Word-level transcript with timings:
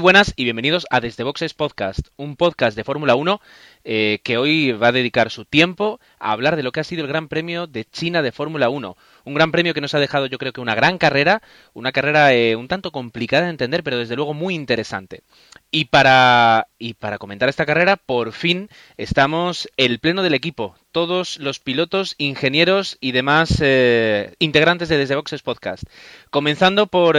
Buenas 0.00 0.32
y 0.36 0.44
bienvenidos 0.44 0.86
a 0.90 1.00
Desde 1.00 1.24
Boxes 1.24 1.54
Podcast, 1.54 2.08
un 2.16 2.36
podcast 2.36 2.76
de 2.76 2.84
Fórmula 2.84 3.16
1 3.16 3.40
eh, 3.84 4.20
que 4.22 4.36
hoy 4.36 4.70
va 4.72 4.88
a 4.88 4.92
dedicar 4.92 5.30
su 5.30 5.44
tiempo 5.44 5.98
a 6.20 6.30
hablar 6.32 6.54
de 6.54 6.62
lo 6.62 6.70
que 6.70 6.80
ha 6.80 6.84
sido 6.84 7.02
el 7.02 7.08
Gran 7.08 7.26
Premio 7.26 7.66
de 7.66 7.84
China 7.84 8.22
de 8.22 8.30
Fórmula 8.30 8.68
1. 8.68 8.96
Un 9.24 9.34
gran 9.34 9.50
premio 9.50 9.74
que 9.74 9.80
nos 9.80 9.94
ha 9.94 9.98
dejado 9.98 10.26
yo 10.26 10.38
creo 10.38 10.52
que 10.52 10.60
una 10.60 10.74
gran 10.74 10.98
carrera, 10.98 11.42
una 11.74 11.90
carrera 11.90 12.32
eh, 12.32 12.54
un 12.54 12.68
tanto 12.68 12.92
complicada 12.92 13.44
de 13.44 13.50
entender, 13.50 13.82
pero 13.82 13.98
desde 13.98 14.14
luego 14.14 14.34
muy 14.34 14.54
interesante. 14.54 15.22
Y 15.70 15.86
para, 15.86 16.68
y 16.78 16.94
para 16.94 17.18
comentar 17.18 17.48
esta 17.48 17.66
carrera, 17.66 17.96
por 17.96 18.32
fin 18.32 18.68
estamos 18.96 19.68
el 19.76 19.98
pleno 19.98 20.22
del 20.22 20.34
equipo, 20.34 20.76
todos 20.92 21.38
los 21.38 21.58
pilotos, 21.58 22.14
ingenieros 22.18 22.98
y 23.00 23.12
demás 23.12 23.56
eh, 23.60 24.34
integrantes 24.38 24.88
de 24.88 24.98
Desde 24.98 25.16
Boxes 25.16 25.42
Podcast. 25.42 25.84
Comenzando 26.30 26.86
por, 26.86 27.16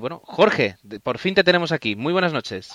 bueno, 0.00 0.22
Jorge, 0.24 0.76
por 1.02 1.18
fin 1.18 1.34
te 1.34 1.44
tenemos 1.44 1.72
aquí. 1.72 1.96
Muy 1.96 2.12
buenas 2.12 2.32
noches. 2.32 2.72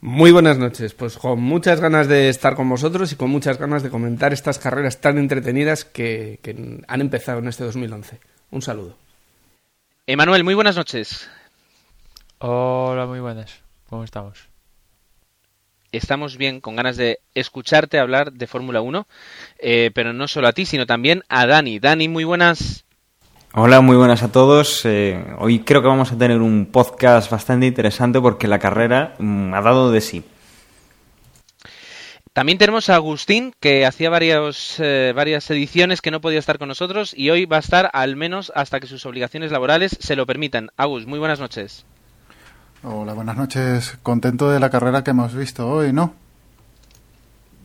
Muy 0.00 0.30
buenas 0.30 0.58
noches, 0.58 0.92
pues 0.94 1.16
con 1.16 1.40
muchas 1.40 1.80
ganas 1.80 2.06
de 2.06 2.28
estar 2.28 2.54
con 2.54 2.68
vosotros 2.68 3.10
y 3.12 3.16
con 3.16 3.30
muchas 3.30 3.58
ganas 3.58 3.82
de 3.82 3.90
comentar 3.90 4.32
estas 4.32 4.58
carreras 4.58 5.00
tan 5.00 5.16
entretenidas 5.18 5.84
que, 5.84 6.38
han 6.86 7.00
empezado 7.00 7.38
en 7.38 7.48
este 7.48 7.64
2011. 7.64 8.20
Un 8.50 8.62
saludo. 8.62 8.96
Emanuel, 10.06 10.44
muy 10.44 10.54
buenas 10.54 10.76
noches. 10.76 11.28
Hola, 12.38 13.06
muy 13.06 13.20
buenas. 13.20 13.60
¿Cómo 13.88 14.04
estamos? 14.04 14.48
Estamos 15.92 16.36
bien, 16.36 16.60
con 16.60 16.76
ganas 16.76 16.96
de 16.96 17.20
escucharte 17.34 17.98
hablar 17.98 18.32
de 18.32 18.46
Fórmula 18.46 18.82
1, 18.82 19.08
eh, 19.58 19.90
pero 19.94 20.12
no 20.12 20.28
solo 20.28 20.48
a 20.48 20.52
ti, 20.52 20.66
sino 20.66 20.84
también 20.84 21.24
a 21.28 21.46
Dani. 21.46 21.78
Dani, 21.78 22.08
muy 22.08 22.24
buenas. 22.24 22.85
Hola, 23.58 23.80
muy 23.80 23.96
buenas 23.96 24.22
a 24.22 24.30
todos. 24.30 24.84
Eh, 24.84 25.34
hoy 25.38 25.60
creo 25.60 25.80
que 25.80 25.88
vamos 25.88 26.12
a 26.12 26.18
tener 26.18 26.42
un 26.42 26.66
podcast 26.66 27.30
bastante 27.30 27.64
interesante 27.64 28.20
porque 28.20 28.48
la 28.48 28.58
carrera 28.58 29.14
mm, 29.18 29.54
ha 29.54 29.62
dado 29.62 29.90
de 29.90 30.02
sí. 30.02 30.22
También 32.34 32.58
tenemos 32.58 32.90
a 32.90 32.96
Agustín, 32.96 33.54
que 33.58 33.86
hacía 33.86 34.10
varios, 34.10 34.78
eh, 34.78 35.14
varias 35.16 35.50
ediciones 35.50 36.02
que 36.02 36.10
no 36.10 36.20
podía 36.20 36.38
estar 36.38 36.58
con 36.58 36.68
nosotros 36.68 37.14
y 37.16 37.30
hoy 37.30 37.46
va 37.46 37.56
a 37.56 37.60
estar 37.60 37.88
al 37.94 38.14
menos 38.14 38.52
hasta 38.54 38.78
que 38.78 38.86
sus 38.86 39.06
obligaciones 39.06 39.50
laborales 39.50 39.96
se 40.00 40.16
lo 40.16 40.26
permitan. 40.26 40.68
Agus, 40.76 41.06
muy 41.06 41.18
buenas 41.18 41.40
noches. 41.40 41.86
Hola, 42.82 43.14
buenas 43.14 43.38
noches. 43.38 43.96
Contento 44.02 44.50
de 44.50 44.60
la 44.60 44.68
carrera 44.68 45.02
que 45.02 45.12
hemos 45.12 45.34
visto 45.34 45.66
hoy, 45.66 45.94
¿no? 45.94 46.12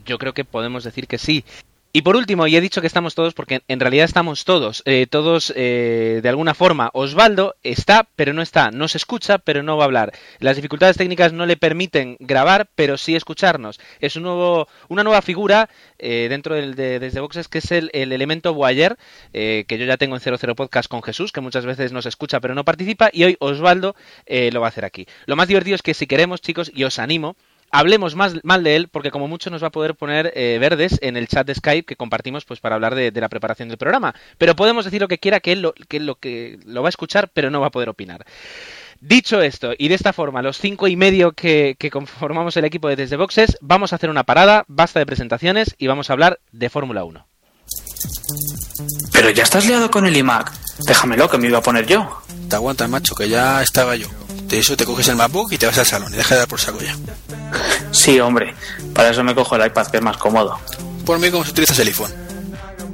Yo 0.06 0.16
creo 0.16 0.32
que 0.32 0.46
podemos 0.46 0.84
decir 0.84 1.06
que 1.06 1.18
sí. 1.18 1.44
Y 1.94 2.00
por 2.00 2.16
último, 2.16 2.46
y 2.46 2.56
he 2.56 2.60
dicho 2.62 2.80
que 2.80 2.86
estamos 2.86 3.14
todos 3.14 3.34
porque 3.34 3.60
en 3.68 3.78
realidad 3.78 4.06
estamos 4.06 4.46
todos, 4.46 4.82
eh, 4.86 5.06
todos 5.06 5.52
eh, 5.54 6.20
de 6.22 6.28
alguna 6.30 6.54
forma. 6.54 6.88
Osvaldo 6.94 7.54
está, 7.62 8.08
pero 8.16 8.32
no 8.32 8.40
está, 8.40 8.70
no 8.70 8.88
se 8.88 8.96
escucha, 8.96 9.36
pero 9.36 9.62
no 9.62 9.76
va 9.76 9.84
a 9.84 9.86
hablar. 9.86 10.12
Las 10.38 10.56
dificultades 10.56 10.96
técnicas 10.96 11.34
no 11.34 11.44
le 11.44 11.58
permiten 11.58 12.16
grabar, 12.18 12.70
pero 12.74 12.96
sí 12.96 13.14
escucharnos. 13.14 13.78
Es 14.00 14.16
un 14.16 14.22
nuevo, 14.22 14.68
una 14.88 15.04
nueva 15.04 15.20
figura 15.20 15.68
eh, 15.98 16.28
dentro 16.30 16.54
del, 16.54 16.76
de 16.76 16.98
Desde 16.98 17.20
Boxes 17.20 17.48
que 17.48 17.58
es 17.58 17.70
el, 17.72 17.90
el 17.92 18.12
elemento 18.12 18.54
Boyer, 18.54 18.96
que 19.32 19.66
yo 19.68 19.84
ya 19.84 19.98
tengo 19.98 20.16
en 20.16 20.20
00 20.22 20.54
Podcast 20.54 20.88
con 20.88 21.02
Jesús, 21.02 21.30
que 21.30 21.42
muchas 21.42 21.66
veces 21.66 21.92
nos 21.92 22.06
escucha 22.06 22.40
pero 22.40 22.54
no 22.54 22.64
participa, 22.64 23.10
y 23.12 23.24
hoy 23.24 23.36
Osvaldo 23.38 23.94
lo 24.26 24.60
va 24.62 24.66
a 24.66 24.70
hacer 24.70 24.86
aquí. 24.86 25.06
Lo 25.26 25.36
más 25.36 25.48
divertido 25.48 25.74
es 25.74 25.82
que 25.82 25.92
si 25.92 26.06
queremos, 26.06 26.40
chicos, 26.40 26.72
y 26.74 26.84
os 26.84 26.98
animo, 26.98 27.36
hablemos 27.72 28.14
más 28.14 28.34
mal 28.44 28.62
de 28.62 28.76
él 28.76 28.88
porque 28.88 29.10
como 29.10 29.26
mucho 29.26 29.50
nos 29.50 29.62
va 29.62 29.68
a 29.68 29.72
poder 29.72 29.96
poner 29.96 30.32
eh, 30.36 30.58
verdes 30.60 30.98
en 31.02 31.16
el 31.16 31.26
chat 31.26 31.46
de 31.46 31.54
Skype 31.54 31.86
que 31.86 31.96
compartimos 31.96 32.44
pues 32.44 32.60
para 32.60 32.76
hablar 32.76 32.94
de, 32.94 33.10
la 33.12 33.28
preparación 33.28 33.68
del 33.68 33.78
programa 33.78 34.14
pero 34.38 34.54
podemos 34.54 34.84
decir 34.84 35.00
lo 35.00 35.08
que 35.08 35.18
quiera 35.18 35.40
que 35.40 35.52
él 35.52 35.62
lo 35.62 35.72
que, 35.72 35.98
lo 35.98 36.14
que 36.16 36.60
lo 36.64 36.82
va 36.82 36.88
a 36.88 36.90
escuchar 36.90 37.30
pero 37.32 37.50
no 37.50 37.60
va 37.60 37.68
a 37.68 37.70
poder 37.70 37.88
opinar 37.88 38.24
Dicho 39.00 39.42
esto, 39.42 39.72
y 39.76 39.88
de 39.88 39.96
esta 39.96 40.12
forma, 40.12 40.42
los 40.42 40.58
cinco 40.58 40.86
y 40.86 40.94
medio 40.94 41.32
que, 41.32 41.74
que, 41.76 41.90
conformamos 41.90 42.56
el 42.56 42.64
equipo 42.64 42.86
de 42.86 42.94
Desde 42.94 43.16
Boxes, 43.16 43.58
vamos 43.60 43.92
a 43.92 43.96
hacer 43.96 44.08
una 44.10 44.22
parada, 44.22 44.64
basta 44.68 45.00
de 45.00 45.06
presentaciones 45.06 45.74
y 45.76 45.88
vamos 45.88 46.08
a 46.08 46.12
hablar 46.12 46.38
de 46.52 46.70
Fórmula 46.70 47.02
1. 47.02 47.26
Pero 49.12 49.30
ya 49.30 49.42
estás 49.42 49.66
liado 49.66 49.90
con 49.90 50.06
el 50.06 50.16
iMac. 50.16 50.52
Déjamelo, 50.86 51.28
que 51.28 51.38
me 51.38 51.48
iba 51.48 51.58
a 51.58 51.62
poner 51.62 51.86
yo. 51.86 52.22
Te 52.48 52.56
aguanta, 52.56 52.88
macho, 52.88 53.14
que 53.14 53.28
ya 53.28 53.62
estaba 53.62 53.96
yo. 53.96 54.06
De 54.52 54.58
eso 54.58 54.76
te 54.76 54.84
coges 54.84 55.08
el 55.08 55.16
MacBook 55.16 55.50
y 55.54 55.56
te 55.56 55.64
vas 55.64 55.78
al 55.78 55.86
salón 55.86 56.12
y 56.12 56.18
deja 56.18 56.34
de 56.34 56.40
dar 56.40 56.48
por 56.48 56.60
saco 56.60 56.78
ya. 56.78 56.94
Sí, 57.90 58.20
hombre. 58.20 58.54
Para 58.94 59.08
eso 59.08 59.24
me 59.24 59.34
cojo 59.34 59.56
el 59.56 59.64
iPad, 59.64 59.86
que 59.86 59.96
es 59.96 60.02
más 60.02 60.18
cómodo. 60.18 60.58
Por 61.06 61.18
mí, 61.18 61.30
¿cómo 61.30 61.42
se 61.42 61.52
utilizas 61.52 61.78
el 61.78 61.88
iPhone? 61.88 62.12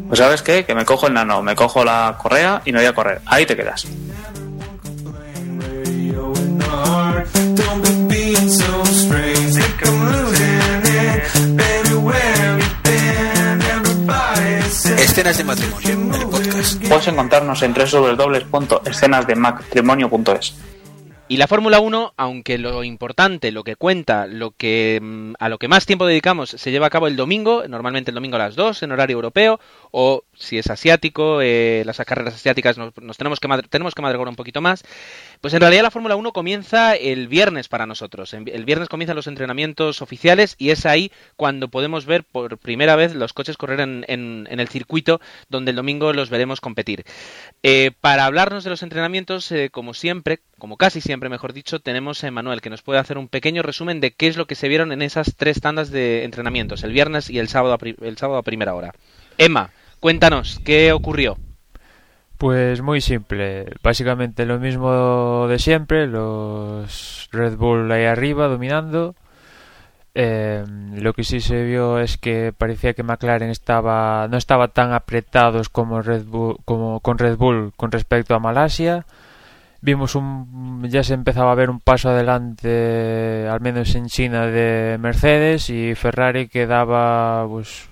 Pues 0.07 0.21
sabes 0.21 0.43
qué, 0.43 0.65
que 0.65 0.77
me 0.77 0.85
cojo 0.85 1.09
el 1.09 1.15
nano, 1.15 1.43
me 1.43 1.57
cojo 1.57 1.85
la 1.85 2.17
correa 2.17 2.63
y 2.65 2.71
no 2.71 2.79
voy 2.79 2.87
a 2.87 2.95
correr. 2.95 3.23
Ahí 3.27 3.45
te 3.45 3.57
quedas. 3.57 3.89
Escenas 14.97 15.39
de 15.39 15.43
matrimonio, 15.43 15.91
el 15.91 16.29
podcast. 16.29 16.81
Puedes 16.87 17.09
encontrarnos 17.09 17.61
en 17.63 17.75
www.escenasdematrimonio.es. 17.75 20.55
Y 21.31 21.37
la 21.37 21.47
Fórmula 21.47 21.79
1, 21.79 22.15
aunque 22.17 22.57
lo 22.57 22.83
importante, 22.85 23.53
lo 23.53 23.63
que 23.63 23.77
cuenta, 23.77 24.27
lo 24.27 24.53
que 24.53 24.99
mm, 25.03 25.35
a 25.39 25.51
lo 25.51 25.59
que 25.59 25.69
más 25.69 25.85
tiempo 25.85 26.07
dedicamos 26.07 26.49
se 26.49 26.71
lleva 26.71 26.87
a 26.87 26.91
cabo 26.91 27.07
el 27.07 27.17
domingo, 27.17 27.65
normalmente 27.69 28.11
el 28.11 28.15
domingo 28.15 28.37
a 28.37 28.39
las 28.39 28.57
2 28.57 28.83
en 28.83 28.93
horario 28.93 29.17
europeo, 29.17 29.61
o 29.91 30.25
si 30.33 30.57
es 30.57 30.71
asiático, 30.71 31.43
eh, 31.43 31.83
las 31.85 31.99
carreras 31.99 32.35
asiáticas 32.35 32.79
nos, 32.79 32.95
tenemos 33.19 33.41
que 33.41 33.49
tenemos 33.69 33.95
que 33.95 34.01
madrugar 34.01 34.29
un 34.29 34.37
poquito 34.37 34.63
más. 34.63 34.83
Pues 35.43 35.53
en 35.53 35.61
realidad 35.61 35.83
la 35.83 35.91
Fórmula 35.91 36.17
1 36.17 36.33
comienza 36.33 36.95
el 36.95 37.29
viernes 37.29 37.69
para 37.69 37.85
nosotros. 37.85 38.33
El 38.33 38.65
viernes 38.65 38.89
comienzan 38.89 39.17
los 39.17 39.27
entrenamientos 39.27 40.01
oficiales 40.01 40.55
y 40.57 40.71
es 40.71 40.87
ahí 40.87 41.13
cuando 41.37 41.69
podemos 41.69 42.07
ver 42.07 42.25
por 42.25 42.57
primera 42.57 42.97
vez 42.97 43.15
los 43.15 43.35
coches 43.35 43.59
correr 43.59 43.81
en, 43.81 44.07
en, 44.09 44.61
el 44.61 44.69
circuito 44.69 45.21
donde 45.51 45.73
el 45.73 45.77
domingo 45.77 46.15
los 46.15 46.31
veremos 46.31 46.63
competir. 46.63 47.05
Eh, 47.63 47.91
para 48.01 48.25
hablarnos 48.25 48.65
de 48.65 48.71
los 48.71 48.83
entrenamientos, 48.83 49.53
eh, 49.53 49.69
como 49.71 49.93
siempre, 49.93 50.41
como 50.59 50.77
casi 50.77 51.01
siempre, 51.01 51.29
mejor 51.29 51.53
dicho, 51.53 51.81
tenemos 51.81 52.23
a 52.23 52.29
Emanuel, 52.29 52.61
que 52.61 52.71
nos 52.71 52.83
puede 52.83 52.99
hacer 52.99 53.19
un 53.19 53.29
pequeño 53.29 53.63
resumen 53.63 54.01
de 54.01 54.13
qué 54.13 54.27
es 54.29 54.37
lo 54.37 54.47
que 54.47 54.55
se 54.55 54.69
vieron 54.69 54.93
en 54.93 55.03
esas 55.03 55.37
tres 55.37 55.61
tandas 55.61 55.91
de 55.91 56.25
entrenamientos, 56.25 56.83
el 56.83 56.93
viernes 56.93 57.31
y 57.31 57.39
el 57.39 57.49
sábado 57.49 57.75
a, 57.75 58.05
el 58.05 58.19
sábado 58.19 58.39
a 58.39 58.43
primera 58.43 58.75
hora. 58.75 58.93
Emma, 59.39 59.71
cuéntanos, 60.01 60.61
¿qué 60.65 60.93
ocurrió? 60.93 61.39
Pues 62.37 62.83
muy 62.83 63.01
simple, 63.01 63.67
básicamente 63.83 64.47
lo 64.47 64.59
mismo 64.59 65.47
de 65.49 65.59
siempre, 65.59 66.07
los 66.07 67.29
Red 67.33 67.57
Bull 67.57 67.91
ahí 67.91 68.05
arriba 68.05 68.47
dominando. 68.47 69.17
Eh, 70.15 70.65
lo 70.95 71.13
que 71.13 71.23
sí 71.23 71.41
se 71.41 71.65
vio 71.65 71.99
es 72.01 72.17
que 72.17 72.53
parecía 72.57 72.95
que 72.95 73.05
McLaren 73.05 73.51
estaba 73.51 74.27
no 74.29 74.37
estaba 74.37 74.69
tan 74.69 74.93
apretados 74.93 75.69
como 75.69 76.03
Red 76.03 76.25
Bull 76.25 76.57
como 76.65 76.99
con 77.01 77.19
Red 77.19 77.37
Bull 77.37 77.73
con 77.77 77.93
respecto 77.93 78.35
a 78.35 78.41
Malasia 78.41 79.07
vimos 79.81 80.15
un 80.15 80.87
ya 80.89 81.03
se 81.03 81.15
empezaba 81.15 81.53
a 81.53 81.55
ver 81.55 81.71
un 81.71 81.81
paso 81.81 82.11
adelante 82.11 83.47
al 83.49 83.61
menos 83.61 83.95
en 83.95 84.07
China 84.07 84.47
de 84.47 84.99
Mercedes 84.99 85.71
y 85.71 85.95
Ferrari 85.95 86.49
quedaba 86.49 87.47
pues 87.49 87.89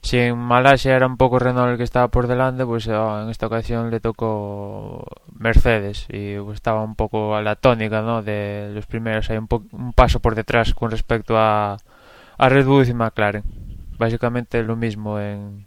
si 0.00 0.18
en 0.18 0.38
Malasia 0.38 0.96
era 0.96 1.06
un 1.06 1.16
poco 1.16 1.38
Renault 1.38 1.72
el 1.72 1.76
que 1.78 1.82
estaba 1.82 2.08
por 2.08 2.26
delante 2.26 2.64
pues 2.66 2.86
oh, 2.88 3.22
en 3.22 3.30
esta 3.30 3.46
ocasión 3.46 3.90
le 3.90 4.00
tocó 4.00 5.04
Mercedes 5.32 6.06
y 6.10 6.38
pues, 6.38 6.56
estaba 6.56 6.82
un 6.82 6.94
poco 6.94 7.34
a 7.34 7.42
la 7.42 7.56
tónica 7.56 8.02
¿no? 8.02 8.22
de 8.22 8.70
los 8.74 8.86
primeros. 8.86 9.30
Hay 9.30 9.38
un, 9.38 9.48
un 9.72 9.92
paso 9.94 10.20
por 10.20 10.34
detrás 10.34 10.74
con 10.74 10.90
respecto 10.90 11.38
a, 11.38 11.78
a 12.36 12.48
Red 12.48 12.66
Bull 12.66 12.86
y 12.86 12.94
McLaren. 12.94 13.44
Básicamente 13.98 14.62
lo 14.62 14.76
mismo 14.76 15.18
en 15.18 15.66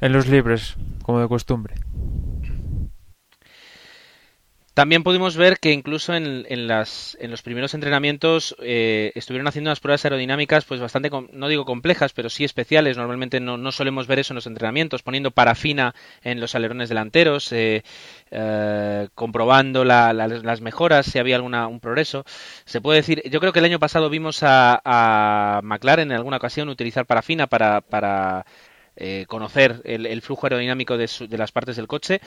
en 0.00 0.12
los 0.12 0.28
libres 0.28 0.76
como 1.02 1.20
de 1.20 1.28
costumbre 1.28 1.74
también 4.80 5.02
pudimos 5.02 5.36
ver 5.36 5.58
que 5.58 5.72
incluso 5.72 6.14
en, 6.14 6.66
las, 6.66 7.14
en 7.20 7.30
los 7.30 7.42
primeros 7.42 7.74
entrenamientos 7.74 8.56
eh, 8.62 9.12
estuvieron 9.14 9.46
haciendo 9.46 9.68
unas 9.68 9.78
pruebas 9.78 10.06
aerodinámicas 10.06 10.64
pues 10.64 10.80
bastante, 10.80 11.10
no 11.34 11.48
digo 11.48 11.66
complejas, 11.66 12.14
pero 12.14 12.30
sí 12.30 12.44
especiales. 12.44 12.96
Normalmente 12.96 13.40
no, 13.40 13.72
solemos 13.72 14.06
ver 14.06 14.20
eso 14.20 14.32
en 14.32 14.36
los 14.36 14.46
entrenamientos, 14.46 15.02
poniendo 15.02 15.32
parafina 15.32 15.94
en 16.22 16.40
los 16.40 16.54
alerones 16.54 16.88
delanteros, 16.88 17.52
eh, 17.52 17.84
eh, 18.30 19.08
comprobando 19.14 19.84
las 19.84 20.60
mejoras, 20.62 21.04
si 21.04 21.18
había 21.18 21.36
alguna 21.36 21.66
un 21.66 21.80
progreso. 21.80 22.24
Se 22.64 22.80
puede 22.80 23.00
decir, 23.00 23.22
yo 23.28 23.38
creo 23.38 23.52
que 23.52 23.58
el 23.58 23.66
año 23.66 23.80
pasado 23.80 24.08
vimos 24.08 24.38
a, 24.40 25.60
McLaren 25.62 26.10
en 26.10 26.16
alguna 26.16 26.38
ocasión 26.38 26.70
utilizar 26.70 27.04
parafina 27.04 27.48
para, 27.48 27.82
para 27.82 28.46
conocer 29.26 29.80
el, 29.84 30.22
flujo 30.22 30.46
aerodinámico 30.46 30.96
de, 30.98 31.08
de, 31.28 31.38
las 31.38 31.52
partes 31.52 31.76
del 31.76 31.86
coche 31.86 32.20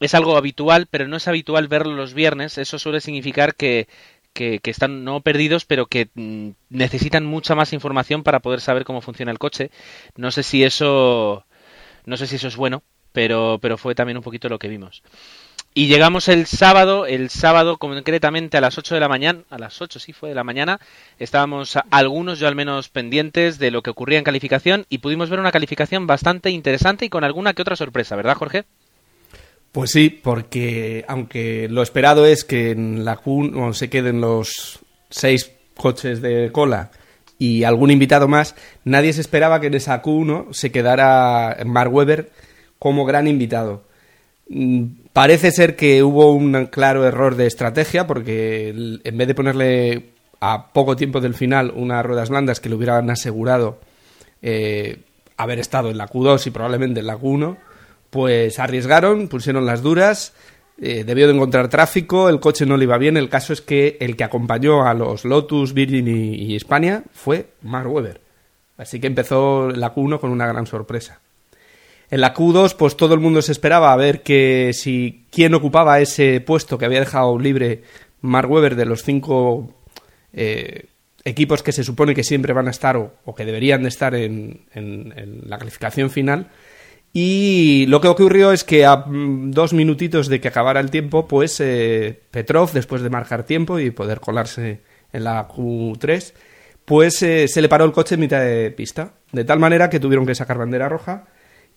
es 0.00 0.14
algo 0.14 0.36
habitual, 0.36 0.86
pero 0.90 1.08
no 1.08 1.16
es 1.16 1.28
habitual 1.28 1.68
verlo 1.68 1.94
los 1.94 2.14
viernes. 2.14 2.58
Eso 2.58 2.78
suele 2.78 3.00
significar 3.00 3.54
que, 3.54 3.88
que, 4.32 4.60
están 4.64 5.04
no 5.04 5.20
perdidos, 5.20 5.64
pero 5.64 5.86
que 5.86 6.10
mm, 6.14 6.50
necesitan 6.70 7.26
mucha 7.26 7.54
más 7.54 7.72
información 7.72 8.22
para 8.22 8.40
poder 8.40 8.60
saber 8.60 8.84
cómo 8.84 9.00
funciona 9.00 9.32
el 9.32 9.38
coche. 9.38 9.70
No 10.16 10.30
sé 10.30 10.42
si 10.42 10.64
eso, 10.64 11.44
no 12.04 12.16
sé 12.16 12.26
si 12.26 12.36
eso 12.36 12.48
es 12.48 12.56
bueno, 12.56 12.82
pero, 13.12 13.58
pero 13.60 13.76
fue 13.78 13.94
también 13.94 14.18
un 14.18 14.22
poquito 14.22 14.48
lo 14.48 14.58
que 14.58 14.68
vimos. 14.68 15.02
Y 15.78 15.86
llegamos 15.86 16.26
el 16.26 16.46
sábado, 16.46 17.06
el 17.06 17.30
sábado 17.30 17.76
concretamente 17.76 18.56
a 18.56 18.60
las 18.60 18.76
8 18.78 18.96
de 18.96 19.00
la 19.00 19.06
mañana, 19.06 19.42
a 19.48 19.58
las 19.58 19.80
8 19.80 20.00
sí 20.00 20.12
fue 20.12 20.30
de 20.30 20.34
la 20.34 20.42
mañana, 20.42 20.80
estábamos 21.20 21.78
algunos, 21.92 22.40
yo 22.40 22.48
al 22.48 22.56
menos, 22.56 22.88
pendientes 22.88 23.60
de 23.60 23.70
lo 23.70 23.80
que 23.80 23.90
ocurría 23.90 24.18
en 24.18 24.24
calificación 24.24 24.86
y 24.88 24.98
pudimos 24.98 25.30
ver 25.30 25.38
una 25.38 25.52
calificación 25.52 26.08
bastante 26.08 26.50
interesante 26.50 27.04
y 27.04 27.08
con 27.08 27.22
alguna 27.22 27.54
que 27.54 27.62
otra 27.62 27.76
sorpresa, 27.76 28.16
¿verdad, 28.16 28.34
Jorge? 28.34 28.64
Pues 29.70 29.92
sí, 29.92 30.10
porque 30.10 31.04
aunque 31.06 31.68
lo 31.70 31.82
esperado 31.82 32.26
es 32.26 32.42
que 32.42 32.72
en 32.72 33.04
la 33.04 33.14
Q 33.14 33.72
se 33.72 33.88
queden 33.88 34.20
los 34.20 34.80
seis 35.10 35.52
coches 35.76 36.20
de 36.20 36.50
cola 36.50 36.90
y 37.38 37.62
algún 37.62 37.92
invitado 37.92 38.26
más, 38.26 38.56
nadie 38.82 39.12
se 39.12 39.20
esperaba 39.20 39.60
que 39.60 39.68
en 39.68 39.74
esa 39.74 40.02
Q1 40.02 40.52
se 40.54 40.72
quedara 40.72 41.56
Mark 41.64 41.94
Webber 41.94 42.32
como 42.80 43.04
gran 43.04 43.28
invitado. 43.28 43.86
Mm, 44.48 44.84
parece 45.12 45.50
ser 45.50 45.76
que 45.76 46.02
hubo 46.02 46.32
un 46.32 46.66
claro 46.66 47.06
error 47.06 47.36
de 47.36 47.46
estrategia 47.46 48.06
porque 48.06 48.70
en 49.04 49.18
vez 49.18 49.28
de 49.28 49.34
ponerle 49.34 50.10
a 50.40 50.72
poco 50.72 50.96
tiempo 50.96 51.20
del 51.20 51.34
final 51.34 51.72
unas 51.74 52.04
ruedas 52.04 52.30
blandas 52.30 52.60
que 52.60 52.68
le 52.68 52.76
hubieran 52.76 53.10
asegurado 53.10 53.78
eh, 54.40 55.02
haber 55.36 55.58
estado 55.58 55.90
en 55.90 55.98
la 55.98 56.08
Q2 56.08 56.46
y 56.46 56.50
probablemente 56.50 57.00
en 57.00 57.06
la 57.06 57.18
Q1, 57.18 57.56
pues 58.10 58.58
arriesgaron, 58.58 59.28
pusieron 59.28 59.66
las 59.66 59.82
duras, 59.82 60.32
eh, 60.80 61.04
debió 61.04 61.26
de 61.26 61.34
encontrar 61.34 61.68
tráfico, 61.68 62.28
el 62.28 62.40
coche 62.40 62.66
no 62.66 62.76
le 62.76 62.84
iba 62.84 62.98
bien, 62.98 63.16
el 63.16 63.28
caso 63.28 63.52
es 63.52 63.60
que 63.60 63.96
el 64.00 64.16
que 64.16 64.24
acompañó 64.24 64.86
a 64.86 64.94
los 64.94 65.24
Lotus, 65.24 65.74
Virgin 65.74 66.08
y, 66.08 66.34
y 66.34 66.56
España 66.56 67.02
fue 67.12 67.50
Mark 67.62 67.92
Webber. 67.92 68.20
Así 68.76 69.00
que 69.00 69.08
empezó 69.08 69.70
la 69.70 69.94
Q1 69.94 70.20
con 70.20 70.30
una 70.30 70.46
gran 70.46 70.66
sorpresa. 70.66 71.20
En 72.10 72.20
la 72.22 72.34
Q2, 72.34 72.74
pues 72.76 72.96
todo 72.96 73.14
el 73.14 73.20
mundo 73.20 73.42
se 73.42 73.52
esperaba 73.52 73.92
a 73.92 73.96
ver 73.96 74.22
que 74.22 74.70
si 74.72 75.26
quién 75.30 75.54
ocupaba 75.54 76.00
ese 76.00 76.40
puesto 76.40 76.78
que 76.78 76.86
había 76.86 77.00
dejado 77.00 77.38
libre 77.38 77.82
Mark 78.22 78.50
Webber 78.50 78.76
de 78.76 78.86
los 78.86 79.02
cinco 79.02 79.74
eh, 80.32 80.86
equipos 81.24 81.62
que 81.62 81.72
se 81.72 81.84
supone 81.84 82.14
que 82.14 82.24
siempre 82.24 82.54
van 82.54 82.66
a 82.68 82.70
estar 82.70 82.96
o, 82.96 83.34
que 83.34 83.44
deberían 83.44 83.82
de 83.82 83.88
estar 83.90 84.14
en, 84.14 84.64
la 85.46 85.58
calificación 85.58 86.10
final. 86.10 86.48
Y 87.12 87.86
lo 87.88 88.00
que 88.00 88.08
ocurrió 88.08 88.52
es 88.52 88.64
que 88.64 88.86
a 88.86 88.96
mm, 88.96 89.50
dos 89.50 89.74
minutitos 89.74 90.28
de 90.28 90.40
que 90.40 90.48
acabara 90.48 90.80
el 90.80 90.90
tiempo, 90.90 91.28
pues 91.28 91.60
eh, 91.60 92.18
Petrov, 92.30 92.72
después 92.72 93.02
de 93.02 93.10
marcar 93.10 93.44
tiempo 93.44 93.78
y 93.78 93.90
poder 93.90 94.20
colarse 94.20 94.80
en 95.12 95.24
la 95.24 95.46
Q3, 95.46 96.32
pues 96.84 97.22
eh, 97.22 97.48
se 97.48 97.60
le 97.60 97.68
paró 97.68 97.84
el 97.84 97.92
coche 97.92 98.14
en 98.14 98.20
mitad 98.22 98.40
de 98.40 98.70
pista. 98.70 99.12
De 99.32 99.44
tal 99.44 99.58
manera 99.58 99.90
que 99.90 100.00
tuvieron 100.00 100.26
que 100.26 100.34
sacar 100.34 100.56
bandera 100.56 100.88
roja 100.88 101.26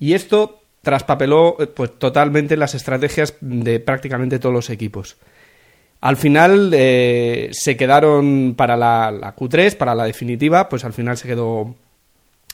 y 0.02 0.16
esto 0.16 0.64
traspapeló 0.82 1.58
eh, 1.60 1.68
pues, 1.68 1.98
totalmente 2.00 2.58
las 2.58 2.74
estrategias 2.74 3.36
de 3.40 3.80
prácticamente 3.80 4.40
todos 4.40 4.54
los 4.54 4.70
equipos. 4.72 5.16
Al 6.02 6.18
final 6.18 6.72
eh, 6.74 7.50
se 7.52 7.78
quedaron 7.78 8.56
para 8.58 8.76
la, 8.76 9.36
Q3, 9.38 9.78
para 9.78 9.94
la 9.94 10.06
definitiva, 10.06 10.68
pues 10.68 10.84
al 10.84 10.94
final 10.94 11.18
se 11.18 11.28
quedó 11.28 11.76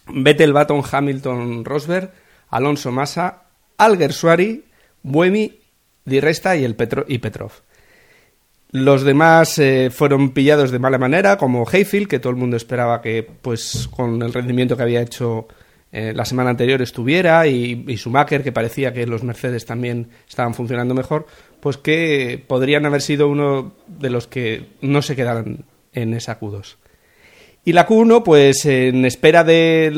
Vettel, 0.08 0.52
Baton, 0.52 0.84
Hamilton, 0.92 1.64
Rosberg, 1.64 2.12
Alonso 2.50 2.92
Massa, 2.92 3.44
Alger 3.78 4.12
Suari, 4.12 4.66
Buemi, 5.02 5.58
Di 6.04 6.20
Resta 6.20 6.58
y, 6.58 6.66
el 6.66 6.76
Petrov. 6.76 7.52
Los 8.72 9.04
demás 9.04 9.58
eh, 9.60 9.90
fueron 9.90 10.32
pillados 10.32 10.72
de 10.72 10.80
mala 10.80 10.98
manera, 10.98 11.38
como 11.38 11.66
Hayfield, 11.66 12.10
que 12.10 12.20
todo 12.20 12.32
el 12.32 12.36
mundo 12.36 12.58
esperaba 12.58 13.02
que, 13.02 13.24
pues, 13.24 13.88
con 13.88 14.22
el 14.22 14.34
rendimiento 14.34 14.76
que 14.76 14.84
había 14.84 15.02
hecho 15.02 15.48
eh, 15.92 16.14
la 16.14 16.26
semana 16.26 16.50
anterior 16.50 16.82
estuviera 16.82 17.48
y, 17.48 17.86
y 17.88 17.96
Schumacher, 17.96 18.44
que 18.44 18.52
parecía 18.52 18.94
que 18.94 19.08
los 19.08 19.24
Mercedes 19.24 19.66
también 19.66 20.10
estaban 20.28 20.54
funcionando 20.54 20.94
mejor, 20.94 21.28
pues 21.60 21.78
que 21.78 22.44
podrían 22.46 22.86
haber 22.86 23.02
sido 23.02 23.30
uno 23.30 23.74
de 23.88 24.10
los 24.10 24.28
que 24.28 24.68
no 24.82 25.02
se 25.02 25.16
quedaran 25.16 25.66
en 25.94 26.14
esa 26.14 26.40
Q2. 26.40 26.76
Y 27.68 27.74
la 27.74 27.86
Q1, 27.86 28.24
pues 28.24 28.66
en 28.66 29.04
espera 29.06 29.44
de, 29.44 29.92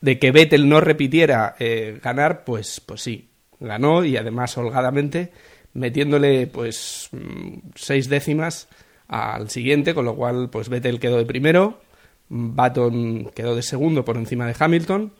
de, 0.00 0.18
que 0.18 0.32
Vettel 0.32 0.68
no 0.68 0.80
repitiera 0.80 1.54
eh, 1.60 2.00
ganar, 2.02 2.42
pues, 2.42 2.80
pues 2.80 3.00
sí, 3.02 3.28
ganó 3.60 4.04
y 4.04 4.16
además 4.16 4.58
holgadamente, 4.58 5.30
metiéndole 5.72 6.46
pues 6.48 7.10
mm, 7.12 7.70
seis 7.76 8.08
décimas 8.08 8.68
al 9.06 9.50
siguiente, 9.50 9.94
con 9.94 10.04
lo 10.04 10.16
cual 10.16 10.50
pues 10.50 10.68
Vettel 10.68 10.98
quedó 10.98 11.18
de 11.18 11.26
primero, 11.26 11.78
Baton 12.28 13.30
quedó 13.34 13.54
de 13.54 13.62
segundo 13.62 14.04
por 14.04 14.16
encima 14.16 14.46
de 14.46 14.56
Hamilton, 14.58 15.12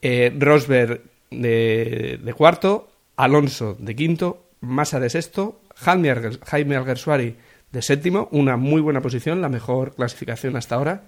eh, 0.00 0.34
Rosberg 0.38 1.02
de, 1.30 2.34
cuarto, 2.36 2.90
Alonso 3.16 3.76
de 3.78 3.96
quinto, 3.96 4.46
Massa 4.60 5.00
de 5.00 5.10
sexto, 5.10 5.60
Jaime, 5.74 6.76
Alguersuari 6.76 7.36
de 7.72 7.82
séptimo, 7.82 8.28
una 8.30 8.56
muy 8.56 8.80
buena 8.80 9.00
posición, 9.00 9.40
la 9.40 9.48
mejor 9.48 9.94
clasificación 9.94 10.56
hasta 10.56 10.76
ahora. 10.76 11.04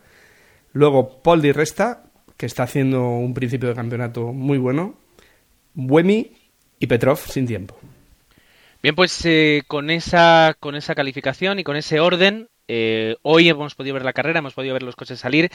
Luego 0.73 1.23
Paul 1.23 1.43
Di 1.43 1.53
Resta, 1.53 2.05
que 2.37 2.47
está 2.47 2.65
haciendo 2.65 3.03
un 3.11 3.35
principio 3.35 3.69
de 3.69 3.75
campeonato 3.75 4.33
muy 4.33 4.59
bueno. 4.59 4.95
Buemi 5.75 6.33
y 6.79 6.87
Petrov 6.87 7.19
sin 7.19 7.47
tiempo. 7.47 7.77
Bien, 8.83 8.95
pues 8.95 9.25
eh, 9.25 9.63
con, 9.67 9.89
esa, 9.91 10.57
con 10.61 10.75
esa 10.75 10.95
calificación 10.95 11.59
y 11.59 11.65
con 11.65 11.77
ese 11.77 12.01
orden, 12.01 12.49
eh, 12.69 13.17
hoy 13.23 13.49
hemos 13.49 13.75
podido 13.75 13.95
ver 13.95 14.05
la 14.05 14.13
carrera, 14.13 14.39
hemos 14.39 14.55
podido 14.55 14.73
ver 14.73 14.83
los 14.83 14.97
coches 14.97 15.21
salir 15.21 15.51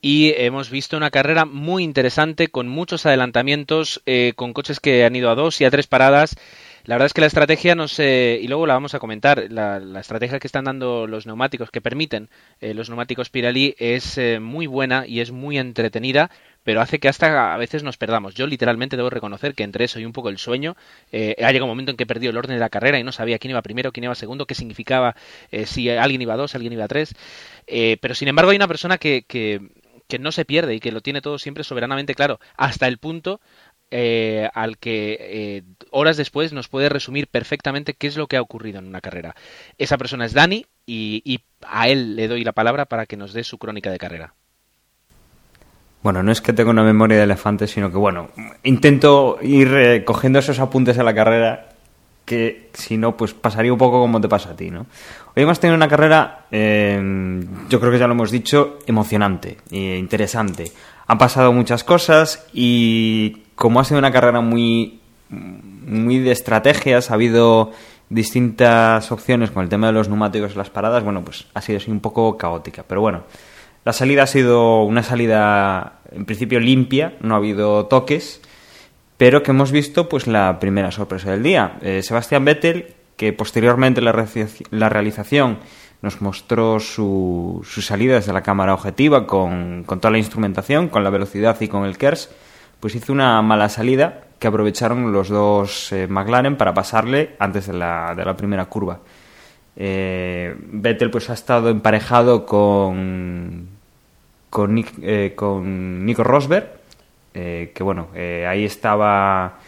y 0.00 0.32
hemos 0.36 0.70
visto 0.70 0.96
una 0.96 1.10
carrera 1.10 1.44
muy 1.44 1.84
interesante 1.84 2.48
con 2.48 2.68
muchos 2.68 3.06
adelantamientos, 3.06 4.02
eh, 4.06 4.32
con 4.34 4.52
coches 4.52 4.80
que 4.80 5.04
han 5.04 5.16
ido 5.16 5.30
a 5.30 5.34
dos 5.34 5.60
y 5.60 5.64
a 5.64 5.70
tres 5.70 5.86
paradas. 5.86 6.36
La 6.84 6.94
verdad 6.94 7.06
es 7.06 7.12
que 7.12 7.20
la 7.20 7.26
estrategia 7.26 7.74
no 7.74 7.86
sé, 7.86 8.38
y 8.40 8.48
luego 8.48 8.66
la 8.66 8.74
vamos 8.74 8.94
a 8.94 8.98
comentar, 8.98 9.46
la, 9.50 9.78
estrategia 10.00 10.38
que 10.38 10.46
están 10.46 10.64
dando 10.64 11.06
los 11.06 11.26
neumáticos, 11.26 11.70
que 11.70 11.82
permiten 11.82 12.30
eh, 12.60 12.72
los 12.72 12.88
neumáticos 12.88 13.28
Pirelli, 13.28 13.74
es 13.78 14.18
muy 14.40 14.66
buena 14.66 15.06
y 15.06 15.20
es 15.20 15.30
muy 15.30 15.58
entretenida 15.58 16.30
pero 16.68 16.82
hace 16.82 16.98
que 16.98 17.08
hasta 17.08 17.54
a 17.54 17.56
veces 17.56 17.82
nos 17.82 17.96
perdamos. 17.96 18.34
Yo 18.34 18.46
literalmente 18.46 18.98
debo 18.98 19.08
reconocer 19.08 19.54
que 19.54 19.62
entre 19.62 19.86
eso 19.86 20.00
y 20.00 20.04
un 20.04 20.12
poco 20.12 20.28
el 20.28 20.36
sueño, 20.36 20.76
eh, 21.12 21.34
ha 21.38 21.50
llegado 21.50 21.64
un 21.64 21.70
momento 21.70 21.92
en 21.92 21.96
que 21.96 22.02
he 22.02 22.06
perdido 22.06 22.28
el 22.28 22.36
orden 22.36 22.56
de 22.56 22.60
la 22.60 22.68
carrera 22.68 22.98
y 22.98 23.04
no 23.04 23.10
sabía 23.10 23.38
quién 23.38 23.52
iba 23.52 23.62
primero, 23.62 23.90
quién 23.90 24.04
iba 24.04 24.14
segundo, 24.14 24.44
qué 24.44 24.54
significaba, 24.54 25.16
eh, 25.50 25.64
si 25.64 25.88
alguien 25.88 26.20
iba 26.20 26.36
dos, 26.36 26.54
alguien 26.54 26.74
iba 26.74 26.86
tres. 26.86 27.14
Eh, 27.66 27.96
pero 28.02 28.14
sin 28.14 28.28
embargo 28.28 28.50
hay 28.50 28.58
una 28.58 28.68
persona 28.68 28.98
que, 28.98 29.24
que, 29.26 29.62
no 30.18 30.30
se 30.30 30.44
pierde 30.44 30.74
y 30.74 30.80
que 30.80 30.92
lo 30.92 31.00
tiene 31.00 31.22
todo 31.22 31.38
siempre 31.38 31.64
soberanamente 31.64 32.14
claro, 32.14 32.38
hasta 32.58 32.86
el 32.86 32.98
punto 32.98 33.40
al 33.90 34.76
que 34.76 35.64
horas 35.90 36.18
después 36.18 36.52
nos 36.52 36.68
puede 36.68 36.90
resumir 36.90 37.28
perfectamente 37.28 37.94
qué 37.94 38.08
es 38.08 38.18
lo 38.18 38.26
que 38.26 38.36
ha 38.36 38.42
ocurrido 38.42 38.78
en 38.78 38.88
una 38.88 39.00
carrera. 39.00 39.34
Esa 39.78 39.96
persona 39.96 40.26
es 40.26 40.34
Dani 40.34 40.66
y, 40.84 41.40
a 41.62 41.88
él 41.88 42.14
le 42.14 42.28
doy 42.28 42.44
la 42.44 42.52
palabra 42.52 42.84
para 42.84 43.06
que 43.06 43.16
nos 43.16 43.32
dé 43.32 43.42
su 43.42 43.56
crónica 43.56 43.90
de 43.90 43.98
carrera. 43.98 44.34
Bueno, 46.02 46.22
no 46.22 46.30
es 46.30 46.40
que 46.40 46.52
tenga 46.52 46.70
una 46.70 46.84
memoria 46.84 47.18
de 47.18 47.24
elefante, 47.24 47.66
sino 47.66 47.90
que, 47.90 47.96
bueno, 47.96 48.28
intento 48.62 49.38
ir 49.42 49.74
eh, 49.74 50.04
cogiendo 50.04 50.38
esos 50.38 50.60
apuntes 50.60 50.98
a 50.98 51.02
la 51.02 51.14
carrera 51.14 51.70
que, 52.24 52.70
si 52.74 52.96
no, 52.96 53.16
pues 53.16 53.34
pasaría 53.34 53.72
un 53.72 53.78
poco 53.78 54.00
como 54.00 54.20
te 54.20 54.28
pasa 54.28 54.50
a 54.50 54.56
ti, 54.56 54.70
¿no? 54.70 54.86
Hoy 55.34 55.42
hemos 55.42 55.58
tenido 55.58 55.76
una 55.76 55.88
carrera, 55.88 56.46
eh, 56.50 57.42
yo 57.68 57.80
creo 57.80 57.90
que 57.90 57.98
ya 57.98 58.06
lo 58.06 58.12
hemos 58.12 58.30
dicho, 58.30 58.78
emocionante 58.86 59.56
e 59.70 59.96
interesante. 59.96 60.70
Han 61.06 61.16
pasado 61.16 61.52
muchas 61.52 61.84
cosas 61.84 62.46
y 62.52 63.44
como 63.54 63.80
ha 63.80 63.84
sido 63.84 63.98
una 63.98 64.12
carrera 64.12 64.40
muy, 64.40 65.00
muy 65.30 66.18
de 66.18 66.32
estrategias, 66.32 67.10
ha 67.10 67.14
habido 67.14 67.72
distintas 68.10 69.10
opciones 69.10 69.50
con 69.50 69.62
el 69.62 69.68
tema 69.68 69.88
de 69.88 69.94
los 69.94 70.08
neumáticos 70.08 70.52
y 70.54 70.58
las 70.58 70.70
paradas, 70.70 71.02
bueno, 71.02 71.24
pues 71.24 71.46
ha 71.54 71.60
sido 71.60 71.78
así 71.78 71.90
un 71.90 72.00
poco 72.00 72.36
caótica. 72.36 72.84
Pero 72.86 73.00
bueno, 73.00 73.22
la 73.84 73.92
salida 73.92 74.24
ha 74.24 74.26
sido 74.26 74.82
una 74.82 75.02
salida 75.02 76.00
en 76.12 76.24
principio 76.24 76.60
limpia, 76.60 77.14
no 77.20 77.34
ha 77.34 77.38
habido 77.38 77.86
toques, 77.86 78.40
pero 79.16 79.42
que 79.42 79.50
hemos 79.50 79.72
visto 79.72 80.08
pues 80.08 80.26
la 80.26 80.58
primera 80.60 80.90
sorpresa 80.90 81.30
del 81.30 81.42
día. 81.42 81.78
Eh, 81.82 82.02
Sebastián 82.02 82.44
Vettel, 82.44 82.94
que 83.16 83.32
posteriormente 83.32 84.00
la, 84.00 84.26
la 84.70 84.88
realización 84.88 85.58
nos 86.02 86.20
mostró 86.22 86.78
su, 86.78 87.60
su, 87.68 87.82
salida 87.82 88.14
desde 88.14 88.32
la 88.32 88.42
cámara 88.42 88.74
objetiva 88.74 89.26
con, 89.26 89.82
con, 89.84 90.00
toda 90.00 90.12
la 90.12 90.18
instrumentación, 90.18 90.88
con 90.88 91.02
la 91.02 91.10
velocidad 91.10 91.60
y 91.60 91.68
con 91.68 91.84
el 91.84 91.98
KERS, 91.98 92.30
pues 92.78 92.94
hizo 92.94 93.12
una 93.12 93.42
mala 93.42 93.68
salida 93.68 94.28
que 94.38 94.46
aprovecharon 94.46 95.12
los 95.12 95.28
dos 95.28 95.92
eh, 95.92 96.06
McLaren 96.06 96.56
para 96.56 96.74
pasarle 96.74 97.34
antes 97.40 97.66
de 97.66 97.72
la, 97.72 98.14
de 98.14 98.24
la 98.24 98.36
primera 98.36 98.66
curva. 98.66 99.00
Eh, 99.78 100.54
Vettel 100.58 101.10
pues 101.10 101.30
ha 101.30 101.34
estado 101.34 101.70
emparejado 101.70 102.44
con 102.44 103.78
con, 104.50 104.84
eh, 105.02 105.36
Nico 105.64 106.24
Rosberg, 106.24 106.68
eh, 107.34 107.72
que 107.74 107.82
bueno, 107.82 108.08
eh, 108.14 108.46
ahí 108.48 108.64
estaba 108.64 109.58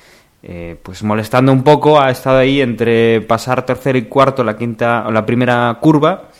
pues 0.82 1.02
molestando 1.02 1.52
un 1.52 1.62
poco, 1.62 2.00
ha 2.00 2.10
estado 2.10 2.38
ahí 2.38 2.62
entre 2.62 3.20
pasar 3.20 3.66
tercero 3.66 3.98
y 3.98 4.04
cuarto 4.04 4.42
la 4.42 4.56
quinta 4.56 5.10
la 5.10 5.26
primera 5.26 5.76
curva. 5.82 6.30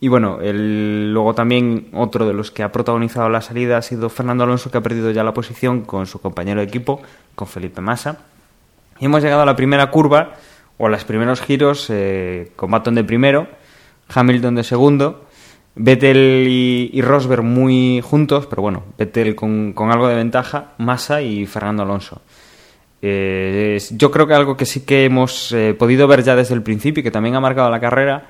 Y 0.00 0.08
bueno, 0.08 0.40
el, 0.40 1.12
luego 1.12 1.34
también 1.34 1.86
otro 1.92 2.26
de 2.26 2.32
los 2.32 2.50
que 2.50 2.64
ha 2.64 2.72
protagonizado 2.72 3.28
la 3.28 3.40
salida 3.40 3.78
ha 3.78 3.82
sido 3.82 4.08
Fernando 4.10 4.42
Alonso, 4.42 4.72
que 4.72 4.78
ha 4.78 4.80
perdido 4.80 5.12
ya 5.12 5.22
la 5.22 5.34
posición 5.34 5.82
con 5.82 6.06
su 6.06 6.20
compañero 6.20 6.60
de 6.60 6.66
equipo, 6.66 7.00
con 7.36 7.46
Felipe 7.46 7.80
Massa. 7.80 8.18
Y 8.98 9.04
hemos 9.04 9.22
llegado 9.22 9.42
a 9.42 9.46
la 9.46 9.54
primera 9.54 9.88
curva, 9.88 10.32
o 10.78 10.88
los 10.88 11.04
primeros 11.04 11.40
giros, 11.40 11.88
eh, 11.90 12.52
con 12.56 12.70
Baton 12.70 12.94
de 12.94 13.04
primero, 13.04 13.48
Hamilton 14.08 14.54
de 14.54 14.64
segundo, 14.64 15.26
Vettel 15.74 16.46
y, 16.48 17.02
Rosberg 17.02 17.42
muy 17.42 18.00
juntos, 18.00 18.46
pero 18.46 18.62
bueno, 18.62 18.84
Vettel 18.96 19.34
con, 19.34 19.74
algo 19.76 20.08
de 20.08 20.16
ventaja, 20.16 20.72
Massa 20.78 21.22
y 21.22 21.46
Fernando 21.46 21.82
Alonso. 21.82 22.22
Eh, 23.00 23.78
yo 23.90 24.10
creo 24.10 24.26
que 24.26 24.34
algo 24.34 24.56
que 24.56 24.66
sí 24.66 24.80
que 24.84 25.04
hemos 25.04 25.52
eh, 25.52 25.74
podido 25.78 26.08
ver 26.08 26.24
ya 26.24 26.34
desde 26.34 26.54
el 26.54 26.62
principio 26.62 27.00
y 27.00 27.04
que 27.04 27.12
también 27.12 27.36
ha 27.36 27.40
marcado 27.40 27.70
la 27.70 27.78
carrera 27.78 28.26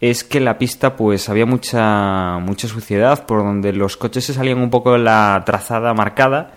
es 0.00 0.24
que 0.24 0.40
la 0.40 0.56
pista 0.56 0.96
pues 0.96 1.28
había 1.28 1.44
mucha 1.44 2.38
mucha 2.38 2.66
suciedad 2.66 3.26
por 3.26 3.44
donde 3.44 3.74
los 3.74 3.98
coches 3.98 4.24
se 4.24 4.32
salían 4.32 4.58
un 4.58 4.70
poco 4.70 4.92
de 4.92 5.00
la 5.00 5.42
trazada 5.44 5.92
marcada 5.92 6.54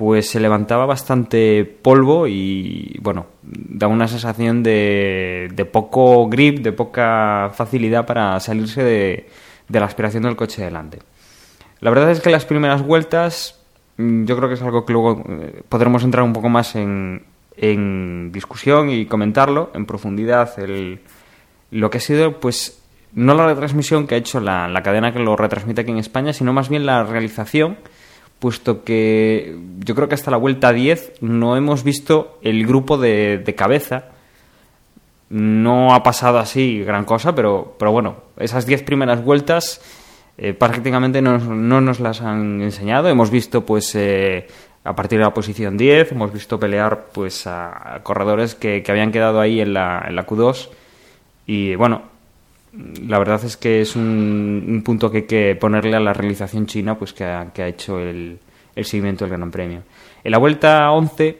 pues 0.00 0.30
se 0.30 0.40
levantaba 0.40 0.86
bastante 0.86 1.62
polvo 1.66 2.26
y 2.26 2.98
bueno 3.02 3.26
da 3.42 3.86
una 3.86 4.08
sensación 4.08 4.62
de, 4.62 5.50
de 5.52 5.64
poco 5.66 6.26
grip 6.26 6.60
de 6.60 6.72
poca 6.72 7.50
facilidad 7.52 8.06
para 8.06 8.40
salirse 8.40 8.82
de, 8.82 9.28
de 9.68 9.78
la 9.78 9.84
aspiración 9.84 10.22
del 10.22 10.36
coche 10.36 10.64
delante. 10.64 11.00
La 11.80 11.90
verdad 11.90 12.10
es 12.12 12.20
que 12.20 12.30
las 12.30 12.46
primeras 12.46 12.80
vueltas 12.82 13.60
mm, 13.98 14.24
yo 14.24 14.38
creo 14.38 14.48
que 14.48 14.54
es 14.54 14.62
algo 14.62 14.86
que 14.86 14.94
luego 14.94 15.22
eh, 15.28 15.60
podremos 15.68 16.02
entrar 16.02 16.24
un 16.24 16.32
poco 16.32 16.48
más 16.48 16.76
en, 16.76 17.22
en 17.58 18.32
discusión 18.32 18.88
y 18.88 19.04
comentarlo 19.04 19.70
en 19.74 19.84
profundidad. 19.84 20.58
El, 20.58 21.00
lo 21.72 21.90
que 21.90 21.98
ha 21.98 22.00
sido, 22.00 22.40
pues, 22.40 22.82
no 23.12 23.34
la 23.34 23.46
retransmisión 23.48 24.06
que 24.06 24.14
ha 24.14 24.18
hecho 24.18 24.40
la, 24.40 24.66
la 24.66 24.82
cadena 24.82 25.12
que 25.12 25.18
lo 25.18 25.36
retransmite 25.36 25.82
aquí 25.82 25.90
en 25.90 25.98
España, 25.98 26.32
sino 26.32 26.54
más 26.54 26.70
bien 26.70 26.86
la 26.86 27.04
realización, 27.04 27.76
puesto 28.40 28.82
que 28.82 29.56
yo 29.78 29.94
creo 29.94 30.08
que 30.08 30.14
hasta 30.16 30.30
la 30.30 30.36
vuelta 30.36 30.72
10 30.72 31.20
no 31.20 31.56
hemos 31.56 31.84
visto 31.84 32.38
el 32.42 32.66
grupo 32.66 32.98
de, 32.98 33.38
de 33.38 33.54
cabeza. 33.54 34.06
No 35.28 35.94
ha 35.94 36.02
pasado 36.02 36.38
así 36.38 36.82
gran 36.82 37.04
cosa, 37.04 37.34
pero, 37.34 37.76
pero 37.78 37.92
bueno, 37.92 38.16
esas 38.36 38.66
10 38.66 38.82
primeras 38.82 39.22
vueltas 39.22 39.80
eh, 40.42 40.54
prácticamente 40.54 41.20
no, 41.20 41.38
no 41.38 41.80
nos 41.80 42.00
las 42.00 42.22
han 42.22 42.62
enseñado. 42.62 43.08
Hemos 43.08 43.30
visto, 43.30 43.64
pues, 43.64 43.94
eh, 43.94 44.46
a 44.82 44.96
partir 44.96 45.18
de 45.18 45.26
la 45.26 45.34
posición 45.34 45.76
10, 45.76 46.12
hemos 46.12 46.32
visto 46.32 46.58
pelear, 46.58 47.08
pues, 47.12 47.46
a, 47.46 47.96
a 47.96 48.02
corredores 48.02 48.54
que, 48.54 48.82
que 48.82 48.90
habían 48.90 49.12
quedado 49.12 49.38
ahí 49.38 49.60
en 49.60 49.74
la, 49.74 50.02
en 50.08 50.16
la 50.16 50.26
Q2. 50.26 50.70
Y 51.46 51.74
bueno, 51.74 52.02
la 52.72 53.18
verdad 53.18 53.44
es 53.44 53.56
que 53.56 53.80
es 53.80 53.96
un, 53.96 54.64
un 54.68 54.82
punto 54.82 55.10
que 55.10 55.18
hay 55.18 55.24
que 55.24 55.56
ponerle 55.56 55.96
a 55.96 56.00
la 56.00 56.12
realización 56.12 56.66
china, 56.66 56.98
pues, 56.98 57.12
que 57.12 57.24
ha, 57.24 57.52
que 57.52 57.62
ha 57.62 57.68
hecho 57.68 57.98
el, 57.98 58.38
el 58.74 58.84
seguimiento 58.84 59.24
del 59.24 59.36
Gran 59.36 59.50
Premio. 59.50 59.82
En 60.22 60.30
la 60.30 60.38
vuelta 60.38 60.90
11 60.92 61.38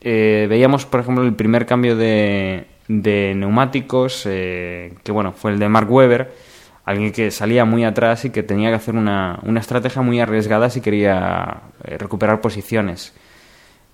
eh, 0.00 0.46
veíamos, 0.48 0.86
por 0.86 1.00
ejemplo, 1.00 1.24
el 1.24 1.34
primer 1.34 1.66
cambio 1.66 1.96
de, 1.96 2.66
de 2.88 3.34
neumáticos, 3.34 4.24
eh, 4.26 4.94
que 5.02 5.12
bueno, 5.12 5.32
fue 5.32 5.52
el 5.52 5.58
de 5.58 5.68
Mark 5.68 5.90
Webber, 5.90 6.32
alguien 6.84 7.12
que 7.12 7.30
salía 7.30 7.64
muy 7.64 7.84
atrás 7.84 8.24
y 8.24 8.30
que 8.30 8.42
tenía 8.42 8.70
que 8.70 8.76
hacer 8.76 8.94
una, 8.94 9.40
una 9.42 9.60
estrategia 9.60 10.02
muy 10.02 10.20
arriesgada 10.20 10.70
si 10.70 10.80
quería 10.80 11.62
eh, 11.84 11.98
recuperar 11.98 12.40
posiciones. 12.40 13.12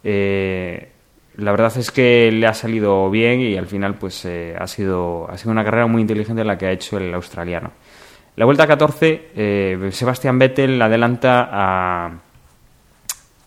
Eh, 0.04 0.90
la 1.36 1.50
verdad 1.50 1.76
es 1.76 1.90
que 1.90 2.30
le 2.30 2.46
ha 2.46 2.54
salido 2.54 3.10
bien 3.10 3.40
y 3.40 3.56
al 3.56 3.66
final 3.66 3.94
pues 3.94 4.24
eh, 4.24 4.54
ha, 4.58 4.66
sido, 4.66 5.30
ha 5.30 5.38
sido 5.38 5.50
una 5.50 5.64
carrera 5.64 5.86
muy 5.86 6.02
inteligente 6.02 6.44
la 6.44 6.58
que 6.58 6.66
ha 6.66 6.72
hecho 6.72 6.98
el 6.98 7.14
australiano. 7.14 7.72
La 8.36 8.44
vuelta 8.44 8.66
14, 8.66 9.30
eh, 9.34 9.88
Sebastián 9.92 10.38
Vettel 10.38 10.80
adelanta 10.80 11.48
a, 11.50 12.10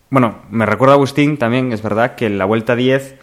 bueno, 0.10 0.44
me 0.50 0.66
recuerda 0.66 0.94
a 0.94 0.98
Agustín 0.98 1.38
también, 1.38 1.72
es 1.72 1.82
verdad, 1.82 2.16
que 2.16 2.28
en 2.28 2.38
la 2.38 2.46
vuelta 2.46 2.76
10 2.76 3.16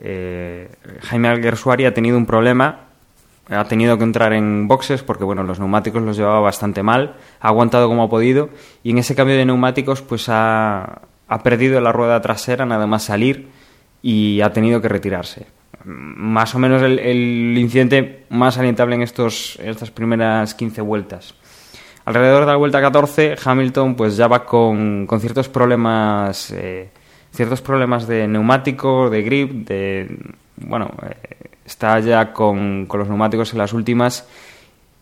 eh, 0.00 0.68
Jaime 1.02 1.28
Alguersuari 1.28 1.84
ha 1.84 1.94
tenido 1.94 2.16
un 2.16 2.26
problema, 2.26 2.80
ha 3.48 3.64
tenido 3.64 3.96
que 3.98 4.04
entrar 4.04 4.32
en 4.32 4.66
boxes 4.66 5.02
porque 5.02 5.24
bueno, 5.24 5.44
los 5.44 5.58
neumáticos 5.58 6.02
los 6.02 6.16
llevaba 6.16 6.40
bastante 6.40 6.82
mal, 6.82 7.16
ha 7.40 7.48
aguantado 7.48 7.88
como 7.88 8.04
ha 8.04 8.08
podido 8.08 8.50
y 8.82 8.90
en 8.90 8.98
ese 8.98 9.14
cambio 9.14 9.36
de 9.36 9.44
neumáticos 9.44 10.02
pues 10.02 10.28
ha, 10.28 11.02
ha 11.28 11.42
perdido 11.42 11.80
la 11.80 11.92
rueda 11.92 12.20
trasera 12.20 12.66
nada 12.66 12.86
más 12.86 13.04
salir 13.04 13.48
y 14.04 14.42
ha 14.42 14.52
tenido 14.52 14.82
que 14.82 14.88
retirarse. 14.88 15.46
Más 15.86 16.54
o 16.54 16.58
menos 16.58 16.82
el, 16.82 17.56
incidente 17.56 18.26
más 18.28 18.58
alentable 18.58 18.96
en, 18.96 19.02
estos, 19.02 19.58
estas 19.62 19.90
primeras 19.90 20.54
15 20.54 20.82
vueltas. 20.82 21.34
Alrededor 22.04 22.40
de 22.40 22.52
la 22.52 22.56
vuelta 22.56 22.82
14, 22.82 23.36
Hamilton 23.42 23.94
pues 23.94 24.18
ya 24.18 24.28
va 24.28 24.44
con, 24.44 25.06
con 25.06 25.20
ciertos 25.20 25.48
problemas, 25.48 26.50
eh, 26.50 26.90
ciertos 27.32 27.62
problemas 27.62 28.06
de 28.06 28.28
neumático, 28.28 29.08
de 29.08 29.22
grip, 29.22 29.66
de 29.66 30.18
bueno, 30.56 30.90
eh, 31.02 31.48
está 31.64 31.98
ya 32.00 32.34
con, 32.34 32.84
con, 32.84 33.00
los 33.00 33.08
neumáticos 33.08 33.54
en 33.54 33.58
las 33.58 33.72
últimas 33.72 34.28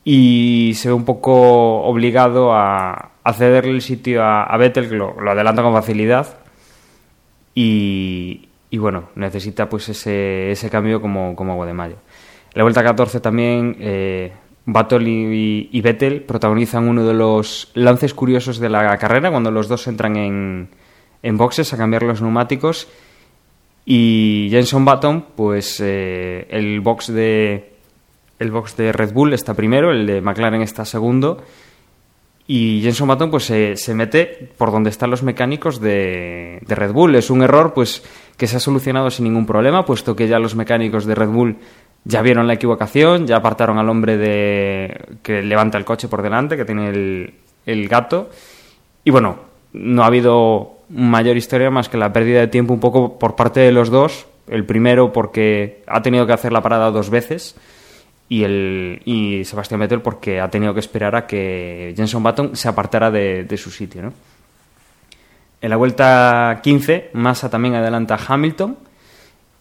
y 0.05 0.75
se 0.77 0.91
ve 0.91 0.95
un 0.95 1.05
poco 1.05 1.83
obligado 1.83 2.55
a, 2.55 3.11
cederle 3.35 3.73
el 3.73 3.83
sitio 3.83 4.23
a, 4.23 4.45
a 4.45 4.57
Vettel 4.59 4.89
que 4.89 4.95
lo, 4.95 5.21
lo, 5.21 5.33
adelanta 5.33 5.63
con 5.63 5.73
facilidad 5.73 6.39
y, 7.53 8.49
y 8.73 8.79
bueno, 8.79 9.11
necesita 9.17 9.69
pues 9.69 9.91
ese, 9.91 10.51
ese 10.51 10.71
cambio 10.71 11.03
como, 11.03 11.37
como 11.37 11.53
agua 11.53 11.67
de 11.67 11.75
mayo. 11.75 11.97
La 12.55 12.63
vuelta 12.63 12.83
14 12.83 13.21
también 13.21 13.77
eh, 13.79 14.33
y, 14.67 15.81
Vettel 15.83 16.23
protagonizan 16.23 16.89
uno 16.89 17.07
de 17.07 17.13
los 17.13 17.71
lances 17.75 18.15
curiosos 18.15 18.59
de 18.59 18.71
la 18.71 18.97
carrera 18.97 19.31
cuando 19.31 19.51
los 19.51 19.69
dos 19.69 19.87
entran 19.89 20.17
en, 20.17 20.71
en 21.23 21.37
boxes 21.37 21.75
a 21.75 21.77
cambiar 21.77 22.03
los 22.03 22.23
neumáticos 22.23 22.89
y 23.85 24.49
Jenson 24.51 24.87
Button 24.87 25.27
pues 25.37 25.79
eh, 25.85 26.47
el 26.49 26.81
box 26.81 27.09
de 27.13 27.75
el 28.39 28.51
box 28.51 28.77
de 28.79 28.93
Red 28.93 29.13
Bull 29.13 29.35
está 29.35 29.53
primero 29.53 29.91
el 29.91 30.07
de 30.07 30.23
McLaren 30.23 30.63
está 30.63 30.87
segundo 30.87 31.45
y 32.47 32.81
Jenson 32.83 33.09
Button 33.09 33.31
pues 33.31 33.45
se, 33.45 33.95
mete 33.95 34.51
por 34.57 34.73
donde 34.73 34.91
están 34.91 35.11
los 35.11 35.23
mecánicos 35.23 35.81
de, 35.81 36.59
de, 36.67 36.75
Red 36.75 36.93
Bull 36.93 37.15
es 37.15 37.31
un 37.31 37.43
error 37.43 37.73
pues 37.73 38.03
que 38.37 38.47
se 38.47 38.57
ha 38.57 38.61
solucionado 38.61 39.11
sin 39.11 39.25
ningún 39.25 39.47
problema 39.47 39.85
puesto 39.85 40.17
que 40.17 40.29
ya 40.29 40.39
los 40.39 40.57
mecánicos 40.57 41.05
de 41.07 41.15
Red 41.15 41.29
Bull 41.29 41.57
ya 42.05 42.21
vieron 42.21 42.47
la 42.47 42.55
equivocación, 42.55 43.27
ya 43.27 43.37
apartaron 43.37 43.79
al 43.79 43.89
hombre 43.89 44.17
de 44.17 45.19
que 45.23 45.43
levanta 45.43 45.79
el 45.79 45.85
coche 45.85 46.09
por 46.09 46.23
delante, 46.23 46.57
que 46.57 46.65
tiene 46.65 47.33
el 47.65 47.89
gato. 47.89 48.29
Y 49.05 49.11
bueno, 49.11 49.37
no 49.73 50.03
ha 50.03 50.07
habido 50.07 50.79
mayor 50.89 51.37
historia 51.37 51.71
más 51.71 51.89
que 51.89 51.97
la 51.97 52.13
pérdida 52.13 52.41
de 52.41 52.49
tiempo 52.49 52.75
un 52.75 52.81
poco 52.81 53.19
por 53.19 53.37
parte 53.37 53.61
de 53.61 53.73
los 53.73 53.91
dos. 53.91 54.27
El 54.49 54.67
primero 54.67 55.13
porque 55.13 55.83
ha 55.87 56.03
tenido 56.03 56.27
que 56.27 56.33
hacer 56.33 56.53
la 56.53 56.63
parada 56.63 56.91
dos 56.91 57.11
veces 57.11 57.57
y, 58.33 58.45
el, 58.45 59.03
y 59.05 59.45
Sebastián 59.45 59.81
Vettel 59.81 60.01
porque 60.01 60.41
ha 60.41 60.49
tenido 60.49 60.73
que 60.73 60.81
esperar 60.81 61.15
a 61.15 61.27
que 61.27 61.93
Jenson 61.95 62.23
Button 62.23 62.57
se 62.57 62.67
apartara 62.67 63.11
de, 63.11 63.57
su 63.59 63.71
sitio. 63.71 64.01
¿no? 64.01 64.15
En 65.61 65.69
la 65.69 65.77
vuelta 65.77 66.61
15, 66.63 67.11
Massa 67.13 67.51
también 67.51 67.75
adelanta 67.75 68.15
a 68.15 68.21
Hamilton 68.27 68.79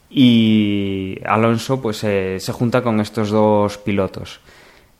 y 0.10 1.18
Alonso 1.26 1.82
pues 1.82 1.98
se 1.98 2.54
junta 2.54 2.82
con 2.82 3.02
estos 3.02 3.30
dos 3.30 3.78
pilotos. 3.78 4.40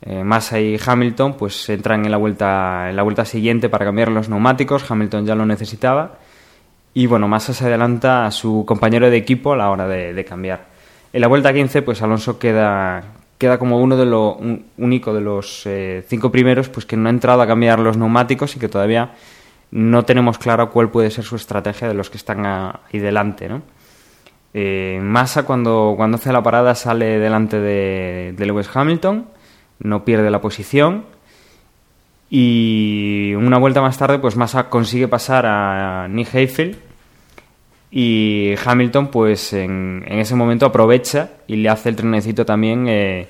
Eh, 0.02 0.22
Massa 0.22 0.60
y 0.60 0.78
Hamilton 0.86 1.38
pues 1.38 1.70
entran 1.70 2.04
en 2.04 2.12
la 2.12 2.18
vuelta 2.18 2.90
en 2.90 2.98
la 2.98 3.04
vuelta 3.04 3.24
siguiente 3.24 3.70
para 3.70 3.86
cambiar 3.86 4.12
los 4.12 4.28
neumáticos, 4.28 4.90
Hamilton 4.92 5.26
ya 5.26 5.36
lo 5.36 5.46
necesitaba 5.46 6.18
y 6.94 7.06
bueno, 7.06 7.30
Massa 7.30 7.54
se 7.54 7.68
adelanta 7.68 8.26
a 8.26 8.32
su 8.32 8.66
compañero 8.68 9.10
de 9.10 9.16
equipo 9.16 9.54
a 9.54 9.56
la 9.56 9.70
hora 9.70 9.88
de, 9.88 10.14
de 10.14 10.26
cambiar. 10.26 10.66
En 11.14 11.22
la 11.22 11.28
vuelta 11.28 11.54
15 11.54 11.84
pues 11.84 12.02
Alonso 12.02 12.38
queda 12.38 13.21
queda 13.42 13.58
como 13.58 13.80
uno 13.80 13.98
de 13.98 14.06
lo 14.06 14.36
un, 14.36 14.68
único 14.78 15.16
de 15.16 15.22
los 15.22 15.66
eh, 15.66 16.06
cinco 16.08 16.32
primeros 16.32 16.70
pues 16.70 16.86
que 16.86 16.96
no 16.96 17.10
ha 17.10 17.10
entrado 17.10 17.42
a 17.42 17.48
cambiar 17.48 17.80
los 17.80 17.98
neumáticos 17.98 18.56
y 18.56 18.60
que 18.60 18.70
todavía 18.70 19.16
no 19.72 20.06
tenemos 20.06 20.38
claro 20.38 20.70
cuál 20.70 20.92
puede 20.92 21.10
ser 21.10 21.24
su 21.24 21.38
estrategia 21.38 21.88
de 21.88 21.96
los 21.96 22.12
que 22.12 22.18
están 22.18 22.46
ahí 22.46 23.00
delante, 23.00 23.50
¿no? 23.50 23.64
Eh, 24.54 25.00
Massa 25.02 25.42
cuando, 25.44 25.96
cuando 25.98 26.18
hace 26.18 26.32
la 26.32 26.44
parada 26.44 26.76
sale 26.76 27.18
delante 27.18 27.60
de, 27.60 28.36
de, 28.38 28.46
Lewis 28.46 28.70
Hamilton, 28.72 29.26
no 29.80 30.06
pierde 30.06 30.30
la 30.30 30.40
posición 30.40 31.06
y 32.30 33.34
una 33.36 33.58
vuelta 33.58 33.82
más 33.82 33.98
tarde 33.98 34.20
pues 34.20 34.36
Massa 34.36 34.70
consigue 34.70 35.08
pasar 35.08 35.48
a 35.48 36.08
Nick 36.10 36.36
Heidfeld 36.36 36.91
y 37.92 38.56
Hamilton 38.64 39.08
pues 39.10 39.52
en, 39.52 40.04
en, 40.08 40.20
ese 40.20 40.34
momento 40.36 40.66
aprovecha 40.66 41.32
y 41.46 41.58
le 41.58 41.68
hace 41.68 41.90
el 41.90 41.98
trenecito 41.98 42.46
también 42.46 42.88
eh, 42.88 43.28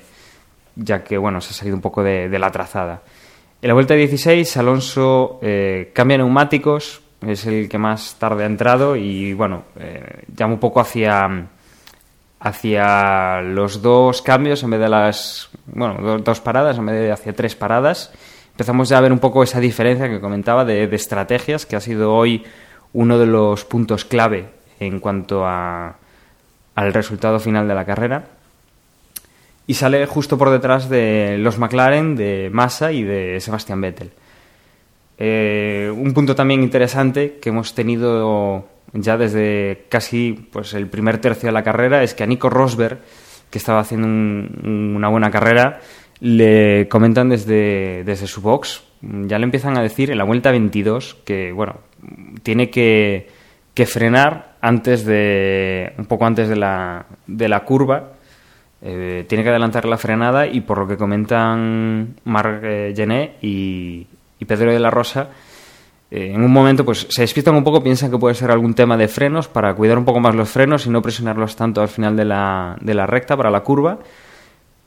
ya 0.76 1.02
que 1.02 1.18
bueno 1.18 1.40
se 1.40 1.50
ha 1.50 1.52
salido 1.52 1.74
un 1.74 1.82
poco 1.82 2.02
de, 2.02 2.28
de 2.28 2.38
la 2.38 2.50
trazada. 2.50 3.02
En 3.60 3.68
la 3.68 3.74
vuelta 3.74 3.94
16 3.94 4.56
Alonso 4.56 5.40
eh, 5.42 5.90
cambia 5.92 6.16
neumáticos, 6.16 7.02
es 7.26 7.44
el 7.46 7.68
que 7.68 7.78
más 7.78 8.16
tarde 8.18 8.44
ha 8.44 8.46
entrado 8.46 8.94
y 8.94 9.34
bueno, 9.34 9.64
eh, 9.78 10.24
llama 10.34 10.54
un 10.54 10.60
poco 10.60 10.80
hacia 10.80 11.48
hacia 12.38 13.40
los 13.40 13.82
dos 13.82 14.22
cambios 14.22 14.62
en 14.62 14.70
vez 14.70 14.80
de 14.80 14.88
las 14.88 15.50
bueno, 15.66 15.98
dos, 16.00 16.24
dos, 16.24 16.40
paradas 16.40 16.78
en 16.78 16.86
vez 16.86 17.00
de 17.00 17.12
hacia 17.12 17.32
tres 17.32 17.56
paradas. 17.56 18.12
Empezamos 18.52 18.88
ya 18.88 18.98
a 18.98 19.00
ver 19.00 19.12
un 19.12 19.18
poco 19.18 19.42
esa 19.42 19.60
diferencia 19.60 20.08
que 20.08 20.20
comentaba 20.20 20.64
de, 20.64 20.86
de 20.86 20.96
estrategias, 20.96 21.64
que 21.64 21.74
ha 21.74 21.80
sido 21.80 22.14
hoy 22.14 22.44
uno 22.94 23.18
de 23.18 23.26
los 23.26 23.64
puntos 23.64 24.04
clave 24.04 24.46
en 24.80 25.00
cuanto 25.00 25.46
a, 25.46 25.96
al 26.74 26.92
resultado 26.92 27.38
final 27.40 27.68
de 27.68 27.74
la 27.74 27.84
carrera. 27.84 28.24
Y 29.66 29.74
sale 29.74 30.04
justo 30.06 30.36
por 30.36 30.50
detrás 30.50 30.88
de 30.88 31.36
los 31.38 31.58
McLaren, 31.58 32.16
de 32.16 32.50
Massa 32.52 32.90
y 32.92 33.04
de 33.04 33.40
Sebastian 33.40 33.80
Vettel. 33.80 34.10
Eh, 35.18 35.92
un 35.94 36.12
punto 36.14 36.34
también 36.34 36.62
interesante 36.62 37.38
que 37.40 37.50
hemos 37.50 37.74
tenido 37.74 38.66
ya 38.92 39.16
desde 39.16 39.84
casi 39.88 40.32
pues, 40.52 40.74
el 40.74 40.88
primer 40.88 41.18
tercio 41.18 41.46
de 41.48 41.52
la 41.52 41.62
carrera 41.62 42.02
es 42.02 42.12
que 42.14 42.24
a 42.24 42.26
Nico 42.26 42.50
Rosberg, 42.50 42.98
que 43.50 43.58
estaba 43.58 43.80
haciendo 43.80 44.06
un- 44.08 44.94
una 44.96 45.08
buena 45.08 45.30
carrera, 45.30 45.80
le 46.20 46.88
comentan 46.88 47.28
desde, 47.28 48.02
desde 48.04 48.26
su 48.26 48.40
box, 48.42 48.82
ya 49.02 49.38
le 49.38 49.44
empiezan 49.44 49.76
a 49.78 49.82
decir 49.82 50.10
en 50.10 50.18
la 50.18 50.24
vuelta 50.24 50.50
22 50.50 51.16
que, 51.24 51.52
bueno, 51.52 51.76
tiene 52.42 52.70
que, 52.70 53.28
que 53.74 53.86
frenar 53.86 54.52
antes 54.60 55.04
de, 55.04 55.92
un 55.98 56.06
poco 56.06 56.24
antes 56.24 56.48
de 56.48 56.56
la, 56.56 57.04
de 57.26 57.48
la 57.48 57.60
curva, 57.60 58.12
eh, 58.80 59.24
tiene 59.28 59.44
que 59.44 59.50
adelantar 59.50 59.84
la 59.84 59.96
frenada 59.96 60.46
y 60.46 60.60
por 60.60 60.78
lo 60.78 60.88
que 60.88 60.96
comentan 60.96 62.14
Marc 62.24 62.60
eh, 62.64 62.92
Gené 62.96 63.36
y, 63.42 64.06
y 64.38 64.44
Pedro 64.44 64.72
de 64.72 64.78
la 64.78 64.90
Rosa, 64.90 65.28
eh, 66.10 66.32
en 66.34 66.42
un 66.42 66.52
momento 66.52 66.84
pues 66.84 67.06
se 67.08 67.22
despiertan 67.22 67.56
un 67.56 67.64
poco, 67.64 67.82
piensan 67.82 68.10
que 68.10 68.18
puede 68.18 68.34
ser 68.34 68.50
algún 68.50 68.74
tema 68.74 68.96
de 68.96 69.08
frenos 69.08 69.48
para 69.48 69.74
cuidar 69.74 69.98
un 69.98 70.04
poco 70.04 70.20
más 70.20 70.34
los 70.34 70.48
frenos 70.48 70.86
y 70.86 70.90
no 70.90 71.02
presionarlos 71.02 71.56
tanto 71.56 71.80
al 71.80 71.88
final 71.88 72.16
de 72.16 72.24
la, 72.24 72.76
de 72.80 72.94
la 72.94 73.06
recta 73.06 73.36
para 73.36 73.50
la 73.50 73.60
curva. 73.60 73.98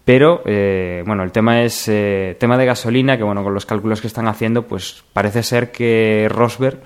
Pero 0.06 0.44
eh, 0.46 1.04
bueno, 1.06 1.24
el 1.24 1.32
tema 1.32 1.64
es 1.64 1.92
tema 2.38 2.58
de 2.58 2.66
gasolina, 2.66 3.18
que 3.18 3.24
bueno, 3.24 3.44
con 3.44 3.56
los 3.56 3.66
cálculos 3.66 4.02
que 4.02 4.08
están 4.08 4.28
haciendo, 4.28 4.68
pues 4.68 5.04
parece 5.14 5.42
ser 5.42 5.72
que 5.72 6.28
Rosberg 6.30 6.78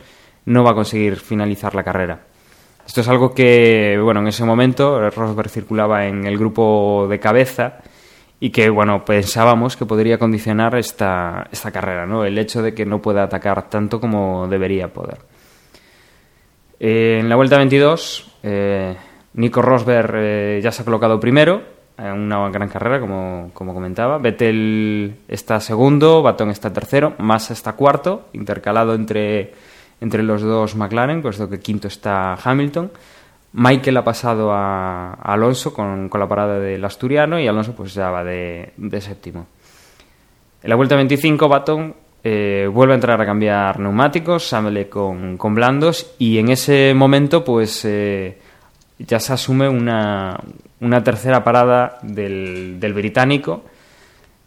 no 0.50 0.63
va 0.63 0.72
a 0.72 0.75
conseguir 0.75 1.15
finalizar 1.18 1.75
la 1.75 1.84
carrera. 1.84 2.20
Esto 2.86 3.01
es 3.01 3.08
algo 3.08 3.36
que, 3.36 4.00
bueno, 4.01 4.20
en 4.22 4.27
ese 4.27 4.44
momento 4.44 5.10
Rosberg 5.12 5.50
circulaba 5.50 6.08
en 6.08 6.25
el 6.25 6.39
grupo 6.39 7.06
de 7.08 7.20
cabeza 7.20 7.77
y 8.39 8.50
que, 8.50 8.70
bueno, 8.70 9.06
pensábamos 9.06 9.77
que 9.77 9.86
podría 9.86 10.18
condicionar 10.18 10.76
esta, 10.76 11.47
esta 11.52 11.71
carrera, 11.71 12.08
¿no? 12.08 12.26
El 12.26 12.38
hecho 12.39 12.63
de 12.63 12.74
que 12.74 12.86
no 12.86 13.00
pueda 13.00 13.24
atacar 13.24 13.69
tanto 13.69 14.00
como 14.00 14.47
debería 14.47 14.88
poder. 14.88 15.19
Eh, 16.80 17.17
en 17.19 17.30
la 17.30 17.36
vuelta 17.36 17.58
22, 17.58 18.39
eh, 18.41 18.95
Nico 19.34 19.62
Rosberg 19.62 20.13
eh, 20.15 20.60
ya 20.63 20.71
se 20.71 20.82
ha 20.82 20.86
colocado 20.86 21.19
primero, 21.19 21.62
en 21.95 22.13
una 22.13 22.50
gran 22.50 22.69
carrera, 22.69 23.00
como, 23.00 23.52
como 23.54 23.76
comentaba. 23.76 24.17
Vettel 24.17 25.17
está 25.28 25.60
segundo, 25.60 26.24
Baton 26.24 26.50
está 26.50 26.74
tercero, 26.74 27.13
Massa 27.19 27.54
está 27.54 27.74
cuarto, 27.74 28.30
intercalado 28.34 28.95
entre, 28.95 29.54
entre 30.02 30.24
los 30.24 30.42
dos 30.42 30.76
McLaren, 30.76 31.22
puesto 31.22 31.50
que 31.50 31.60
quinto 31.60 31.88
está 31.88 32.34
Hamilton. 32.36 32.92
Michael 33.54 33.98
ha 33.98 34.04
pasado 34.04 34.52
a, 34.52 35.14
Alonso 35.14 35.74
con, 35.74 36.08
con 36.10 36.20
la 36.20 36.28
parada 36.28 36.60
del 36.60 36.84
asturiano 36.86 37.40
y 37.40 37.48
Alonso 37.48 37.74
pues 37.74 37.94
ya 37.94 38.10
va 38.10 38.24
de, 38.24 38.74
séptimo. 39.00 39.48
En 40.62 40.70
la 40.70 40.76
vuelta 40.76 40.96
25, 40.96 41.48
Baton 41.48 41.96
eh, 42.24 42.70
vuelve 42.72 42.94
a 42.94 42.96
entrar 42.96 43.20
a 43.22 43.26
cambiar 43.26 43.80
neumáticos, 43.80 44.48
sale 44.48 44.90
con, 44.90 45.38
con 45.38 45.56
blandos 45.56 46.16
y 46.20 46.38
en 46.38 46.50
ese 46.50 46.94
momento 46.94 47.44
pues 47.44 47.84
eh, 47.86 48.38
ya 49.00 49.20
se 49.20 49.34
asume 49.34 49.68
una, 49.68 50.40
una 50.82 51.04
tercera 51.04 51.44
parada 51.44 51.98
del, 52.04 52.80
del 52.80 52.94
británico, 52.94 53.64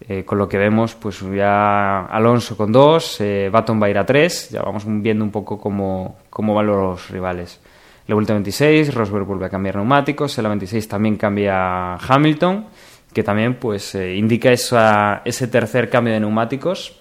eh, 0.09 0.25
con 0.25 0.39
lo 0.39 0.49
que 0.49 0.59
vemos 0.59 0.95
pues 0.95 1.21
ya 1.21 2.07
Alonso 2.07 2.57
con 2.57 2.73
dos, 2.73 3.21
eh, 3.21 3.49
Baton 3.53 3.81
va 3.81 3.87
a 3.87 3.91
ir 3.91 3.99
a 3.99 4.07
tres, 4.07 4.51
ya 4.51 4.63
vamos 4.63 4.85
viendo 4.87 5.25
un 5.25 5.31
poco 5.31 5.59
cómo, 5.59 6.17
cómo 6.31 6.55
van 6.55 6.67
los 6.67 7.11
rivales. 7.11 7.61
La 8.07 8.15
vuelta 8.15 8.33
26, 8.33 8.95
Rosberg 8.95 9.25
vuelve 9.25 9.47
a 9.47 9.49
cambiar 9.49 9.77
neumáticos, 9.77 10.37
en 10.37 10.43
la 10.43 10.49
26 10.49 10.89
también 10.89 11.17
cambia 11.17 11.95
Hamilton, 11.95 12.67
que 13.13 13.23
también 13.23 13.55
pues 13.55 13.95
eh, 13.95 14.17
indica 14.17 14.51
esa, 14.51 15.23
ese 15.25 15.47
tercer 15.47 15.89
cambio 15.89 16.13
de 16.13 16.21
neumáticos. 16.21 16.99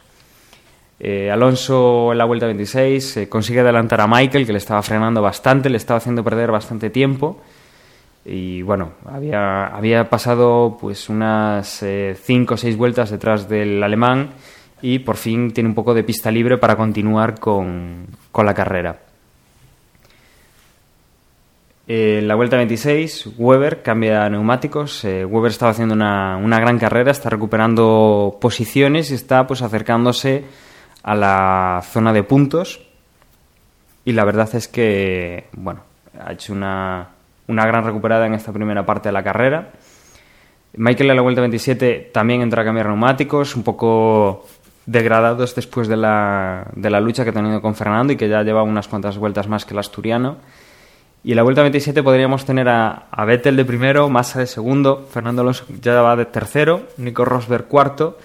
Eh, 1.00 1.32
Alonso 1.32 2.12
en 2.12 2.20
la 2.20 2.26
vuelta 2.26 2.46
26 2.46 3.18
eh, 3.18 3.30
consigue 3.30 3.62
adelantar 3.62 4.02
a 4.02 4.08
Michael, 4.08 4.46
que 4.46 4.52
le 4.52 4.60
estaba 4.60 4.84
frenando 4.84 5.22
bastante, 5.22 5.70
le 5.70 5.78
estaba 5.78 5.98
haciendo 5.98 6.24
perder 6.24 6.52
bastante 6.52 6.92
tiempo. 6.92 7.42
Y 8.23 8.62
bueno, 8.62 8.93
había, 9.05 9.67
había 9.67 10.10
pasado 10.10 10.77
pues 10.79 11.10
unas 11.10 11.84
5 12.23 12.53
o 12.53 12.57
6 12.57 12.77
vueltas 12.77 13.10
detrás 13.10 13.49
del 13.49 13.81
alemán 13.81 14.31
y 14.81 14.99
por 14.99 15.17
fin 15.17 15.51
tiene 15.51 15.69
un 15.69 15.75
poco 15.75 15.93
de 15.93 16.03
pista 16.03 16.29
libre 16.31 16.57
para 16.57 16.75
continuar 16.75 17.39
con, 17.39 18.05
con 18.31 18.45
la 18.45 18.53
carrera. 18.53 18.99
Eh, 21.88 22.19
En 22.19 22.27
la 22.27 22.36
vuelta 22.36 22.57
26, 22.57 23.31
Weber 23.38 23.81
cambia 23.81 24.29
neumáticos. 24.29 25.03
Eh, 25.03 25.25
Weber 25.25 25.51
estaba 25.51 25.71
haciendo 25.71 25.93
una, 25.95 26.38
una 26.38 26.60
gran 26.60 26.77
carrera, 26.79 27.12
está 27.12 27.29
recuperando 27.29 28.38
posiciones 28.39 29.12
y 29.12 29.15
está 29.15 29.47
pues 29.47 29.62
acercándose 29.62 30.43
a 31.03 31.15
la 31.15 31.81
zona 31.84 32.13
de 32.13 32.23
puntos. 32.23 32.81
Y 34.05 34.13
la 34.13 34.25
verdad 34.25 34.49
es 34.55 34.67
que, 34.67 35.45
bueno, 35.53 35.81
ha 36.19 36.34
hecho 36.34 36.53
una, 36.53 37.10
una 37.52 37.66
gran 37.66 37.84
recuperada 37.84 38.26
en 38.26 38.34
esta 38.34 38.52
primera 38.52 38.86
parte 38.86 39.10
de 39.10 39.14
la 39.14 39.24
carrera. 39.24 39.72
Michael 40.74 41.10
en 41.10 41.16
la 41.18 41.22
vuelta 41.22 41.42
27 41.42 42.12
también 42.14 42.42
entra 42.42 42.62
a 42.62 42.66
cambiar 42.66 42.88
neumáticos, 42.88 43.56
un 43.56 43.64
poco 43.64 44.48
degradados 44.86 45.54
después 45.54 45.88
de 45.88 45.98
la, 45.98 46.66
de 46.76 46.90
la 46.90 47.02
lucha 47.02 47.24
que 47.24 47.32
ha 47.32 47.34
tenido 47.34 47.62
con 47.62 47.76
Fernando 47.76 48.14
y 48.14 48.16
que 48.16 48.30
ya 48.30 48.42
lleva 48.44 48.64
unas 48.64 48.88
cuantas 48.88 49.18
vueltas 49.18 49.48
más 49.48 49.66
que 49.66 49.74
el 49.74 49.80
asturiano. 49.80 50.38
Y 51.24 51.32
en 51.32 51.36
la 51.36 51.44
vuelta 51.44 51.62
27 51.62 52.02
podríamos 52.02 52.46
tener 52.46 52.70
a, 52.70 53.08
a 53.12 53.26
Vettel 53.26 53.58
de 53.58 53.66
primero, 53.66 54.10
Massa 54.10 54.40
de 54.40 54.48
segundo, 54.48 55.08
Fernando 55.12 55.42
Alonso 55.42 55.66
ya 55.82 56.02
va 56.02 56.16
de 56.16 56.26
tercero, 56.26 56.88
Nico 56.98 57.26
Rosberg 57.26 57.68
cuarto 57.68 58.18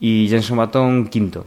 y 0.00 0.26
Jenson 0.28 0.56
Button 0.58 1.06
quinto. 1.06 1.46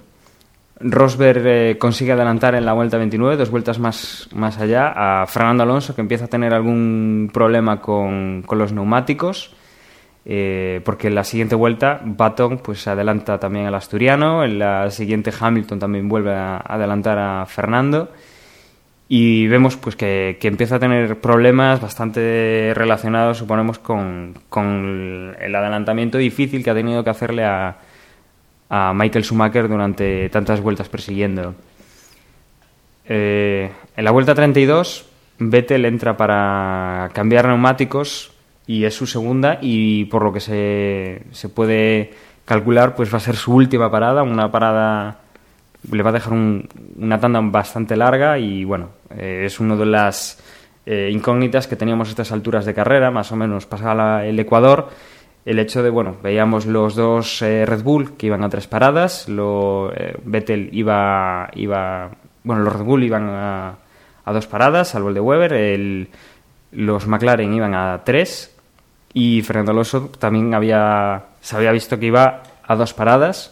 Rosberg 0.79 1.43
eh, 1.45 1.77
consigue 1.77 2.11
adelantar 2.11 2.55
en 2.55 2.65
la 2.65 2.73
vuelta 2.73 2.97
29, 2.97 3.37
dos 3.37 3.49
vueltas 3.49 3.79
más, 3.79 4.27
más 4.33 4.57
allá, 4.57 5.21
a 5.21 5.27
Fernando 5.27 5.63
Alonso, 5.63 5.95
que 5.95 6.01
empieza 6.01 6.25
a 6.25 6.29
tener 6.29 6.53
algún 6.53 7.29
problema 7.31 7.79
con, 7.79 8.43
con 8.45 8.57
los 8.57 8.73
neumáticos, 8.73 9.55
eh, 10.25 10.81
porque 10.83 11.07
en 11.07 11.15
la 11.15 11.23
siguiente 11.23 11.55
vuelta 11.55 12.01
Button 12.03 12.57
pues, 12.59 12.87
adelanta 12.87 13.39
también 13.39 13.67
al 13.67 13.75
asturiano, 13.75 14.43
en 14.43 14.59
la 14.59 14.89
siguiente 14.89 15.31
Hamilton 15.37 15.79
también 15.79 16.09
vuelve 16.09 16.33
a 16.33 16.57
adelantar 16.57 17.19
a 17.19 17.45
Fernando, 17.45 18.11
y 19.07 19.47
vemos 19.47 19.77
pues 19.77 19.95
que, 19.95 20.37
que 20.41 20.47
empieza 20.47 20.77
a 20.77 20.79
tener 20.79 21.21
problemas 21.21 21.81
bastante 21.81 22.73
relacionados, 22.73 23.37
suponemos, 23.37 23.77
con, 23.77 24.33
con 24.49 25.35
el 25.39 25.53
adelantamiento 25.53 26.17
difícil 26.17 26.63
que 26.63 26.71
ha 26.71 26.73
tenido 26.73 27.03
que 27.03 27.11
hacerle 27.11 27.43
a, 27.43 27.77
a 28.69 28.93
Michael 28.93 29.23
Schumacher 29.25 29.67
durante 29.67 30.29
tantas 30.29 30.61
vueltas 30.61 30.89
persiguiendo. 30.89 31.55
Eh, 33.05 33.69
en 33.95 34.03
la 34.05 34.11
vuelta 34.11 34.33
32, 34.33 35.05
Vettel 35.39 35.85
entra 35.85 36.15
para 36.15 37.09
cambiar 37.13 37.47
neumáticos 37.47 38.31
y 38.65 38.85
es 38.85 38.95
su 38.95 39.05
segunda 39.07 39.57
y 39.61 40.05
por 40.05 40.23
lo 40.23 40.31
que 40.31 40.39
se, 40.39 41.23
se 41.31 41.49
puede 41.49 42.13
calcular, 42.45 42.95
pues 42.95 43.13
va 43.13 43.17
a 43.17 43.21
ser 43.21 43.35
su 43.35 43.53
última 43.53 43.91
parada, 43.91 44.23
una 44.23 44.51
parada 44.51 45.19
le 45.91 46.01
va 46.03 46.11
a 46.11 46.13
dejar 46.13 46.31
un- 46.33 46.67
una 46.97 47.19
tanda 47.19 47.41
bastante 47.41 47.97
larga 47.97 48.37
y 48.39 48.63
bueno, 48.63 48.89
eh, 49.17 49.43
es 49.45 49.59
una 49.59 49.75
de 49.75 49.85
las 49.85 50.41
eh, 50.85 51.09
incógnitas 51.11 51.67
que 51.67 51.75
teníamos 51.75 52.07
a 52.07 52.11
estas 52.11 52.31
alturas 52.31 52.65
de 52.65 52.73
carrera, 52.73 53.11
más 53.11 53.31
o 53.31 53.35
menos 53.35 53.65
pasaba 53.65 54.25
el 54.25 54.39
Ecuador, 54.39 54.89
el 55.45 55.59
hecho 55.59 55.83
de, 55.83 55.89
bueno, 55.89 56.15
veíamos 56.23 56.65
los 56.65 56.95
dos 56.95 57.41
eh, 57.41 57.65
Red 57.65 57.83
Bull 57.83 58.15
que 58.17 58.27
iban 58.27 58.43
a 58.43 58.49
tres 58.49 58.67
paradas, 58.67 59.27
lo, 59.27 59.91
eh, 59.95 60.15
Vettel 60.23 60.69
iba, 60.71 61.49
iba, 61.55 62.09
bueno, 62.43 62.61
los 62.63 62.73
Red 62.73 62.83
Bull 62.85 63.03
iban 63.03 63.27
a, 63.29 63.75
a 64.25 64.33
dos 64.33 64.47
paradas, 64.47 64.89
salvo 64.89 65.09
el 65.09 65.15
de 65.15 65.19
Weber, 65.19 65.53
el- 65.53 66.07
los 66.71 67.05
McLaren 67.07 67.53
iban 67.53 67.75
a 67.75 68.01
tres 68.03 68.55
y 69.13 69.41
Fernando 69.43 69.71
Alonso 69.73 70.09
también 70.17 70.53
había, 70.55 71.25
se 71.39 71.55
había 71.55 71.71
visto 71.71 71.99
que 71.99 72.07
iba 72.07 72.41
a 72.65 72.75
dos 72.75 72.93
paradas. 72.93 73.51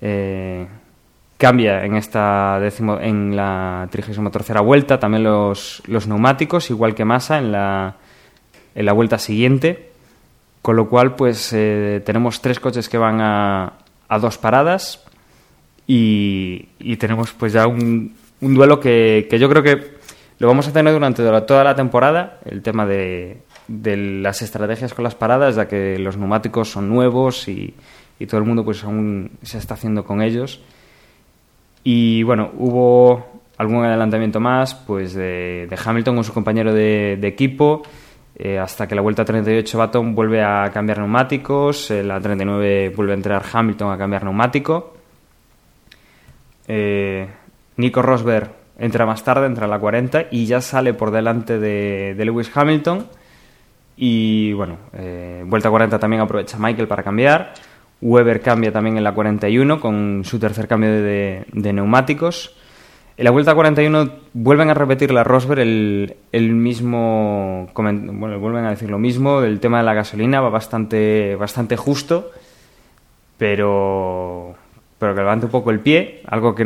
Eh, 0.00 0.66
cambia 1.36 1.84
en 1.84 1.96
esta 1.96 2.58
décimo, 2.60 2.98
en 3.00 3.34
la 3.34 3.88
33 3.90 4.60
vuelta 4.62 5.00
también 5.00 5.24
los, 5.24 5.82
los 5.86 6.06
neumáticos, 6.06 6.70
igual 6.70 6.94
que 6.94 7.04
Massa 7.04 7.38
en 7.38 7.50
la, 7.50 7.96
en 8.74 8.86
la 8.86 8.92
vuelta 8.92 9.18
siguiente. 9.18 9.89
Con 10.62 10.76
lo 10.76 10.88
cual, 10.88 11.16
pues 11.16 11.52
eh, 11.54 12.02
tenemos 12.04 12.40
tres 12.42 12.60
coches 12.60 12.88
que 12.88 12.98
van 12.98 13.20
a, 13.20 13.72
a 14.08 14.18
dos 14.18 14.36
paradas 14.38 15.02
y, 15.86 16.68
y 16.78 16.96
tenemos 16.96 17.32
pues 17.32 17.52
ya 17.52 17.66
un, 17.66 18.14
un 18.40 18.54
duelo 18.54 18.78
que, 18.78 19.26
que 19.30 19.38
yo 19.38 19.48
creo 19.48 19.62
que 19.62 19.98
lo 20.38 20.48
vamos 20.48 20.68
a 20.68 20.72
tener 20.72 20.92
durante 20.92 21.22
toda- 21.46 21.64
la 21.64 21.74
temporada, 21.74 22.38
el 22.44 22.62
tema 22.62 22.86
de, 22.86 23.42
de 23.68 23.96
las 23.96 24.42
estrategias 24.42 24.94
con 24.94 25.02
las 25.02 25.14
paradas, 25.14 25.56
ya 25.56 25.66
que 25.66 25.98
los 25.98 26.16
neumáticos 26.16 26.70
son 26.70 26.88
nuevos 26.88 27.48
y, 27.48 27.74
y 28.18 28.26
todo 28.26 28.38
el 28.40 28.46
mundo 28.46 28.64
pues 28.64 28.84
aún 28.84 29.30
se 29.42 29.58
está 29.58 29.74
haciendo 29.74 30.04
con 30.04 30.20
ellos. 30.22 30.60
Y 31.84 32.22
bueno, 32.22 32.50
hubo 32.58 33.42
algún 33.56 33.84
adelantamiento 33.84 34.40
más 34.40 34.74
pues 34.74 35.14
de, 35.14 35.66
de 35.68 35.78
Hamilton 35.82 36.16
con 36.16 36.24
su 36.24 36.32
compañero 36.34 36.74
de 36.74 37.18
equipo. 37.22 37.82
Eh, 38.42 38.58
hasta 38.58 38.88
que 38.88 38.94
la 38.94 39.02
vuelta 39.02 39.22
38 39.22 39.76
Baton 39.76 40.14
vuelve 40.14 40.42
a 40.42 40.70
cambiar 40.72 40.96
neumáticos, 40.98 41.90
eh, 41.90 42.02
la 42.02 42.18
39 42.18 42.90
vuelve 42.96 43.12
a 43.12 43.16
entrar 43.16 43.42
Hamilton 43.52 43.92
a 43.92 43.98
cambiar 43.98 44.24
neumático. 44.24 44.94
Eh, 46.66 47.28
Nico 47.76 48.00
Rosberg 48.00 48.50
entra 48.78 49.04
más 49.04 49.22
tarde, 49.22 49.44
entra 49.44 49.66
a 49.66 49.68
la 49.68 49.78
40 49.78 50.28
y 50.30 50.46
ya 50.46 50.62
sale 50.62 50.94
por 50.94 51.10
delante 51.10 51.58
de, 51.58 52.14
Lewis 52.16 52.50
Hamilton. 52.54 53.08
Y 53.98 54.54
bueno, 54.54 54.78
eh, 54.94 55.44
vuelta 55.46 55.68
40 55.68 55.98
también 55.98 56.22
aprovecha 56.22 56.56
Michael 56.58 56.88
para 56.88 57.02
cambiar. 57.02 57.52
Weber 58.00 58.40
cambia 58.40 58.72
también 58.72 58.96
en 58.96 59.04
la 59.04 59.12
41 59.12 59.78
con 59.78 60.22
su 60.24 60.38
tercer 60.38 60.66
cambio 60.66 60.90
de 61.02 61.44
neumáticos. 61.52 62.56
En 63.16 63.24
la 63.24 63.30
vuelta 63.30 63.54
41 63.54 64.10
vuelven 64.32 64.70
a 64.70 64.74
repetir 64.74 65.10
la 65.10 65.24
Rosberg 65.24 65.60
el, 65.60 66.16
el 66.32 66.50
mismo, 66.52 67.68
bueno, 67.74 68.38
vuelven 68.38 68.64
a 68.64 68.70
decir 68.70 68.90
lo 68.90 68.98
mismo, 68.98 69.42
el 69.42 69.60
tema 69.60 69.78
de 69.78 69.84
la 69.84 69.94
gasolina 69.94 70.40
va 70.40 70.48
bastante, 70.48 71.36
bastante 71.36 71.76
justo, 71.76 72.30
pero, 73.36 74.54
pero 74.98 75.14
que 75.14 75.20
levante 75.20 75.46
un 75.46 75.52
poco 75.52 75.70
el 75.70 75.80
pie, 75.80 76.22
algo 76.28 76.54
que 76.54 76.64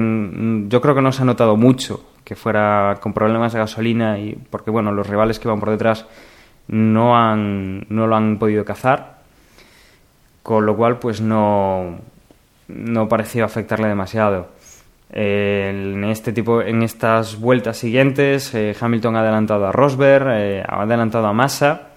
yo 0.68 0.80
creo 0.80 0.94
que 0.94 1.02
no 1.02 1.12
se 1.12 1.22
ha 1.22 1.24
notado 1.24 1.56
mucho, 1.56 2.04
que 2.24 2.36
fuera 2.36 2.98
con 3.00 3.12
problemas 3.12 3.52
de 3.52 3.58
gasolina, 3.58 4.18
y 4.18 4.36
porque 4.50 4.70
bueno, 4.70 4.92
los 4.92 5.08
rivales 5.08 5.38
que 5.38 5.48
van 5.48 5.60
por 5.60 5.70
detrás 5.70 6.06
no, 6.68 7.16
han, 7.16 7.86
no 7.88 8.06
lo 8.06 8.16
han 8.16 8.38
podido 8.38 8.64
cazar, 8.64 9.18
con 10.42 10.66
lo 10.66 10.76
cual 10.76 10.98
pues 10.98 11.20
no, 11.20 11.98
no 12.68 13.08
pareció 13.08 13.44
afectarle 13.44 13.88
demasiado. 13.88 14.48
Eh, 15.16 15.70
en 15.72 16.02
este 16.02 16.32
tipo, 16.32 16.60
en 16.60 16.82
estas 16.82 17.38
vueltas 17.38 17.76
siguientes, 17.76 18.52
eh, 18.52 18.74
Hamilton 18.78 19.14
ha 19.14 19.20
adelantado 19.20 19.64
a 19.64 19.70
Rosberg, 19.70 20.26
eh, 20.32 20.64
ha 20.66 20.82
adelantado 20.82 21.28
a 21.28 21.32
Massa. 21.32 21.90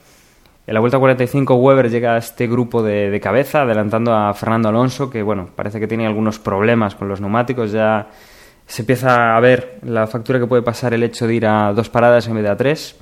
En 0.68 0.76
la 0.76 0.80
vuelta 0.80 1.00
45, 1.00 1.56
Weber 1.56 1.90
llega 1.90 2.14
a 2.14 2.18
este 2.18 2.46
grupo 2.46 2.84
de, 2.84 3.20
cabeza, 3.20 3.64
adelantando 3.64 4.14
a 4.14 4.32
Fernando 4.36 4.70
Alonso, 4.70 5.10
que 5.10 5.24
bueno, 5.24 5.50
parece 5.56 5.80
que 5.80 5.88
tiene 5.88 6.06
algunos 6.06 6.38
problemas 6.38 6.94
con 6.94 7.08
los 7.08 7.20
neumáticos. 7.20 7.72
Ya 7.72 8.08
se 8.68 8.84
empieza 8.84 9.36
a 9.36 9.40
ver 9.40 9.80
la 9.82 10.06
factura 10.06 10.38
que 10.38 10.46
puede 10.46 10.62
pasar 10.62 10.94
el 10.94 11.02
hecho 11.02 11.26
de 11.26 11.34
ir 11.34 11.48
a 11.48 11.74
dos 11.74 11.90
paradas 11.90 12.28
en 12.28 12.36
vez 12.36 12.44
de 12.44 12.50
a 12.50 12.58
tres. 12.58 13.00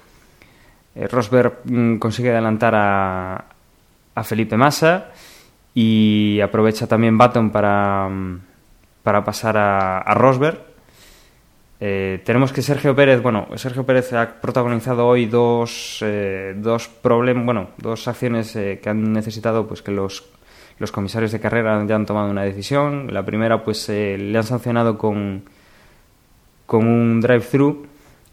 Rosberg 1.12 1.60
mm, 1.66 1.98
consigue 1.98 2.32
adelantar 2.32 2.74
a, 2.74 3.46
a 4.14 4.24
Felipe 4.24 4.56
Massa 4.56 5.08
y 5.74 6.40
aprovecha 6.40 6.88
también 6.88 7.18
Baton 7.18 7.50
para, 7.50 8.08
mm, 8.08 8.40
para 9.06 9.24
pasar 9.24 9.56
a, 9.56 10.00
a 10.00 10.14
Rosberg. 10.16 10.58
Eh, 11.80 12.22
tenemos 12.26 12.52
que 12.52 12.64
Sergio 12.64 12.96
Pérez, 12.96 13.22
bueno, 13.22 13.48
Sergio 13.56 13.86
Pérez 13.86 14.12
ha 14.14 14.42
protagonizado 14.42 15.06
hoy 15.06 15.28
dos, 15.28 16.00
eh, 16.02 16.56
dos 16.58 16.88
problemas, 16.88 17.46
bueno, 17.46 17.70
dos 17.78 18.08
acciones 18.08 18.56
eh, 18.56 18.80
que 18.82 18.90
han 18.90 19.14
necesitado 19.14 19.68
pues 19.68 19.84
que 19.84 19.92
los, 19.92 20.26
los 20.80 20.92
comisarios 20.92 21.32
de 21.32 21.40
carrera 21.40 21.86
ya 21.86 21.96
han 21.96 22.08
tomado 22.08 22.32
una 22.32 22.44
decisión. 22.44 23.14
La 23.14 23.24
primera, 23.24 23.64
pues 23.64 23.88
eh, 23.90 24.18
le 24.18 24.36
han 24.38 24.44
sancionado 24.44 24.98
con, 24.98 25.44
con 26.66 26.88
un 26.88 27.22
drive-thru 27.22 27.86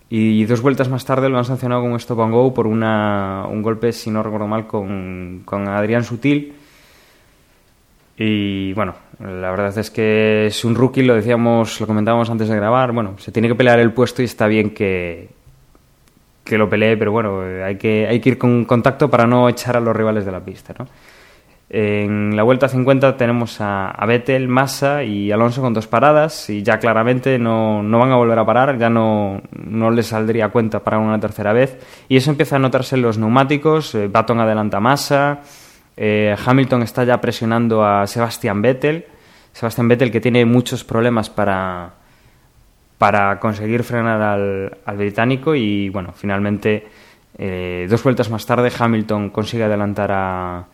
y 0.09 0.45
dos 0.47 0.63
vueltas 0.63 0.89
más 0.89 1.05
tarde 1.05 1.29
lo 1.29 1.37
han 1.37 1.45
sancionado 1.45 1.83
con 1.83 1.91
un 1.91 1.97
stop 1.97 2.21
and 2.21 2.33
go 2.33 2.55
por 2.55 2.67
una, 2.67 3.45
un 3.47 3.61
golpe, 3.61 3.93
si 3.93 4.11
no 4.11 4.23
recuerdo 4.23 4.47
mal, 4.47 4.67
con, 4.67 5.43
con 5.45 5.69
Adrián 5.69 6.05
Sutil. 6.05 6.55
Y 8.17 8.73
bueno, 8.75 8.95
la 9.19 9.51
verdad 9.51 9.77
es 9.79 9.91
que 9.91 10.47
es 10.47 10.65
un 10.65 10.75
rookie, 10.75 11.03
lo 11.03 11.15
decíamos, 11.15 11.81
lo 11.81 11.87
comentábamos 11.87 12.29
antes 12.31 12.49
de 12.49 12.57
grabar. 12.57 12.93
Bueno, 12.93 13.15
se 13.19 13.33
tiene 13.33 13.49
que 13.49 13.55
pelear 13.55 13.79
el 13.81 13.93
puesto 13.93 14.23
y 14.23 14.27
está 14.27 14.47
bien 14.47 14.71
que, 14.71 15.29
que 16.45 16.59
lo 16.59 16.69
pelee, 16.69 16.97
pero 16.97 17.13
bueno, 17.13 17.41
hay 17.65 17.77
que, 17.77 18.07
hay 18.07 18.21
que 18.21 18.31
ir 18.31 18.39
con 18.39 18.65
contacto 18.65 19.09
para 19.09 19.27
no 19.27 19.49
echar 19.49 19.77
a 19.77 19.81
los 19.81 19.97
rivales 19.97 20.25
de 20.25 20.33
la 20.33 20.41
pista, 20.41 20.75
¿no? 20.79 20.87
En 21.75 22.37
la 22.37 22.43
vuelta 22.43 22.69
50 22.69 23.17
tenemos 23.17 23.59
a, 23.63 23.91
a 23.91 24.05
Vettel, 24.05 24.47
Massa 24.47 25.05
y 25.05 25.33
Alonso 25.33 25.63
con 25.63 25.73
dos 25.73 25.87
paradas 25.87 26.51
y 26.51 26.63
ya 26.63 26.79
claramente 26.79 27.39
no, 27.39 27.83
no 27.83 27.99
van 27.99 28.13
a 28.13 28.17
volver 28.17 28.39
a 28.39 28.45
parar, 28.45 28.77
ya 28.77 28.91
no, 28.91 29.41
no 29.53 29.91
les 29.91 30.09
saldría 30.09 30.51
cuenta 30.51 30.81
parar 30.81 31.01
una 31.01 31.19
tercera 31.19 31.55
vez 31.55 31.79
y 32.11 32.19
eso 32.19 32.31
empieza 32.31 32.57
a 32.57 32.59
notarse 32.59 32.97
en 32.97 33.01
los 33.01 33.17
neumáticos, 33.17 33.95
eh, 33.95 34.09
Baton 34.09 34.41
adelanta 34.41 34.81
Massa, 34.81 35.41
eh, 35.97 36.35
Hamilton 36.45 36.83
está 36.83 37.05
ya 37.05 37.21
presionando 37.21 37.85
a 37.85 38.07
Sebastian 38.07 38.63
Vettel, 38.63 39.07
Sebastian 39.53 39.89
Vettel 39.89 40.11
que 40.11 40.21
tiene 40.21 40.45
muchos 40.45 40.85
problemas 40.85 41.29
para, 41.29 41.95
para 42.99 43.39
conseguir 43.39 43.83
frenar 43.85 44.21
al, 44.23 44.97
británico 44.97 45.55
y 45.55 45.91
bueno, 45.91 46.13
finalmente 46.15 46.87
eh, 47.37 47.87
dos 47.91 48.03
vueltas 48.03 48.31
más 48.31 48.47
tarde 48.47 48.73
Hamilton 48.77 49.31
consigue 49.31 49.65
adelantar 49.65 50.11
a, 50.13 50.65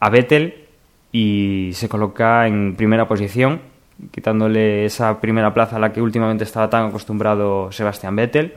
a 0.00 0.10
Vettel 0.10 0.64
y 1.12 1.70
se 1.74 1.88
coloca 1.88 2.46
en 2.46 2.74
primera 2.76 3.06
posición, 3.06 3.60
quitándole 4.10 4.84
esa 4.84 5.20
primera 5.20 5.52
plaza 5.52 5.76
a 5.76 5.78
la 5.78 5.92
que 5.92 6.00
últimamente 6.00 6.44
estaba 6.44 6.70
tan 6.70 6.86
acostumbrado 6.86 7.72
Sebastian 7.72 8.16
Vettel. 8.16 8.54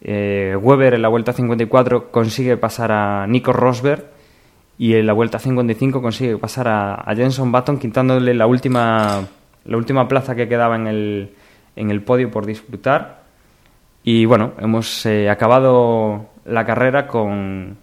Eh, 0.00 0.54
Weber 0.60 0.94
en 0.94 1.02
la 1.02 1.08
vuelta 1.08 1.32
54 1.32 2.10
consigue 2.10 2.56
pasar 2.58 2.92
a 2.92 3.26
Nico 3.26 3.52
Rosberg 3.52 4.13
y 4.78 4.94
en 4.94 5.06
la 5.06 5.12
vuelta 5.12 5.38
55 5.38 6.02
consigue 6.02 6.36
pasar 6.36 6.68
a, 6.68 6.94
a 6.94 7.14
Jenson 7.14 7.52
Button 7.52 7.78
quitándole 7.78 8.34
la 8.34 8.46
última, 8.46 9.26
la 9.64 9.76
última 9.76 10.08
plaza 10.08 10.34
que 10.34 10.48
quedaba 10.48 10.76
en 10.76 10.86
el, 10.86 11.30
en 11.76 11.90
el 11.90 12.02
podio 12.02 12.30
por 12.30 12.46
disfrutar. 12.46 13.22
Y 14.02 14.24
bueno, 14.26 14.52
hemos 14.58 15.06
eh, 15.06 15.30
acabado 15.30 16.26
la 16.44 16.66
carrera 16.66 17.06
con, 17.06 17.76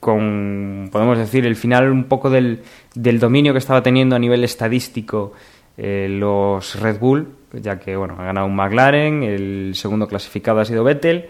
con, 0.00 0.88
podemos 0.90 1.18
decir, 1.18 1.44
el 1.46 1.56
final 1.56 1.90
un 1.90 2.04
poco 2.04 2.30
del, 2.30 2.62
del 2.94 3.18
dominio 3.18 3.52
que 3.52 3.58
estaba 3.58 3.82
teniendo 3.82 4.16
a 4.16 4.18
nivel 4.18 4.44
estadístico 4.44 5.32
eh, 5.76 6.06
los 6.08 6.80
Red 6.80 6.98
Bull, 6.98 7.28
ya 7.52 7.78
que 7.78 7.96
bueno, 7.96 8.16
ha 8.18 8.24
ganado 8.24 8.46
un 8.46 8.56
McLaren, 8.56 9.22
el 9.22 9.72
segundo 9.74 10.06
clasificado 10.06 10.60
ha 10.60 10.64
sido 10.64 10.84
Vettel 10.84 11.26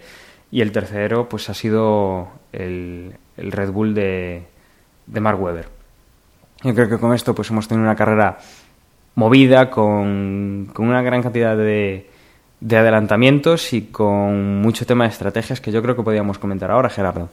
y 0.53 0.61
el 0.61 0.71
tercero 0.71 1.29
pues 1.29 1.51
ha 1.51 1.55
sido 1.55 2.29
el, 2.53 3.15
el 3.37 3.51
Red 3.51 3.73
Bull 3.73 3.95
de, 3.95 4.45
de 5.07 5.21
Mark 5.21 5.41
Webber. 5.41 5.69
Yo 6.63 6.75
creo 6.75 6.89
que 6.89 6.99
con 6.99 7.15
esto 7.15 7.35
pues 7.35 7.51
hemos 7.51 7.69
tenido 7.69 7.85
una 7.85 7.97
carrera 7.97 8.39
movida, 9.15 9.71
con, 9.71 10.71
con 10.73 10.89
una 10.89 11.03
gran 11.03 11.23
cantidad 11.23 11.57
de, 11.57 12.11
de 12.61 12.77
adelantamientos 12.77 13.73
y 13.73 13.83
con 13.83 14.61
mucho 14.61 14.87
tema 14.87 15.05
de 15.05 15.11
estrategias 15.11 15.61
que 15.61 15.73
yo 15.73 15.83
creo 15.83 15.97
que 15.97 16.03
podíamos 16.03 16.39
comentar 16.39 16.71
ahora, 16.71 16.91
Gerardo. 16.91 17.29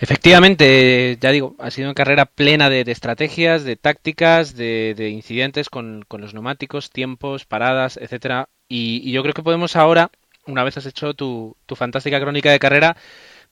Efectivamente, 0.00 1.18
ya 1.20 1.32
digo, 1.32 1.56
ha 1.58 1.70
sido 1.72 1.88
una 1.88 1.94
carrera 1.94 2.24
plena 2.24 2.70
de, 2.70 2.82
estrategias, 2.82 3.64
de 3.64 3.74
tácticas, 3.74 4.54
de, 4.54 4.94
de 4.96 5.08
incidentes 5.08 5.68
con, 5.68 6.04
con, 6.06 6.20
los 6.20 6.34
neumáticos, 6.34 6.90
tiempos, 6.90 7.46
paradas, 7.46 7.96
etcétera. 7.96 8.48
Y, 8.68 9.00
y, 9.04 9.10
yo 9.10 9.22
creo 9.22 9.34
que 9.34 9.42
podemos 9.42 9.74
ahora, 9.74 10.10
una 10.46 10.62
vez 10.62 10.76
has 10.76 10.86
hecho 10.86 11.14
tu, 11.14 11.56
tu 11.66 11.74
fantástica 11.74 12.20
crónica 12.20 12.52
de 12.52 12.60
carrera, 12.60 12.96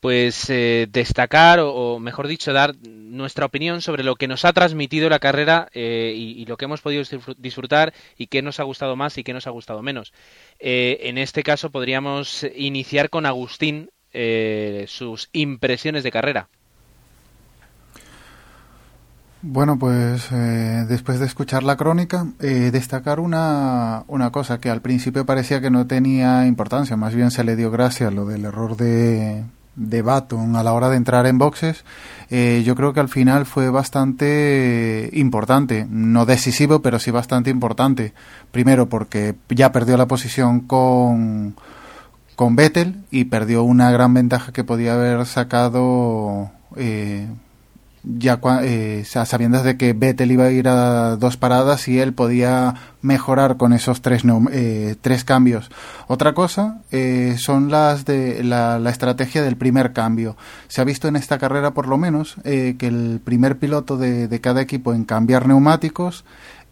pues 0.00 0.50
eh, 0.50 0.86
destacar 0.90 1.58
o, 1.60 1.98
mejor 1.98 2.26
dicho 2.26 2.52
dar 2.52 2.74
nuestra 2.82 3.46
opinión 3.46 3.80
sobre 3.80 4.04
lo 4.04 4.16
que 4.16 4.28
nos 4.28 4.44
ha 4.44 4.52
transmitido 4.52 5.08
la 5.08 5.18
carrera 5.18 5.68
eh, 5.72 6.12
y, 6.14 6.44
lo 6.46 6.56
que 6.56 6.66
hemos 6.66 6.80
podido 6.80 7.02
disfrutar 7.38 7.92
y 8.16 8.26
qué 8.26 8.42
nos 8.42 8.60
ha 8.60 8.64
gustado 8.64 8.96
más 8.96 9.16
y 9.18 9.24
qué 9.24 9.32
nos 9.32 9.46
ha 9.46 9.50
gustado 9.50 9.82
menos. 9.82 10.12
Eh, 10.58 10.98
en 11.02 11.18
este 11.18 11.42
caso 11.42 11.70
podríamos 11.70 12.46
iniciar 12.54 13.10
con 13.10 13.26
Agustín 13.26 13.90
eh, 14.12 14.84
sus 14.88 15.28
impresiones 15.32 16.04
de 16.04 16.12
carrera. 16.12 16.48
Bueno, 19.42 19.78
pues 19.78 20.28
después 20.88 21.20
de 21.20 21.26
escuchar 21.26 21.62
la 21.62 21.76
crónica, 21.76 22.26
destacar 22.40 23.20
una, 23.20 24.02
una 24.08 24.32
cosa 24.32 24.58
que 24.58 24.70
al 24.70 24.82
principio 24.82 25.24
parecía 25.24 25.60
que 25.60 25.70
no 25.70 25.86
tenía 25.86 26.46
importancia, 26.46 26.96
más 26.96 27.14
bien 27.14 27.30
se 27.30 27.44
le 27.44 27.54
dio 27.54 27.70
gracia 27.70 28.10
lo 28.10 28.24
del 28.26 28.46
error 28.46 28.76
de, 28.76 29.44
de 29.76 30.02
Baton 30.02 30.56
a 30.56 30.62
la 30.62 30.72
hora 30.72 30.88
de 30.88 30.96
entrar 30.96 31.26
en 31.26 31.38
boxes, 31.38 31.84
eh, 32.30 32.62
yo 32.64 32.74
creo 32.74 32.92
que 32.92 33.00
al 33.00 33.08
final 33.08 33.46
fue 33.46 33.70
bastante 33.70 35.10
importante, 35.12 35.86
no 35.88 36.26
decisivo, 36.26 36.80
pero 36.80 36.98
sí 36.98 37.10
bastante 37.10 37.50
importante. 37.50 38.14
Primero 38.50 38.88
porque 38.88 39.34
ya 39.50 39.70
perdió 39.72 39.96
la 39.96 40.06
posición 40.06 40.60
con, 40.60 41.54
con 42.34 42.56
Vettel 42.56 43.04
y 43.10 43.24
perdió 43.24 43.62
una 43.62 43.90
gran 43.90 44.14
ventaja 44.14 44.52
que 44.52 44.64
podía 44.64 44.94
haber 44.94 45.24
sacado 45.26 46.50
eh, 46.76 47.28
ya 48.06 48.40
eh, 48.62 49.04
sabiendo 49.04 49.62
de 49.62 49.76
que 49.76 49.92
Vettel 49.92 50.30
iba 50.30 50.44
a 50.44 50.50
ir 50.52 50.68
a 50.68 51.16
dos 51.16 51.36
paradas 51.36 51.88
y 51.88 51.98
él 51.98 52.12
podía 52.12 52.74
mejorar 53.02 53.56
con 53.56 53.72
esos 53.72 54.00
tres, 54.00 54.22
eh, 54.52 54.94
tres 55.00 55.24
cambios. 55.24 55.70
Otra 56.06 56.32
cosa 56.32 56.82
eh, 56.92 57.34
son 57.38 57.70
las 57.70 58.04
de 58.04 58.44
la, 58.44 58.78
la, 58.78 58.90
estrategia 58.90 59.42
del 59.42 59.56
primer 59.56 59.92
cambio. 59.92 60.36
Se 60.68 60.80
ha 60.80 60.84
visto 60.84 61.08
en 61.08 61.16
esta 61.16 61.38
carrera 61.38 61.72
por 61.72 61.88
lo 61.88 61.98
menos 61.98 62.36
eh, 62.44 62.76
que 62.78 62.86
el 62.86 63.20
primer 63.24 63.58
piloto 63.58 63.96
de, 63.96 64.28
de, 64.28 64.40
cada 64.40 64.60
equipo 64.60 64.94
en 64.94 65.04
cambiar 65.04 65.48
neumáticos 65.48 66.24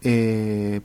eh, 0.02 0.82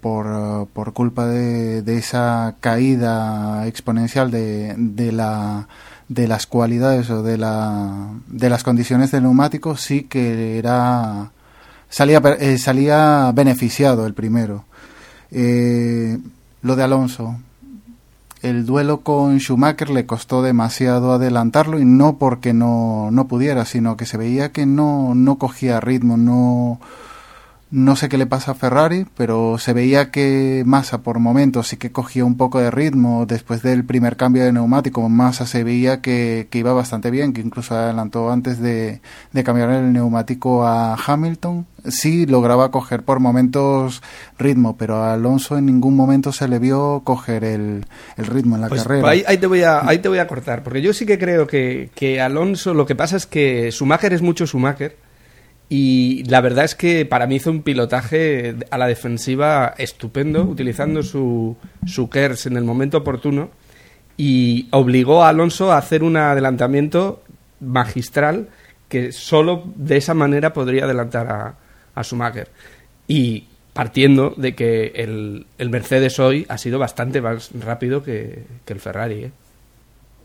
por, 0.00 0.68
por 0.68 0.92
culpa 0.92 1.26
de, 1.26 1.82
de, 1.82 1.98
esa 1.98 2.56
caída 2.60 3.66
exponencial 3.66 4.30
de, 4.30 4.74
de 4.76 5.12
la 5.12 5.68
de 6.08 6.28
las 6.28 6.46
cualidades 6.46 7.10
o 7.10 7.22
de, 7.22 7.38
la, 7.38 8.08
de 8.26 8.50
las 8.50 8.62
condiciones 8.62 9.10
del 9.10 9.22
neumático, 9.22 9.76
sí 9.76 10.02
que 10.02 10.58
era 10.58 11.30
salía, 11.88 12.18
eh, 12.40 12.58
salía 12.58 13.32
beneficiado 13.32 14.06
el 14.06 14.14
primero. 14.14 14.64
Eh, 15.30 16.18
lo 16.62 16.76
de 16.76 16.82
Alonso, 16.82 17.36
el 18.42 18.66
duelo 18.66 19.00
con 19.00 19.38
Schumacher 19.38 19.90
le 19.90 20.06
costó 20.06 20.42
demasiado 20.42 21.12
adelantarlo 21.12 21.78
y 21.78 21.84
no 21.84 22.18
porque 22.18 22.52
no, 22.52 23.10
no 23.10 23.26
pudiera, 23.26 23.64
sino 23.64 23.96
que 23.96 24.06
se 24.06 24.16
veía 24.18 24.52
que 24.52 24.66
no, 24.66 25.14
no 25.14 25.38
cogía 25.38 25.80
ritmo, 25.80 26.16
no, 26.16 26.80
no 27.74 27.96
sé 27.96 28.08
qué 28.08 28.18
le 28.18 28.26
pasa 28.26 28.52
a 28.52 28.54
Ferrari, 28.54 29.04
pero 29.16 29.58
se 29.58 29.72
veía 29.72 30.12
que 30.12 30.62
Massa 30.64 31.02
por 31.02 31.18
momentos 31.18 31.66
sí 31.66 31.76
que 31.76 31.90
cogía 31.90 32.24
un 32.24 32.36
poco 32.36 32.60
de 32.60 32.70
ritmo. 32.70 33.26
Después 33.26 33.62
del 33.62 33.84
primer 33.84 34.16
cambio 34.16 34.44
de 34.44 34.52
neumático, 34.52 35.08
Massa 35.08 35.44
se 35.44 35.64
veía 35.64 36.00
que, 36.00 36.46
iba 36.52 36.72
bastante 36.72 37.10
bien, 37.10 37.32
que 37.32 37.40
incluso 37.40 37.74
adelantó 37.74 38.30
antes 38.30 38.60
de, 38.60 39.00
cambiar 39.44 39.70
el 39.70 39.92
neumático 39.92 40.64
a 40.64 40.94
Hamilton. 40.94 41.66
Sí 41.88 42.26
lograba 42.26 42.70
coger 42.70 43.02
por 43.02 43.18
momentos 43.18 44.02
ritmo, 44.38 44.76
pero 44.76 45.02
a 45.02 45.14
Alonso 45.14 45.58
en 45.58 45.66
ningún 45.66 45.96
momento 45.96 46.30
se 46.30 46.46
le 46.46 46.60
vio 46.60 47.02
coger 47.02 47.42
el, 47.42 47.84
ritmo 48.16 48.54
en 48.54 48.62
la 48.62 48.68
pues, 48.68 48.84
carrera. 48.84 49.02
Pues 49.02 49.24
ahí, 49.26 49.38
te 49.38 49.48
voy 49.48 49.64
a, 49.64 49.80
ahí 49.80 49.98
te 49.98 50.08
voy 50.08 50.18
a 50.18 50.28
cortar, 50.28 50.62
porque 50.62 50.80
yo 50.80 50.92
sí 50.92 51.06
que 51.06 51.18
creo 51.18 51.48
que, 51.48 51.90
que 51.96 52.20
Alonso, 52.20 52.72
lo 52.72 52.86
que 52.86 52.94
pasa 52.94 53.16
es 53.16 53.26
que 53.26 53.72
Schumacher 53.72 54.12
es 54.12 54.22
mucho 54.22 54.46
Schumacher 54.46 55.03
y 55.68 56.24
la 56.24 56.40
verdad 56.40 56.64
es 56.64 56.74
que 56.74 57.06
para 57.06 57.26
mí 57.26 57.36
hizo 57.36 57.50
un 57.50 57.62
pilotaje 57.62 58.54
a 58.70 58.78
la 58.78 58.86
defensiva 58.86 59.74
estupendo, 59.78 60.42
utilizando 60.42 61.02
su, 61.02 61.56
su 61.86 62.10
KERS 62.10 62.46
en 62.46 62.56
el 62.56 62.64
momento 62.64 62.98
oportuno 62.98 63.50
y 64.16 64.68
obligó 64.70 65.24
a 65.24 65.30
Alonso 65.30 65.72
a 65.72 65.78
hacer 65.78 66.02
un 66.02 66.16
adelantamiento 66.16 67.22
magistral 67.60 68.48
que 68.88 69.10
solo 69.10 69.64
de 69.74 69.96
esa 69.96 70.14
manera 70.14 70.52
podría 70.52 70.84
adelantar 70.84 71.26
a, 71.28 71.54
a 71.94 72.04
Schumacher. 72.04 72.48
Y 73.08 73.48
partiendo 73.72 74.34
de 74.36 74.54
que 74.54 74.92
el, 74.94 75.46
el, 75.58 75.70
Mercedes 75.70 76.20
hoy 76.20 76.46
ha 76.48 76.58
sido 76.58 76.78
bastante 76.78 77.20
más 77.20 77.50
rápido 77.58 78.02
que, 78.02 78.44
que 78.64 78.72
el 78.72 78.80
Ferrari. 78.80 79.24
¿eh? 79.24 79.32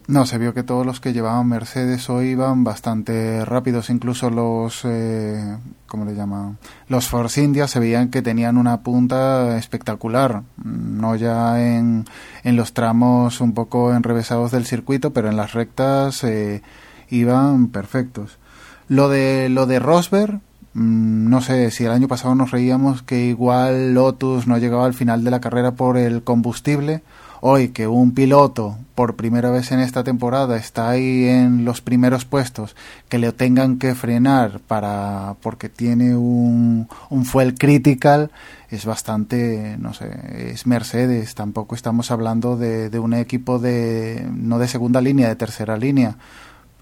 No, 0.09 0.25
se 0.25 0.39
vio 0.39 0.55
que 0.55 0.63
todos 0.63 0.87
los 0.87 0.99
que 0.99 1.13
llevaban 1.13 1.47
Mercedes 1.47 2.09
hoy 2.09 2.29
iban 2.29 2.63
bastante 2.63 3.45
rápidos, 3.45 3.91
incluso 3.91 4.31
los, 4.31 4.81
eh, 4.83 5.55
¿cómo 5.85 6.03
le 6.03 6.15
llaman? 6.15 6.57
Los 6.87 7.07
Force 7.07 7.43
India 7.43 7.67
se 7.67 7.79
veían 7.79 8.09
que 8.09 8.23
tenían 8.23 8.57
una 8.57 8.81
punta 8.81 9.55
espectacular, 9.59 10.41
no 10.63 11.15
ya 11.15 11.63
en, 11.63 12.05
en 12.43 12.55
los 12.55 12.73
tramos 12.73 13.39
un 13.39 13.53
poco 13.53 13.93
enrevesados 13.93 14.49
del 14.49 14.65
circuito, 14.65 15.13
pero 15.13 15.29
en 15.29 15.37
las 15.37 15.53
rectas 15.53 16.23
eh, 16.23 16.63
iban 17.11 17.67
perfectos. 17.67 18.39
Lo 18.87 19.09
de, 19.09 19.47
lo 19.49 19.67
de 19.67 19.77
Rosberg, 19.77 20.41
no 20.73 21.41
sé, 21.41 21.71
si 21.71 21.85
el 21.85 21.91
año 21.91 22.07
pasado 22.07 22.35
nos 22.35 22.51
reíamos 22.51 23.01
que 23.01 23.25
igual 23.25 23.93
Lotus 23.93 24.47
no 24.47 24.57
llegaba 24.57 24.85
al 24.85 24.93
final 24.93 25.23
de 25.23 25.31
la 25.31 25.41
carrera 25.41 25.71
por 25.71 25.97
el 25.97 26.23
combustible, 26.23 27.01
hoy 27.41 27.69
que 27.69 27.87
un 27.87 28.13
piloto 28.13 28.77
por 28.95 29.15
primera 29.15 29.49
vez 29.49 29.71
en 29.71 29.79
esta 29.79 30.03
temporada 30.03 30.57
está 30.57 30.89
ahí 30.89 31.25
en 31.25 31.65
los 31.65 31.81
primeros 31.81 32.25
puestos, 32.25 32.75
que 33.07 33.17
le 33.17 33.31
tengan 33.31 33.79
que 33.79 33.95
frenar 33.95 34.59
para 34.59 35.35
porque 35.41 35.69
tiene 35.69 36.15
un, 36.15 36.87
un 37.09 37.25
fuel 37.25 37.55
critical, 37.55 38.31
es 38.69 38.85
bastante, 38.85 39.77
no 39.79 39.93
sé, 39.93 40.51
es 40.51 40.67
Mercedes, 40.67 41.33
tampoco 41.33 41.75
estamos 41.75 42.11
hablando 42.11 42.57
de, 42.57 42.89
de 42.89 42.99
un 42.99 43.13
equipo 43.13 43.57
de, 43.57 44.27
no 44.31 44.59
de 44.59 44.67
segunda 44.67 45.01
línea, 45.01 45.29
de 45.29 45.35
tercera 45.35 45.77
línea. 45.77 46.17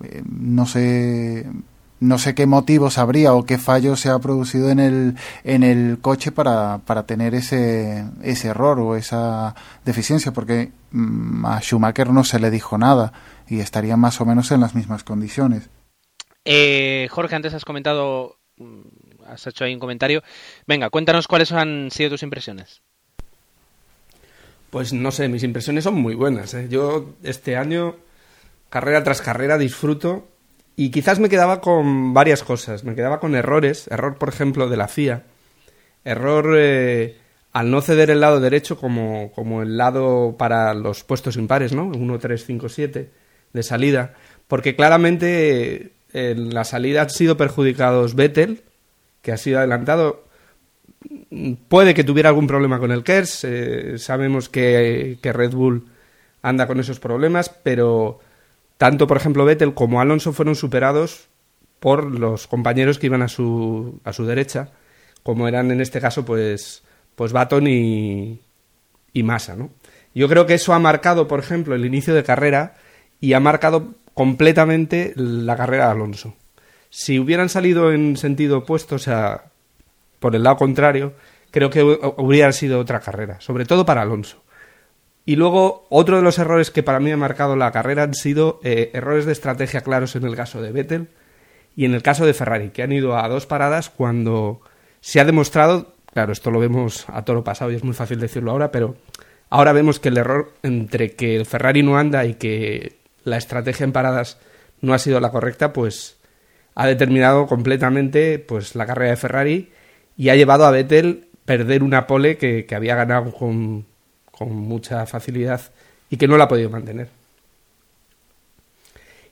Eh, 0.04 0.22
no 0.30 0.66
sé, 0.66 1.48
no 2.00 2.18
sé 2.20 2.36
qué 2.36 2.46
motivos 2.46 2.98
habría 2.98 3.34
o 3.34 3.46
qué 3.46 3.58
fallo 3.58 3.96
se 3.96 4.10
ha 4.10 4.20
producido 4.20 4.70
en 4.70 4.80
el, 4.80 5.16
en 5.44 5.64
el 5.64 6.00
coche 6.00 6.32
para, 6.32 6.80
para 6.80 7.06
tener 7.06 7.34
ese, 7.34 8.06
ese 8.22 8.50
error 8.50 8.80
o 8.80 8.96
esa 8.96 9.56
deficiencia, 9.84 10.32
porque 10.32 10.72
mm, 10.92 11.46
a 11.46 11.60
Schumacher 11.60 12.10
no 12.10 12.24
se 12.24 12.40
le 12.40 12.52
dijo 12.52 12.78
nada 12.78 13.14
y 13.48 13.60
estaría 13.60 13.98
más 13.98 14.22
o 14.22 14.26
menos 14.26 14.52
en 14.52 14.62
las 14.62 14.76
mismas 14.76 15.04
condiciones. 15.04 15.70
Eh, 16.46 17.08
Jorge, 17.12 17.36
antes 17.36 17.54
has 17.54 17.66
comentado, 17.66 18.38
mm, 18.58 18.82
has 19.28 19.48
hecho 19.48 19.64
ahí 19.64 19.74
un 19.74 19.80
comentario. 19.80 20.24
Venga, 20.68 20.90
cuéntanos 20.90 21.28
cuáles 21.28 21.52
han 21.52 21.90
sido 21.92 22.12
tus 22.12 22.24
impresiones. 22.24 22.82
Pues 24.70 24.94
no 24.94 25.12
sé, 25.12 25.28
mis 25.30 25.44
impresiones 25.44 25.84
son 25.84 25.96
muy 25.96 26.14
buenas. 26.14 26.54
¿eh? 26.54 26.68
Yo 26.70 27.16
este 27.24 27.56
año, 27.56 27.96
carrera 28.70 29.04
tras 29.04 29.22
carrera, 29.22 29.58
disfruto 29.58 30.28
y 30.80 30.92
quizás 30.92 31.20
me 31.20 31.28
quedaba 31.28 31.60
con 31.60 32.14
varias 32.14 32.44
cosas. 32.44 32.84
Me 32.84 32.94
quedaba 32.94 33.20
con 33.20 33.34
errores. 33.36 33.88
Error, 33.90 34.20
por 34.20 34.30
ejemplo, 34.30 34.70
de 34.70 34.78
la 34.78 34.88
FIA. 34.88 35.24
Error 36.06 36.56
eh, 36.56 37.18
al 37.52 37.72
no 37.72 37.82
ceder 37.82 38.12
el 38.12 38.20
lado 38.20 38.40
derecho 38.40 38.78
como, 38.78 39.32
como 39.34 39.64
el 39.64 39.76
lado 39.76 40.36
para 40.38 40.76
los 40.76 41.04
puestos 41.04 41.36
impares, 41.36 41.74
¿no? 41.74 41.88
1, 41.88 42.20
3, 42.20 42.46
5, 42.46 42.70
7 42.70 43.10
de 43.54 43.64
salida. 43.64 44.14
Porque 44.48 44.76
claramente 44.76 45.94
en 46.14 46.54
la 46.54 46.64
salida 46.64 47.02
han 47.02 47.10
sido 47.10 47.38
perjudicados 47.38 48.14
Vettel, 48.14 48.62
que 49.24 49.32
ha 49.32 49.38
sido 49.38 49.58
adelantado. 49.58 50.26
Puede 51.70 51.96
que 51.96 52.04
tuviera 52.04 52.30
algún 52.30 52.46
problema 52.46 52.78
con 52.78 52.92
el 52.92 53.04
KERS. 53.04 53.46
Eh, 53.46 53.98
sabemos 53.98 54.48
que, 54.48 55.18
que 55.24 55.34
Red 55.34 55.54
Bull 55.54 55.88
anda 56.44 56.68
con 56.68 56.80
esos 56.80 57.00
problemas, 57.00 57.50
pero 57.50 58.20
tanto, 58.78 59.08
por 59.08 59.18
ejemplo, 59.18 59.46
Vettel 59.46 59.74
como 59.74 60.02
Alonso 60.02 60.34
fueron 60.34 60.56
superados 60.56 61.30
por 61.80 62.06
los 62.06 62.48
compañeros 62.48 63.00
que 63.00 63.08
iban 63.08 63.22
a 63.22 63.28
su, 63.28 64.00
a 64.04 64.14
su 64.14 64.26
derecha, 64.26 64.72
como 65.24 65.48
eran 65.48 65.72
en 65.72 65.82
este 65.82 66.02
caso, 66.02 66.26
pues, 66.26 66.84
pues 67.16 67.34
Baton 67.34 67.68
y, 67.68 68.42
y 69.14 69.24
Massa, 69.24 69.56
¿no? 69.56 69.70
Yo 70.14 70.28
creo 70.28 70.46
que 70.46 70.56
eso 70.56 70.74
ha 70.74 70.80
marcado, 70.80 71.28
por 71.28 71.40
ejemplo, 71.40 71.76
el 71.76 71.86
inicio 71.86 72.16
de 72.16 72.24
carrera 72.24 72.76
y 73.20 73.34
ha 73.34 73.40
marcado 73.40 73.94
completamente 74.14 75.14
la 75.16 75.56
carrera 75.56 75.86
de 75.86 75.92
Alonso. 75.92 76.36
Si 76.90 77.20
hubieran 77.20 77.50
salido 77.50 77.92
en 77.92 78.18
sentido 78.18 78.60
opuesto, 78.60 78.96
o 78.96 79.00
sea, 79.00 79.52
por 80.20 80.36
el 80.36 80.44
lado 80.44 80.58
contrario, 80.58 81.14
creo 81.52 81.70
que 81.70 81.84
hubiera 81.84 82.52
sido 82.52 82.80
otra 82.80 83.00
carrera, 83.00 83.40
sobre 83.42 83.66
todo 83.66 83.86
para 83.86 84.02
Alonso. 84.02 84.44
Y 85.28 85.36
luego, 85.36 85.88
otro 85.90 86.16
de 86.16 86.22
los 86.22 86.40
errores 86.40 86.72
que 86.72 86.84
para 86.84 87.02
mí 87.02 87.12
ha 87.12 87.18
marcado 87.18 87.58
la 87.58 87.74
carrera 87.74 88.04
han 88.04 88.14
sido 88.14 88.62
eh, 88.64 88.92
errores 88.94 89.26
de 89.26 89.34
estrategia 89.34 89.82
claros 89.82 90.16
en 90.16 90.24
el 90.24 90.38
caso 90.38 90.62
de 90.62 90.72
Vettel 90.72 91.10
y 91.76 91.84
en 91.84 91.94
el 91.94 92.02
caso 92.02 92.26
de 92.26 92.34
Ferrari, 92.34 92.70
que 92.70 92.82
han 92.82 92.94
ido 92.94 93.18
a 93.18 93.28
dos 93.28 93.46
paradas 93.46 93.90
cuando 93.90 94.62
se 95.02 95.20
ha 95.20 95.26
demostrado, 95.26 95.96
claro, 96.14 96.32
esto 96.32 96.50
lo 96.50 96.62
vemos 96.62 97.04
a 97.10 97.26
toro 97.26 97.44
pasado 97.44 97.72
y 97.72 97.76
es 97.76 97.84
muy 97.84 97.94
fácil 97.94 98.22
decirlo 98.22 98.52
ahora, 98.52 98.72
pero 98.72 98.96
ahora 99.50 99.74
vemos 99.74 100.00
que 100.00 100.08
el 100.08 100.18
error 100.18 100.54
entre 100.64 101.12
que 101.12 101.36
el 101.36 101.46
Ferrari 101.46 101.84
no 101.84 101.98
anda 101.98 102.24
y 102.24 102.36
que 102.36 102.96
la 103.26 103.36
estrategia 103.36 103.84
en 103.84 103.92
paradas 103.92 104.40
no 104.80 104.94
ha 104.94 104.98
sido 104.98 105.20
la 105.20 105.32
correcta, 105.32 105.74
pues 105.74 106.22
ha 106.74 106.88
determinado 106.88 107.48
completamente 107.48 108.40
pues 108.40 108.76
la 108.76 108.86
carrera 108.86 109.12
de 109.12 109.18
Ferrari 109.18 109.72
y 110.16 110.30
ha 110.30 110.38
llevado 110.38 110.66
a 110.66 110.72
Vettel 110.72 111.28
perder 111.44 111.84
una 111.84 112.08
pole 112.08 112.38
que 112.38 112.66
había 112.74 112.96
ganado 112.96 113.34
con 113.34 113.86
con 114.38 114.56
mucha 114.56 115.06
facilidad 115.06 115.62
y 116.10 116.18
que 116.18 116.28
no 116.28 116.38
la 116.38 116.46
ha 116.46 116.48
podido 116.48 116.70
mantener. 116.70 117.10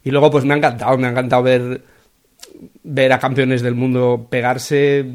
Y 0.03 0.11
luego 0.11 0.31
pues 0.31 0.45
me 0.45 0.53
ha 0.53 0.57
encantado, 0.57 0.97
me 0.97 1.07
ha 1.07 1.11
encantado 1.11 1.43
ver, 1.43 1.81
ver 2.83 3.13
a 3.13 3.19
campeones 3.19 3.61
del 3.61 3.75
mundo 3.75 4.27
pegarse 4.29 5.05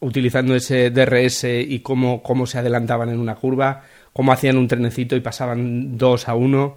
utilizando 0.00 0.54
ese 0.54 0.90
DRS 0.90 1.44
y 1.44 1.80
cómo, 1.80 2.22
cómo 2.22 2.46
se 2.46 2.58
adelantaban 2.58 3.08
en 3.08 3.18
una 3.18 3.36
curva, 3.36 3.84
cómo 4.12 4.32
hacían 4.32 4.58
un 4.58 4.68
trenecito 4.68 5.16
y 5.16 5.20
pasaban 5.20 5.96
dos 5.96 6.28
a 6.28 6.34
uno. 6.34 6.76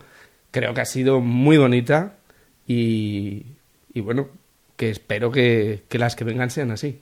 Creo 0.51 0.73
que 0.73 0.82
ha 0.82 0.86
sido 0.86 1.19
muy 1.19 1.58
bonita 1.58 2.15
y, 2.65 3.45
bueno, 3.95 4.30
que 4.77 4.89
espero 4.89 5.32
que, 5.32 5.84
que 5.89 5.99
las 5.99 6.15
que 6.15 6.23
vengan 6.23 6.51
sean 6.51 6.71
así. 6.71 7.01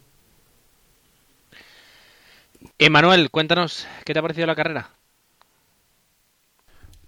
Emanuel, 2.79 3.29
cuéntanos, 3.29 3.87
¿qué 4.03 4.13
te 4.13 4.19
ha 4.19 4.23
parecido 4.23 4.47
la 4.47 4.55
carrera? 4.55 4.89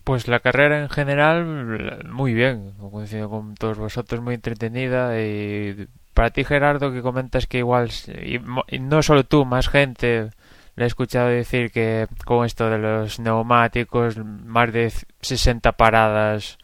Pues 0.08 0.30
la 0.30 0.39
carrera 0.39 0.80
en 0.80 0.88
general, 0.88 2.06
muy 2.10 2.34
bien, 2.34 2.72
coincido 2.80 3.30
con 3.30 3.56
todos 3.56 3.78
vosotros, 3.78 4.22
muy 4.22 4.36
entretenida. 4.36 5.20
Y 5.20 5.89
para 6.13 6.30
ti, 6.30 6.46
Gerardo, 6.46 6.93
que 6.93 7.02
comentas 7.02 7.46
que 7.46 7.58
igual, 7.58 7.89
y, 8.24 8.39
no 8.80 9.04
solo 9.04 9.26
tú, 9.26 9.43
más 9.43 9.67
gente 9.67 10.30
le 10.78 10.84
he 10.86 10.88
escuchado 10.88 11.28
decir 11.28 11.72
que 11.74 12.08
con 12.24 12.46
esto 12.46 12.70
de 12.70 12.78
los 12.78 13.20
neumáticos, 13.20 14.15
más 14.17 14.72
de 14.72 14.93
60 15.20 15.74
paradas 15.74 16.58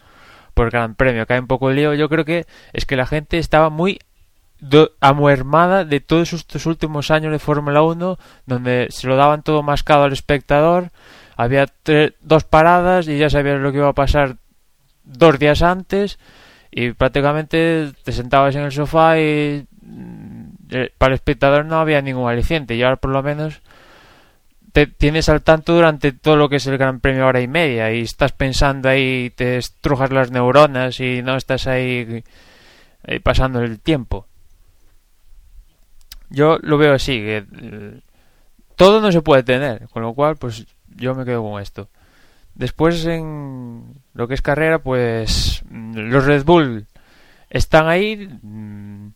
por 0.54 0.72
Gran 0.72 0.96
Premio, 0.96 1.28
cae 1.28 1.42
un 1.42 1.48
poco 1.48 1.70
el 1.70 1.76
lío. 1.76 1.94
Yo 1.96 2.08
creo 2.08 2.24
que 2.24 2.46
es 2.72 2.86
que 2.86 2.96
la 2.96 3.06
gente 3.06 3.40
estaba 3.40 3.70
muy 3.70 4.00
amuermada 5.02 5.84
de 5.84 6.00
todos 6.00 6.32
estos 6.32 6.66
últimos 6.66 7.12
años 7.12 7.34
de 7.34 7.40
Fórmula 7.40 7.82
1, 7.82 8.18
donde 8.46 8.88
se 8.90 9.06
lo 9.06 9.18
daban 9.18 9.44
todo 9.44 9.64
mascado 9.64 10.06
al 10.06 10.14
espectador 10.14 10.92
había 11.36 11.66
dos 12.22 12.44
paradas 12.44 13.08
y 13.08 13.18
ya 13.18 13.30
sabías 13.30 13.60
lo 13.60 13.72
que 13.72 13.80
iba 13.80 13.90
a 13.90 13.94
pasar 13.94 14.38
dos 15.04 15.40
días 15.40 15.62
antes 15.62 16.20
y 16.72 16.92
prácticamente 16.92 17.92
te 18.04 18.12
sentabas 18.12 18.56
en 18.56 18.64
el 18.64 18.72
sofá 18.72 19.20
y 19.20 19.66
mm, 19.82 20.44
eh, 20.72 20.94
para 20.98 21.14
el 21.14 21.16
espectador 21.16 21.66
no 21.66 21.78
había 21.78 22.02
ningún 22.02 22.30
aliciente 22.30 22.76
y 22.76 22.84
ahora 22.84 22.96
por 22.96 23.12
lo 23.12 23.22
menos 23.22 23.62
te 24.74 24.88
tienes 24.88 25.30
al 25.30 25.44
tanto 25.44 25.76
durante 25.76 26.12
todo 26.12 26.36
lo 26.36 26.50
que 26.50 26.56
es 26.56 26.66
el 26.66 26.80
Gran 26.80 27.00
Premio 27.00 27.28
hora 27.28 27.42
y 27.42 27.48
media 27.48 27.94
y 27.94 28.02
estás 28.02 28.32
pensando 28.32 28.90
ahí, 28.90 29.30
te 29.30 29.58
estrujas 29.58 30.12
las 30.12 30.32
neuronas 30.32 31.00
y 31.00 31.22
no 31.22 31.38
estás 31.38 31.68
ahí, 31.68 32.24
ahí 33.08 33.20
pasando 33.20 33.62
el 33.62 33.80
tiempo. 33.80 34.28
Yo 36.32 36.58
lo 36.64 36.80
veo 36.80 36.96
así, 36.96 37.20
que 37.20 37.46
eh, 37.62 38.00
todo 38.76 39.00
no 39.00 39.12
se 39.12 39.22
puede 39.22 39.44
tener, 39.44 39.88
con 39.90 40.02
lo 40.02 40.16
cual 40.16 40.38
pues 40.38 40.66
yo 40.96 41.16
me 41.16 41.26
quedo 41.26 41.44
con 41.44 41.62
esto. 41.62 41.90
Después 42.56 43.06
en 43.06 43.96
lo 44.14 44.28
que 44.28 44.36
es 44.36 44.42
carrera, 44.42 44.80
pues 44.80 45.64
mm, 45.70 45.98
los 45.98 46.26
Red 46.26 46.44
Bull 46.44 46.88
están 47.50 47.88
ahí, 47.88 48.28
mm, 48.42 49.08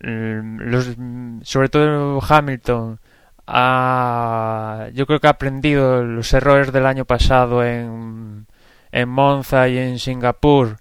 los, 0.00 0.96
sobre 1.42 1.68
todo 1.68 2.20
Hamilton, 2.26 2.98
ha, 3.46 4.88
yo 4.94 5.06
creo 5.06 5.20
que 5.20 5.26
ha 5.26 5.30
aprendido 5.30 6.02
los 6.04 6.32
errores 6.32 6.72
del 6.72 6.86
año 6.86 7.04
pasado 7.04 7.64
en, 7.64 8.46
en 8.92 9.08
Monza 9.08 9.68
y 9.68 9.78
en 9.78 9.98
Singapur. 9.98 10.78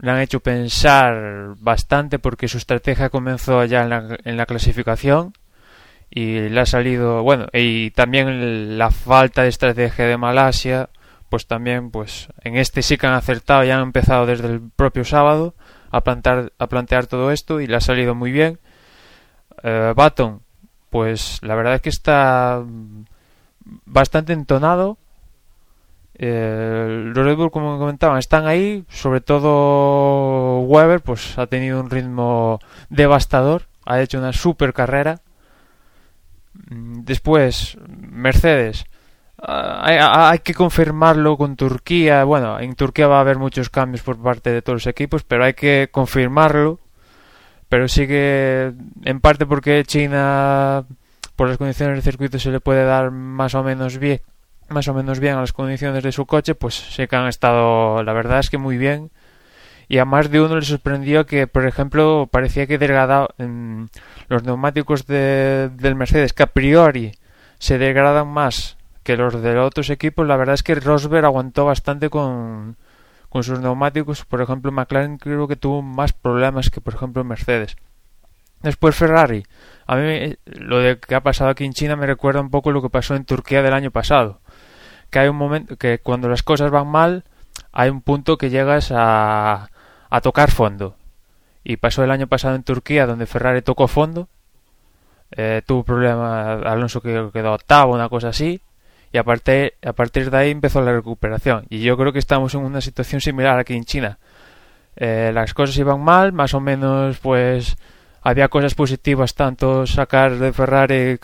Le 0.00 0.10
han 0.10 0.20
hecho 0.20 0.40
pensar 0.40 1.54
bastante 1.58 2.18
porque 2.18 2.48
su 2.48 2.58
estrategia 2.58 3.08
comenzó 3.08 3.64
ya 3.64 3.82
en 3.82 3.90
la, 3.90 4.18
en 4.24 4.36
la 4.36 4.46
clasificación 4.46 5.32
y 6.10 6.48
le 6.48 6.60
ha 6.60 6.66
salido 6.66 7.22
bueno 7.22 7.46
y 7.52 7.90
también 7.90 8.78
la 8.78 8.90
falta 8.90 9.42
de 9.42 9.48
estrategia 9.48 10.06
de 10.06 10.16
Malasia 10.16 10.88
pues 11.28 11.46
también 11.46 11.90
pues 11.90 12.28
en 12.42 12.56
este 12.56 12.82
sí 12.82 12.96
que 12.96 13.06
han 13.06 13.14
acertado 13.14 13.64
y 13.64 13.70
han 13.70 13.82
empezado 13.82 14.26
desde 14.26 14.48
el 14.48 14.60
propio 14.74 15.04
sábado 15.04 15.54
a 15.90 16.02
plantear, 16.02 16.52
a 16.58 16.66
plantear 16.68 17.06
todo 17.06 17.30
esto 17.30 17.60
y 17.60 17.66
le 17.66 17.76
ha 17.76 17.80
salido 17.80 18.14
muy 18.14 18.32
bien. 18.32 18.58
Eh, 19.62 19.92
Baton, 19.96 20.42
pues 20.90 21.38
la 21.42 21.54
verdad 21.54 21.74
es 21.74 21.80
que 21.82 21.88
está 21.88 22.62
bastante 23.84 24.32
entonado. 24.32 24.98
Eh, 26.18 27.12
los 27.14 27.24
Red 27.24 27.36
Bull, 27.36 27.50
como 27.50 27.78
comentaban, 27.78 28.18
están 28.18 28.46
ahí. 28.46 28.84
Sobre 28.88 29.20
todo 29.20 30.60
Weber, 30.60 31.00
pues 31.00 31.38
ha 31.38 31.46
tenido 31.46 31.80
un 31.80 31.90
ritmo 31.90 32.60
devastador. 32.88 33.64
Ha 33.84 34.00
hecho 34.00 34.18
una 34.18 34.32
super 34.32 34.72
carrera. 34.72 35.20
Mm, 36.70 37.04
después, 37.04 37.78
Mercedes 37.88 38.86
Ah, 39.38 40.30
hay, 40.30 40.38
que 40.40 40.54
confirmarlo 40.54 41.36
con 41.36 41.56
Turquía. 41.56 42.24
Bueno, 42.24 42.58
en 42.58 42.74
Turquía 42.74 43.06
va 43.06 43.18
a 43.18 43.20
haber 43.20 43.38
muchos 43.38 43.68
cambios 43.70 44.02
por 44.02 44.20
parte 44.20 44.50
de 44.50 44.62
todos 44.62 44.76
los 44.76 44.86
equipos, 44.86 45.24
pero 45.24 45.44
hay 45.44 45.54
que 45.54 45.88
confirmarlo. 45.92 46.80
Pero 47.68 47.88
sigue 47.88 48.72
en 49.04 49.20
parte 49.20 49.46
porque 49.46 49.84
China, 49.84 50.84
por 51.36 51.48
las 51.48 51.58
condiciones 51.58 51.96
del 51.96 52.02
circuito, 52.02 52.38
se 52.38 52.50
le 52.50 52.60
puede 52.60 52.84
dar 52.84 53.10
más 53.10 53.54
o 53.54 53.62
menos 53.62 53.98
bien, 53.98 54.20
más 54.68 54.88
o 54.88 54.94
menos 54.94 55.20
bien 55.20 55.34
a 55.36 55.40
las 55.40 55.52
condiciones 55.52 56.02
de 56.02 56.12
su 56.12 56.26
coche, 56.26 56.54
pues 56.54 56.74
sé 56.74 57.08
que 57.08 57.16
han 57.16 57.26
estado, 57.28 58.02
la 58.04 58.12
verdad 58.12 58.40
es 58.40 58.50
que 58.50 58.58
muy 58.58 58.78
bien. 58.78 59.10
Y 59.88 59.98
a 59.98 60.04
más 60.04 60.30
de 60.30 60.40
uno 60.40 60.56
le 60.56 60.64
sorprendió 60.64 61.26
que, 61.26 61.46
por 61.46 61.66
ejemplo, 61.66 62.28
parecía 62.30 62.66
que 62.66 62.78
degradado 62.78 63.28
en 63.38 63.88
los 64.28 64.42
neumáticos 64.42 65.06
de, 65.06 65.70
del 65.72 65.94
Mercedes, 65.94 66.32
que 66.32 66.42
a 66.42 66.48
priori 66.48 67.12
se 67.58 67.78
degradan 67.78 68.28
más 68.28 68.76
que 69.04 69.16
los 69.16 69.40
de 69.40 69.56
otros 69.58 69.88
equipos, 69.90 70.26
la 70.26 70.36
verdad 70.36 70.54
es 70.54 70.64
que 70.64 70.74
Rosberg 70.74 71.24
aguantó 71.24 71.64
bastante 71.64 72.10
con, 72.10 72.76
con 73.28 73.44
sus 73.44 73.60
neumáticos. 73.60 74.24
Por 74.24 74.42
ejemplo, 74.42 74.72
McLaren 74.72 75.18
creo 75.18 75.46
que 75.46 75.54
tuvo 75.54 75.82
más 75.82 76.12
problemas 76.12 76.70
que, 76.70 76.80
por 76.80 76.94
ejemplo, 76.94 77.22
Mercedes. 77.22 77.76
Después 78.62 78.96
Ferrari. 78.96 79.44
A 79.86 79.94
mí 79.94 80.34
lo 80.46 80.78
de 80.78 80.98
que 80.98 81.14
ha 81.14 81.22
pasado 81.22 81.50
aquí 81.50 81.64
en 81.64 81.72
China 81.72 81.94
me 81.94 82.06
recuerda 82.06 82.40
un 82.40 82.50
poco 82.50 82.72
lo 82.72 82.82
que 82.82 82.90
pasó 82.90 83.14
en 83.14 83.24
Turquía 83.24 83.62
del 83.62 83.74
año 83.74 83.92
pasado. 83.92 84.40
Que 85.10 85.20
hay 85.20 85.28
un 85.28 85.36
momento 85.36 85.76
que 85.76 86.00
cuando 86.00 86.28
las 86.28 86.42
cosas 86.42 86.72
van 86.72 86.88
mal, 86.88 87.24
hay 87.72 87.90
un 87.90 88.02
punto 88.02 88.38
que 88.38 88.50
llegas 88.50 88.90
a, 88.92 89.70
a 90.10 90.20
tocar 90.20 90.50
fondo. 90.50 90.96
Y 91.64 91.78
pasó 91.78 92.04
el 92.04 92.10
año 92.10 92.26
pasado 92.26 92.54
en 92.54 92.62
Turquía 92.62 93.06
donde 93.06 93.26
Ferrari 93.26 93.62
tocó 93.62 93.88
fondo. 93.88 94.28
Eh, 95.32 95.62
tuvo 95.66 95.82
problema 95.82 96.52
Alonso 96.52 97.00
que 97.00 97.30
quedó 97.32 97.52
octavo, 97.54 97.94
una 97.94 98.08
cosa 98.08 98.28
así 98.28 98.60
y 99.12 99.18
a 99.18 99.24
partir, 99.24 99.74
a 99.82 99.92
partir 99.92 100.30
de 100.30 100.36
ahí 100.36 100.50
empezó 100.50 100.82
la 100.82 100.92
recuperación. 100.92 101.64
Y 101.70 101.80
yo 101.80 101.96
creo 101.96 102.12
que 102.12 102.18
estamos 102.18 102.54
en 102.54 102.60
una 102.60 102.80
situación 102.80 103.20
similar 103.20 103.58
aquí 103.58 103.74
en 103.74 103.84
China. 103.84 104.18
Eh, 104.96 105.30
las 105.32 105.54
cosas 105.54 105.76
iban 105.78 106.02
mal, 106.02 106.32
más 106.32 106.54
o 106.54 106.60
menos 106.60 107.18
pues 107.18 107.76
había 108.22 108.48
cosas 108.48 108.74
positivas 108.74 109.34
tanto 109.34 109.86
sacar 109.86 110.38
de 110.38 110.52
Ferrari 110.52 111.18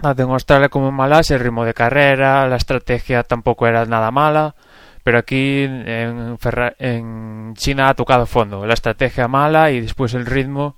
tanto 0.00 0.22
en 0.22 0.68
como 0.68 0.88
en 0.88 0.94
Malasia, 0.94 1.36
el 1.36 1.42
ritmo 1.42 1.64
de 1.64 1.74
carrera, 1.74 2.46
la 2.48 2.56
estrategia 2.56 3.22
tampoco 3.22 3.66
era 3.66 3.84
nada 3.84 4.10
mala, 4.10 4.54
pero 5.02 5.18
aquí 5.18 5.64
en, 5.64 6.38
en 6.78 7.54
China 7.54 7.88
ha 7.88 7.94
tocado 7.94 8.26
fondo, 8.26 8.66
la 8.66 8.74
estrategia 8.74 9.28
mala 9.28 9.70
y 9.70 9.80
después 9.80 10.14
el 10.14 10.26
ritmo, 10.26 10.76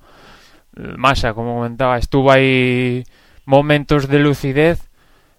masa, 0.75 1.33
como 1.33 1.55
comentaba, 1.55 1.97
estuvo 1.97 2.31
ahí 2.31 3.03
momentos 3.45 4.07
de 4.07 4.19
lucidez 4.19 4.89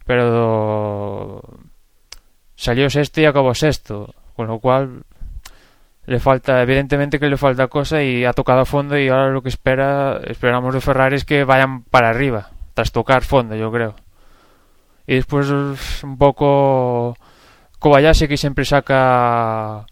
pero 0.06 1.42
salió 2.54 2.88
sexto 2.88 3.20
y 3.20 3.26
acabó 3.26 3.54
sexto, 3.54 4.14
con 4.34 4.46
lo 4.46 4.60
cual 4.60 5.02
le 6.06 6.20
falta, 6.20 6.62
evidentemente 6.62 7.18
que 7.18 7.28
le 7.28 7.36
falta 7.36 7.66
cosa 7.66 8.02
y 8.02 8.24
ha 8.24 8.32
tocado 8.32 8.64
fondo 8.64 8.96
y 8.96 9.08
ahora 9.08 9.30
lo 9.30 9.42
que 9.42 9.48
espera, 9.48 10.20
esperamos 10.24 10.72
de 10.72 10.80
Ferrari 10.80 11.16
es 11.16 11.24
que 11.24 11.42
vayan 11.42 11.82
para 11.82 12.08
arriba, 12.08 12.50
tras 12.72 12.92
tocar 12.92 13.24
fondo, 13.24 13.56
yo 13.56 13.70
creo. 13.72 13.96
Y 15.08 15.16
después 15.16 15.50
un 15.50 16.18
poco 16.18 17.16
Kobayashi 17.78 18.28
que 18.28 18.36
sempre 18.36 18.64
saca 18.64 19.86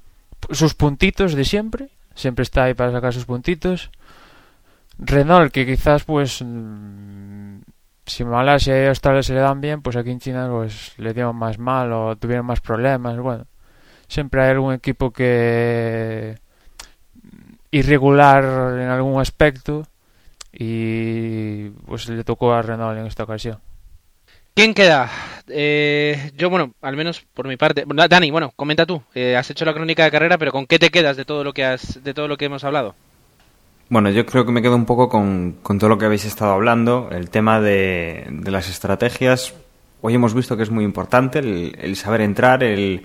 sus 0.50 0.74
puntitos 0.74 1.34
de 1.34 1.44
siempre, 1.44 1.88
sempre 2.14 2.42
está 2.42 2.64
aí 2.64 2.74
para 2.74 2.92
sacar 2.92 3.12
sus 3.12 3.24
puntitos. 3.24 3.90
Renault 4.98 5.52
que 5.52 5.66
quizás 5.66 6.04
pues 6.04 6.40
mm, 6.42 7.58
si 8.06 8.24
Malasia 8.24 8.84
y 8.84 8.86
Australia 8.86 9.22
se 9.22 9.34
le 9.34 9.40
dan 9.40 9.60
bien, 9.60 9.82
pues 9.82 9.96
aquí 9.96 10.10
en 10.10 10.20
China 10.20 10.48
pues 10.50 10.94
le 10.98 11.12
dieron 11.12 11.36
más 11.36 11.58
mal 11.58 11.92
o 11.92 12.16
tuvieron 12.16 12.46
más 12.46 12.60
problemas, 12.60 13.18
bueno. 13.18 13.46
Siempre 14.06 14.44
hai 14.44 14.52
algún 14.52 14.76
equipo 14.76 15.10
que 15.10 16.36
mm, 16.36 17.72
irregular 17.72 18.44
en 18.78 18.88
algún 18.88 19.20
aspecto 19.20 19.88
y 20.52 21.70
pues 21.88 22.08
le 22.08 22.22
tocó 22.22 22.52
a 22.52 22.62
Renault 22.62 22.98
en 22.98 23.06
esta 23.06 23.24
ocasión. 23.24 23.58
¿Quién 24.54 24.72
queda? 24.72 25.10
Eh, 25.48 26.30
yo, 26.36 26.48
bueno, 26.48 26.74
al 26.80 26.96
menos 26.96 27.26
por 27.34 27.48
mi 27.48 27.56
parte. 27.56 27.84
Dani, 28.08 28.30
bueno, 28.30 28.52
comenta 28.54 28.86
tú. 28.86 29.02
Eh, 29.12 29.36
has 29.36 29.50
hecho 29.50 29.64
la 29.64 29.74
crónica 29.74 30.04
de 30.04 30.12
carrera, 30.12 30.38
pero 30.38 30.52
¿con 30.52 30.66
qué 30.66 30.78
te 30.78 30.90
quedas 30.90 31.16
de 31.16 31.24
todo 31.24 31.42
lo 31.42 31.52
que 31.52 31.64
has, 31.64 32.04
de 32.04 32.14
todo 32.14 32.28
lo 32.28 32.36
que 32.36 32.44
hemos 32.44 32.62
hablado? 32.62 32.94
Bueno, 33.88 34.10
yo 34.10 34.24
creo 34.24 34.46
que 34.46 34.52
me 34.52 34.62
quedo 34.62 34.76
un 34.76 34.86
poco 34.86 35.08
con, 35.08 35.56
todo 35.64 35.88
lo 35.88 35.98
que 35.98 36.04
habéis 36.04 36.24
estado 36.24 36.52
hablando, 36.52 37.08
el 37.10 37.30
tema 37.30 37.60
de, 37.60 38.26
las 38.44 38.68
estrategias. 38.68 39.54
Hoy 40.00 40.14
hemos 40.14 40.34
visto 40.34 40.56
que 40.56 40.62
es 40.62 40.70
muy 40.70 40.84
importante 40.84 41.40
el, 41.40 41.96
saber 41.96 42.20
entrar, 42.20 42.62
el, 42.62 43.04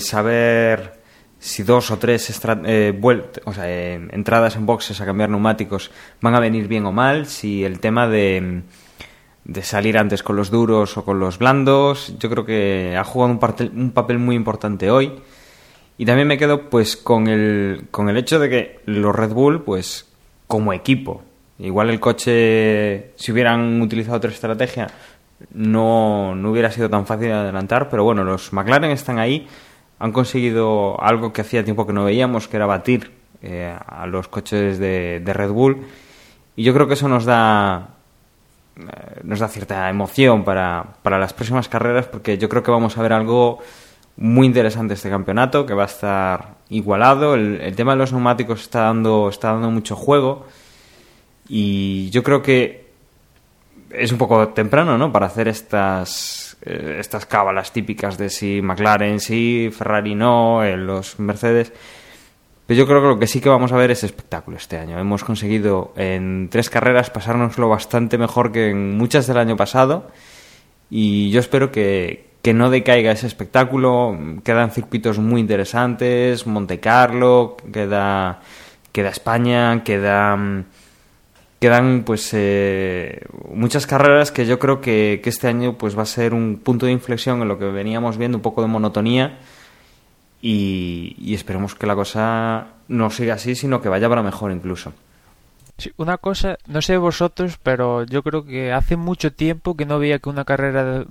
saber 0.00 0.94
si 1.38 1.62
dos 1.62 1.90
o 1.90 1.98
tres 1.98 2.40
eh, 2.64 2.98
o 3.44 3.52
sea, 3.52 3.70
eh, 3.70 4.08
entradas 4.12 4.56
en 4.56 4.64
boxes 4.64 5.00
a 5.00 5.04
cambiar 5.04 5.28
neumáticos 5.28 5.90
van 6.20 6.34
a 6.34 6.40
venir 6.40 6.66
bien 6.68 6.86
o 6.86 6.92
mal, 6.92 7.26
si 7.26 7.64
el 7.64 7.78
tema 7.78 8.08
de, 8.08 8.62
de 9.48 9.62
salir 9.62 9.96
antes 9.96 10.22
con 10.22 10.36
los 10.36 10.50
duros 10.50 10.96
o 10.98 11.04
con 11.04 11.18
los 11.18 11.38
blandos, 11.38 12.14
yo 12.20 12.28
creo 12.28 12.44
que 12.44 12.94
ha 12.96 13.02
jugado 13.02 13.32
un, 13.32 13.70
un 13.74 13.90
papel 13.92 14.18
muy 14.18 14.36
importante 14.36 14.90
hoy. 14.90 15.12
Y 15.96 16.04
también 16.04 16.28
me 16.28 16.38
quedo 16.38 16.68
pues 16.68 16.96
con 16.96 17.26
el, 17.26 17.88
con 17.90 18.08
el 18.08 18.18
hecho 18.18 18.38
de 18.38 18.50
que 18.50 18.80
los 18.84 19.16
Red 19.16 19.32
Bull, 19.32 19.62
pues 19.62 20.06
como 20.46 20.72
equipo, 20.72 21.22
igual 21.58 21.88
el 21.90 21.98
coche, 21.98 23.12
si 23.16 23.32
hubieran 23.32 23.80
utilizado 23.80 24.18
otra 24.18 24.30
estrategia, 24.30 24.86
no, 25.54 26.34
no 26.34 26.50
hubiera 26.50 26.70
sido 26.70 26.90
tan 26.90 27.06
fácil 27.06 27.28
de 27.28 27.34
adelantar, 27.34 27.88
pero 27.88 28.04
bueno, 28.04 28.24
los 28.24 28.52
McLaren 28.52 28.90
están 28.90 29.18
ahí, 29.18 29.48
han 29.98 30.12
conseguido 30.12 31.02
algo 31.02 31.32
que 31.32 31.40
hacía 31.40 31.64
tiempo 31.64 31.86
que 31.86 31.92
no 31.92 32.04
veíamos, 32.04 32.48
que 32.48 32.56
era 32.58 32.66
batir 32.66 33.12
eh, 33.42 33.74
a 33.86 34.06
los 34.06 34.28
coches 34.28 34.78
de, 34.78 35.20
de, 35.20 35.32
Red 35.32 35.50
Bull, 35.50 35.86
y 36.54 36.62
yo 36.62 36.74
creo 36.74 36.86
que 36.86 36.94
eso 36.94 37.08
nos 37.08 37.24
da 37.24 37.97
nos 39.22 39.40
da 39.40 39.48
cierta 39.48 39.88
emoción 39.90 40.44
para, 40.44 40.94
para 41.02 41.18
las 41.18 41.32
próximas 41.32 41.68
carreras, 41.68 42.06
porque 42.06 42.38
yo 42.38 42.48
creo 42.48 42.62
que 42.62 42.70
vamos 42.70 42.96
a 42.96 43.02
ver 43.02 43.12
algo 43.12 43.60
muy 44.18 44.46
interesante 44.46 44.94
este 44.94 45.10
campeonato, 45.10 45.64
que 45.64 45.74
va 45.74 45.84
a 45.84 45.86
estar 45.86 46.56
igualado. 46.70 47.34
El, 47.34 47.74
tema 47.76 47.92
de 47.92 47.98
los 47.98 48.12
neumáticos 48.12 48.62
está 48.62 48.82
dando, 48.82 49.28
está 49.28 49.52
dando 49.52 49.70
mucho 49.70 49.94
juego. 49.94 50.46
Y 51.48 52.10
yo 52.10 52.22
creo 52.22 52.42
que 52.42 52.88
es 53.90 54.12
un 54.12 54.18
poco 54.18 54.48
temprano, 54.48 54.98
¿no? 54.98 55.12
Para 55.12 55.26
hacer 55.26 55.48
estas, 55.48 56.56
eh, 56.62 56.96
estas 56.98 57.26
cábalas 57.26 57.72
típicas 57.72 58.18
de 58.18 58.28
si 58.28 58.60
McLaren 58.60 59.20
sí, 59.20 59.70
Ferrari 59.72 60.14
no, 60.14 60.64
eh, 60.64 60.76
los 60.76 61.18
Mercedes. 61.20 61.72
Pero 62.68 62.80
yo 62.80 62.86
creo 62.86 63.00
que 63.00 63.08
lo 63.08 63.18
que 63.18 63.26
sí 63.26 63.40
que 63.40 63.48
vamos 63.48 63.72
a 63.72 63.78
ver 63.78 63.90
es 63.90 64.04
espectáculo 64.04 64.58
este 64.58 64.76
año. 64.76 64.98
Hemos 64.98 65.24
conseguido 65.24 65.94
en 65.96 66.50
tres 66.50 66.68
carreras 66.68 67.08
pasárnoslo 67.08 67.66
bastante 67.70 68.18
mejor 68.18 68.52
que 68.52 68.68
en 68.68 68.94
muchas 68.98 69.26
del 69.26 69.38
año 69.38 69.56
pasado. 69.56 70.10
Y 70.90 71.30
yo 71.30 71.40
espero 71.40 71.72
que, 71.72 72.26
que 72.42 72.52
no 72.52 72.68
decaiga 72.68 73.10
ese 73.10 73.26
espectáculo. 73.26 74.18
Quedan 74.44 74.70
circuitos 74.70 75.18
muy 75.18 75.40
interesantes, 75.40 76.46
Monte 76.46 76.78
Carlo, 76.78 77.56
queda, 77.72 78.42
queda 78.92 79.08
España, 79.08 79.82
queda 79.82 80.36
quedan 81.60 82.02
pues 82.04 82.28
eh, 82.34 83.22
muchas 83.50 83.86
carreras 83.86 84.30
que 84.30 84.44
yo 84.44 84.58
creo 84.58 84.82
que, 84.82 85.22
este 85.24 85.48
año 85.48 85.78
pues 85.78 85.96
va 85.96 86.02
a 86.02 86.06
ser 86.06 86.34
un 86.34 86.58
punto 86.58 86.84
de 86.84 86.92
inflexión 86.92 87.40
en 87.40 87.48
lo 87.48 87.58
que 87.58 87.64
veníamos 87.64 88.18
viendo 88.18 88.36
un 88.36 88.42
poco 88.42 88.60
de 88.60 88.68
monotonía 88.68 89.38
y, 90.40 91.34
esperemos 91.34 91.74
que 91.74 91.86
la 91.86 91.94
cosa 91.94 92.68
no 92.88 93.10
siga 93.10 93.34
así 93.34 93.54
sino 93.54 93.80
que 93.80 93.88
vaya 93.88 94.08
para 94.08 94.22
mejor 94.22 94.52
incluso. 94.52 94.92
Sí, 95.76 95.92
una 95.96 96.18
cosa 96.18 96.58
no 96.66 96.82
sé 96.82 96.96
vosotros 96.96 97.58
pero 97.62 98.04
yo 98.04 98.22
creo 98.22 98.44
que 98.44 98.72
hace 98.72 98.96
mucho 98.96 99.32
tiempo 99.32 99.76
que 99.76 99.86
no 99.86 99.98
veía 99.98 100.18
que 100.18 100.28
una 100.28 100.44
carrera 100.44 101.06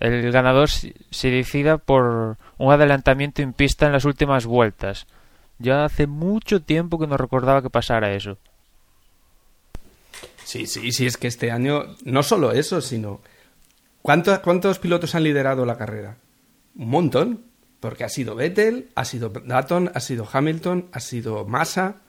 el 0.00 0.32
ganador 0.32 0.70
se 0.70 1.30
decida 1.30 1.76
por 1.76 2.38
un 2.56 2.72
adelantamiento 2.72 3.42
en 3.42 3.52
pista 3.52 3.86
en 3.86 3.92
las 3.92 4.06
últimas 4.06 4.46
vueltas. 4.46 5.06
Ya 5.58 5.84
hace 5.84 6.06
mucho 6.06 6.62
tiempo 6.62 6.98
que 6.98 7.06
no 7.06 7.18
recordaba 7.18 7.60
que 7.60 7.68
pasara 7.68 8.14
eso. 8.14 8.38
Sí, 10.42 10.66
sí, 10.66 10.90
sí, 10.90 11.06
es 11.06 11.18
que 11.18 11.28
este 11.28 11.50
año 11.50 11.96
no 12.04 12.22
solo 12.22 12.52
eso, 12.52 12.80
sino 12.80 13.20
¿cuántos, 14.00 14.38
cuántos 14.38 14.78
pilotos 14.78 15.14
han 15.14 15.22
liderado 15.22 15.66
la 15.66 15.76
carrera? 15.76 16.16
Un 16.76 16.88
montón, 16.88 17.44
porque 17.80 18.04
ha 18.04 18.08
sido 18.08 18.34
Vettel, 18.34 18.90
ha 18.94 19.04
sido 19.04 19.30
Dutton, 19.30 19.90
ha 19.94 20.00
sido 20.00 20.28
Hamilton, 20.30 20.88
ha 20.92 21.00
sido 21.00 21.46
Massa. 21.46 22.02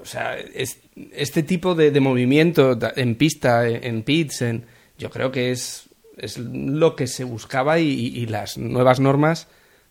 O 0.00 0.04
sea, 0.04 0.36
este 0.36 1.42
tipo 1.42 1.74
de, 1.74 1.98
movimiento 2.00 2.78
en 2.96 3.16
pista, 3.16 3.66
en, 3.68 4.02
pits, 4.02 4.42
en, 4.42 4.66
yo 4.96 5.10
creo 5.10 5.30
que 5.30 5.50
es, 5.50 5.88
es 6.16 6.38
lo 6.38 6.96
que 6.96 7.06
se 7.06 7.24
buscaba 7.24 7.78
y 7.78 8.26
las 8.26 8.58
nuevas 8.58 9.00
normas 9.00 9.48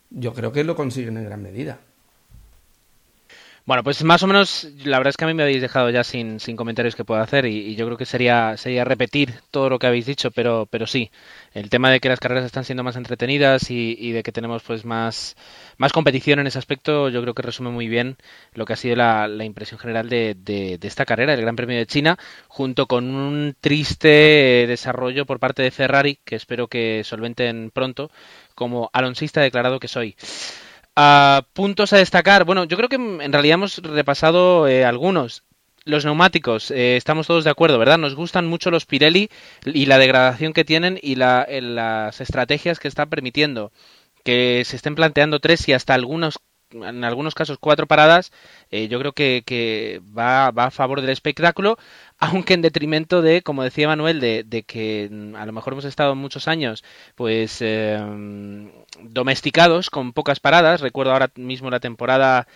yo 0.10 0.34
creo 0.34 0.52
que 0.52 0.64
lo 0.64 0.76
consiguen 0.76 1.18
en 1.18 1.26
gran 1.26 1.42
medida. 1.42 1.80
Bueno, 3.68 3.84
pues 3.84 4.02
más 4.06 4.24
o 4.24 4.28
menos, 4.28 4.66
la 4.86 4.98
verdad 4.98 5.10
es 5.10 5.18
que 5.18 5.26
a 5.26 5.28
mí 5.28 5.34
me 5.34 5.44
habéis 5.44 5.60
dejado 5.62 5.90
ya 5.90 6.06
sin, 6.06 6.40
sin 6.40 6.56
comentarios 6.56 6.96
que 6.96 7.04
puedo 7.04 7.20
hacer 7.20 7.46
y, 7.46 7.76
yo 7.76 7.86
creo 7.86 7.98
que 7.98 8.06
sería, 8.06 8.56
sería 8.56 8.86
repetir 8.86 9.42
todo 9.52 9.70
lo 9.70 9.78
que 9.78 9.88
habéis 9.88 10.06
dicho, 10.06 10.32
pero, 10.32 10.68
pero 10.72 10.88
sí, 10.88 11.12
el 11.54 11.70
tema 11.70 11.92
de 11.92 12.00
que 12.00 12.08
las 12.08 12.22
carreras 12.22 12.46
están 12.46 12.64
siendo 12.64 12.86
más 12.86 12.96
entretenidas 12.96 13.70
y, 13.70 14.12
de 14.14 14.24
que 14.24 14.32
tenemos 14.32 14.64
pues 14.64 14.86
más, 14.86 15.36
más 15.78 15.92
competición 15.92 16.40
en 16.40 16.48
ese 16.48 16.58
aspecto, 16.60 17.10
yo 17.10 17.22
creo 17.22 17.34
que 17.34 17.42
resume 17.42 17.70
muy 17.70 17.90
bien 17.90 18.16
lo 18.54 18.66
que 18.66 18.72
ha 18.72 18.78
sido 18.78 18.96
la, 18.96 19.28
impresión 19.44 19.82
general 19.82 20.08
de, 20.08 20.34
de, 20.40 20.80
esta 20.84 21.06
carrera, 21.06 21.34
el 21.34 21.42
Gran 21.42 21.58
Premio 21.58 21.78
de 21.78 21.88
China, 21.88 22.18
junto 22.48 22.86
con 22.88 23.14
un 23.14 23.54
triste 23.60 24.66
desarrollo 24.66 25.26
por 25.26 25.40
parte 25.42 25.62
de 25.62 25.72
Ferrari, 25.72 26.20
que 26.24 26.38
espero 26.38 26.70
que 26.70 27.04
solventen 27.04 27.72
pronto, 27.72 28.12
como 28.56 28.90
alonsista 28.94 29.42
declarado 29.42 29.82
que 29.82 29.90
soy 29.90 30.16
puntos 31.54 31.94
a 31.94 31.98
destacar. 31.98 32.44
Bueno, 32.46 32.64
yo 32.66 32.78
creo 32.78 32.90
que 32.90 32.96
en 32.96 33.34
realidad 33.34 33.56
hemos 33.56 33.78
repasado 33.78 34.68
eh, 34.68 34.86
algunos. 34.86 35.44
Los 35.86 36.04
neumáticos, 36.04 36.70
eh, 36.72 36.98
estamos 36.98 37.28
todos 37.28 37.46
de 37.46 37.50
acuerdo, 37.50 37.80
¿verdad? 37.80 37.98
Nos 37.98 38.14
gustan 38.14 38.46
mucho 38.46 38.72
los 38.72 38.86
Pirelli 38.86 39.30
y 39.64 39.86
la 39.86 39.98
degradación 39.98 40.52
que 40.52 40.66
tienen 40.66 41.00
y 41.02 41.14
eh, 41.14 41.62
las 41.62 42.20
estrategias 42.20 42.80
que 42.80 42.90
están 42.90 43.10
permitiendo. 43.10 43.72
Que 44.26 44.64
se 44.66 44.76
estén 44.76 44.96
planteando 44.96 45.40
tres 45.40 45.68
y 45.70 45.74
hasta 45.74 45.94
algunos 45.94 46.40
en 46.70 47.06
algunos 47.06 47.34
casos 47.34 47.60
cuatro 47.62 47.88
paradas, 47.88 48.34
yo 48.70 49.00
creo 49.00 49.14
que, 49.14 50.02
va, 50.18 50.48
a 50.48 50.70
favor 50.70 51.00
del 51.00 51.12
espectáculo, 51.12 51.78
aunque 52.20 52.56
en 52.56 52.62
detrimento 52.62 53.22
de, 53.22 53.42
como 53.42 53.64
decía 53.64 53.88
Manuel, 53.88 54.20
de, 54.20 54.44
de 54.44 54.64
que 54.64 55.10
a 55.38 55.46
lo 55.46 55.54
mejor 55.54 55.72
hemos 55.72 55.86
estado 55.86 56.14
muchos 56.14 56.50
años, 56.50 56.84
pues 57.16 57.62
domesticados 59.02 59.90
con 59.90 60.14
pocas 60.14 60.40
paradas. 60.40 60.82
Recuerdo 60.82 61.14
ahora 61.14 61.32
mismo 61.36 61.70
la 61.70 61.80
temporada 61.80 62.48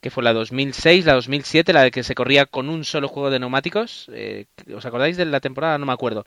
que 0.00 0.10
fue 0.10 0.22
la 0.22 0.32
2006, 0.32 1.04
la 1.04 1.14
2007, 1.14 1.72
la 1.72 1.82
de 1.82 1.90
que 1.90 2.02
se 2.02 2.14
corría 2.14 2.46
con 2.46 2.68
un 2.68 2.84
solo 2.84 3.08
juego 3.08 3.30
de 3.30 3.38
neumáticos. 3.38 4.10
Eh, 4.12 4.46
¿Os 4.74 4.86
acordáis 4.86 5.16
de 5.16 5.26
la 5.26 5.40
temporada? 5.40 5.78
No 5.78 5.86
me 5.86 5.92
acuerdo 5.92 6.24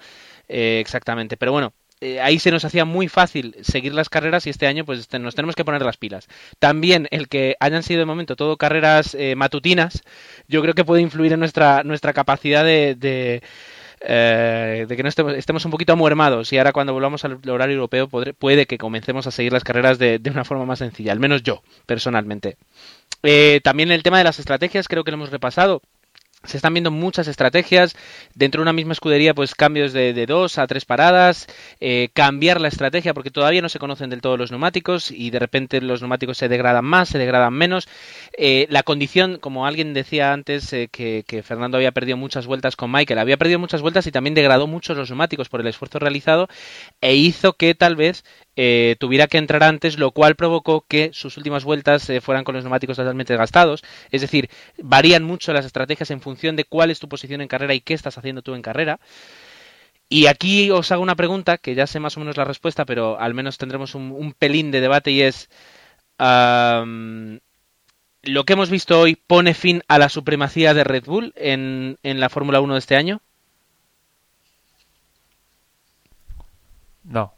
eh, 0.47 0.79
exactamente, 0.79 1.37
pero 1.37 1.51
bueno. 1.51 1.73
Eh, 2.01 2.19
ahí 2.19 2.37
se 2.37 2.51
nos 2.51 2.65
hacía 2.65 2.83
muy 2.83 3.07
fácil 3.07 3.55
seguir 3.61 3.93
las 3.93 4.09
carreras 4.09 4.45
y 4.45 4.49
este 4.49 4.67
año 4.67 4.83
pues 4.83 5.07
nos 5.13 5.35
tenemos 5.35 5.55
que 5.55 5.63
poner 5.63 5.83
las 5.83 5.95
pilas. 5.95 6.27
También 6.59 7.07
el 7.11 7.29
que 7.29 7.55
hayan 7.61 7.81
sido 7.81 7.99
de 7.99 8.05
momento 8.05 8.35
todo 8.35 8.57
carreras 8.57 9.15
matutinas, 9.37 10.03
yo 10.49 10.61
creo 10.61 10.73
que 10.73 10.83
puede 10.83 11.01
influir 11.01 11.31
en 11.31 11.39
nuestra, 11.39 11.81
nuestra 11.83 12.11
capacidad 12.11 12.65
de 12.65 13.41
eh, 14.05 14.85
de 14.87 14.97
que 14.97 15.03
no 15.03 15.09
estemos, 15.09 15.65
un 15.65 15.71
poquito 15.71 15.93
amuermados 15.93 16.51
y 16.51 16.57
ahora 16.57 16.73
cuando 16.73 16.91
volvamos 16.91 17.23
al 17.23 17.39
horario 17.47 17.75
europeo 17.75 18.09
puede 18.09 18.65
que 18.65 18.77
comencemos 18.77 19.27
a 19.27 19.31
seguir 19.31 19.53
las 19.53 19.63
carreras 19.63 19.97
de, 19.97 20.21
una 20.29 20.43
forma 20.43 20.65
más 20.65 20.79
sencilla, 20.79 21.13
al 21.13 21.19
menos 21.19 21.41
yo, 21.43 21.63
personalmente. 21.85 22.57
Eh, 23.23 23.61
también 23.63 23.91
el 23.91 24.03
tema 24.03 24.17
de 24.17 24.25
las 24.25 24.39
estrategias 24.39 24.89
creo 24.89 25.05
que 25.05 25.11
lo 25.11 25.15
hemos 25.15 25.31
repasado 25.31 25.81
se 26.43 26.57
están 26.57 26.73
viendo 26.73 26.91
muchas 26.91 27.27
estrategias. 27.27 27.95
Dentro 28.33 28.59
de 28.59 28.63
una 28.63 28.73
misma 28.73 28.93
escudería 28.93 29.33
pues 29.33 29.55
cambios 29.55 29.93
de, 29.93 30.25
dos 30.25 30.57
a 30.57 30.67
tres 30.67 30.85
paradas 30.85 31.47
eh, 31.79 32.09
cambiar 32.13 32.61
la 32.61 32.67
estrategia 32.67 33.13
porque 33.13 33.31
todavía 33.31 33.61
no 33.61 33.69
se 33.69 33.79
conocen 33.79 34.09
del 34.09 34.21
todo 34.21 34.37
los 34.37 34.51
neumáticos 34.51 35.11
y 35.11 35.29
de 35.29 35.39
repente 35.39 35.81
los 35.81 36.01
neumáticos 36.01 36.37
se 36.37 36.47
degradan 36.47 36.85
más 36.85 37.09
se 37.09 37.17
degradan 37.17 37.53
menos. 37.53 37.87
Eh, 38.37 38.67
la 38.69 38.83
condición 38.83 39.37
como 39.39 39.65
alguien 39.65 39.93
decía 39.93 40.33
antes 40.33 40.71
eh, 40.73 40.89
que, 40.91 41.23
que, 41.27 41.43
Fernando 41.43 41.77
había 41.77 41.91
perdido 41.91 42.17
muchas 42.17 42.45
vueltas 42.45 42.75
con 42.75 42.91
Michael 42.91 43.19
había 43.19 43.37
perdido 43.37 43.59
muchas 43.59 43.81
vueltas 43.81 44.07
y 44.07 44.11
también 44.11 44.33
degradó 44.33 44.67
mucho 44.67 44.93
los 44.93 45.09
neumáticos 45.09 45.49
por 45.49 45.61
el 45.61 45.67
esfuerzo 45.67 45.99
realizado 45.99 46.47
e 47.01 47.15
hizo 47.15 47.53
que 47.53 47.75
tal 47.75 47.95
vez 47.95 48.23
eh, 48.55 48.95
tuviera 48.99 49.27
que 49.27 49.37
entrar 49.37 49.63
antes, 49.63 49.97
lo 49.97 50.11
cual 50.11 50.35
provocó 50.35 50.85
que 50.87 51.09
sus 51.13 51.37
últimas 51.37 51.63
vueltas 51.63 52.09
eh, 52.09 52.21
fueran 52.21 52.43
con 52.43 52.55
los 52.55 52.63
neumáticos 52.63 52.97
totalmente 52.97 53.35
gastados. 53.35 53.83
Es 54.11 54.21
decir, 54.21 54.49
varían 54.77 55.23
mucho 55.23 55.53
las 55.53 55.65
estrategias 55.65 56.11
en 56.11 56.21
función 56.21 56.55
de 56.55 56.65
cuál 56.65 56.91
es 56.91 56.99
tu 56.99 57.09
posición 57.09 57.41
en 57.41 57.47
carrera 57.47 57.73
y 57.73 57.81
qué 57.81 57.93
estás 57.93 58.17
haciendo 58.17 58.41
tú 58.41 58.53
en 58.55 58.61
carrera. 58.61 58.99
Y 60.09 60.27
aquí 60.27 60.69
os 60.69 60.91
hago 60.91 61.01
una 61.01 61.15
pregunta, 61.15 61.57
que 61.57 61.75
ya 61.75 61.87
sé 61.87 61.99
más 61.99 62.15
o 62.17 62.19
menos 62.19 62.37
la 62.37 62.45
respuesta, 62.45 62.85
pero 62.85 63.19
al 63.19 63.33
menos 63.33 63.57
tendremos 63.57 63.95
un, 63.95 64.33
pelín 64.37 64.71
de 64.71 64.81
debate 64.81 65.11
y 65.11 65.21
es... 65.21 65.49
¿Lo 68.25 68.45
que 68.45 68.53
hemos 68.53 68.69
visto 68.69 69.01
hoy 69.01 69.15
pone 69.15 69.53
fin 69.53 69.81
a 69.89 69.97
la 69.97 70.07
supremacía 70.07 70.73
de 70.73 70.85
Red 70.85 71.05
Bull 71.05 71.33
en, 71.35 71.97
en 72.03 72.19
la 72.21 72.29
Fórmula 72.29 72.61
1 72.61 72.73
de 72.73 72.79
este 72.79 72.95
año? 72.95 73.21
No. 77.03 77.33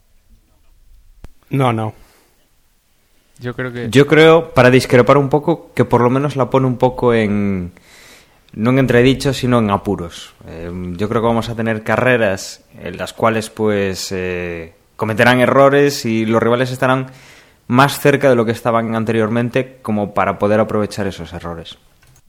No, 1.56 1.72
no. 1.72 1.94
Yo 3.40 3.54
creo 3.54 3.72
que. 3.72 3.90
Yo 3.90 4.08
creo, 4.08 4.54
para 4.54 4.70
discrepar 4.70 5.18
un 5.18 5.30
poco, 5.30 5.72
que 5.74 5.86
por 5.86 6.02
lo 6.02 6.10
menos 6.10 6.36
la 6.36 6.50
pone 6.50 6.68
un 6.68 6.78
poco 6.78 7.14
en. 7.14 7.72
No 8.54 8.70
en 8.70 8.80
entredicho, 8.80 9.34
sino 9.34 9.60
en 9.60 9.70
apuros. 9.70 10.34
Eh, 10.48 10.72
yo 10.96 11.10
creo 11.10 11.22
que 11.22 11.28
vamos 11.28 11.50
a 11.50 11.56
tener 11.56 11.84
carreras 11.84 12.64
en 12.80 12.98
las 12.98 13.14
cuales, 13.14 13.50
pues. 13.50 14.12
Eh, 14.12 14.74
cometerán 14.96 15.40
errores 15.40 16.06
y 16.06 16.26
los 16.26 16.42
rivales 16.42 16.72
estarán 16.72 17.08
más 17.68 18.00
cerca 18.00 18.30
de 18.30 18.36
lo 18.36 18.46
que 18.46 18.52
estaban 18.52 18.96
anteriormente, 18.96 19.80
como 19.82 20.14
para 20.14 20.40
poder 20.40 20.60
aprovechar 20.60 21.08
esos 21.08 21.34
errores. 21.34 21.78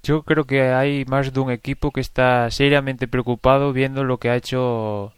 Yo 0.02 0.22
creo 0.22 0.44
que 0.44 0.72
hay 0.72 1.04
más 1.04 1.32
de 1.32 1.40
un 1.40 1.50
equipo 1.50 1.90
que 1.90 2.00
está 2.00 2.50
seriamente 2.50 3.06
preocupado 3.06 3.72
viendo 3.72 4.02
lo 4.02 4.18
que 4.18 4.30
ha 4.30 4.36
hecho 4.36 5.12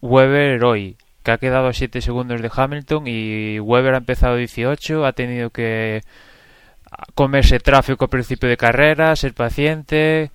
Weber 0.00 0.64
hoy 0.64 0.96
que 1.22 1.30
ha 1.30 1.38
quedado 1.38 1.68
a 1.68 1.72
7 1.72 2.00
segundos 2.00 2.42
de 2.42 2.50
Hamilton 2.54 3.04
y 3.06 3.60
Weber 3.60 3.94
ha 3.94 3.98
empezado 3.98 4.36
18, 4.36 5.06
ha 5.06 5.12
tenido 5.12 5.50
que 5.50 6.02
comerse 7.14 7.58
tráfico 7.60 8.04
al 8.04 8.10
principio 8.10 8.48
de 8.48 8.56
carrera, 8.56 9.16
ser 9.16 9.34
paciente, 9.34 10.30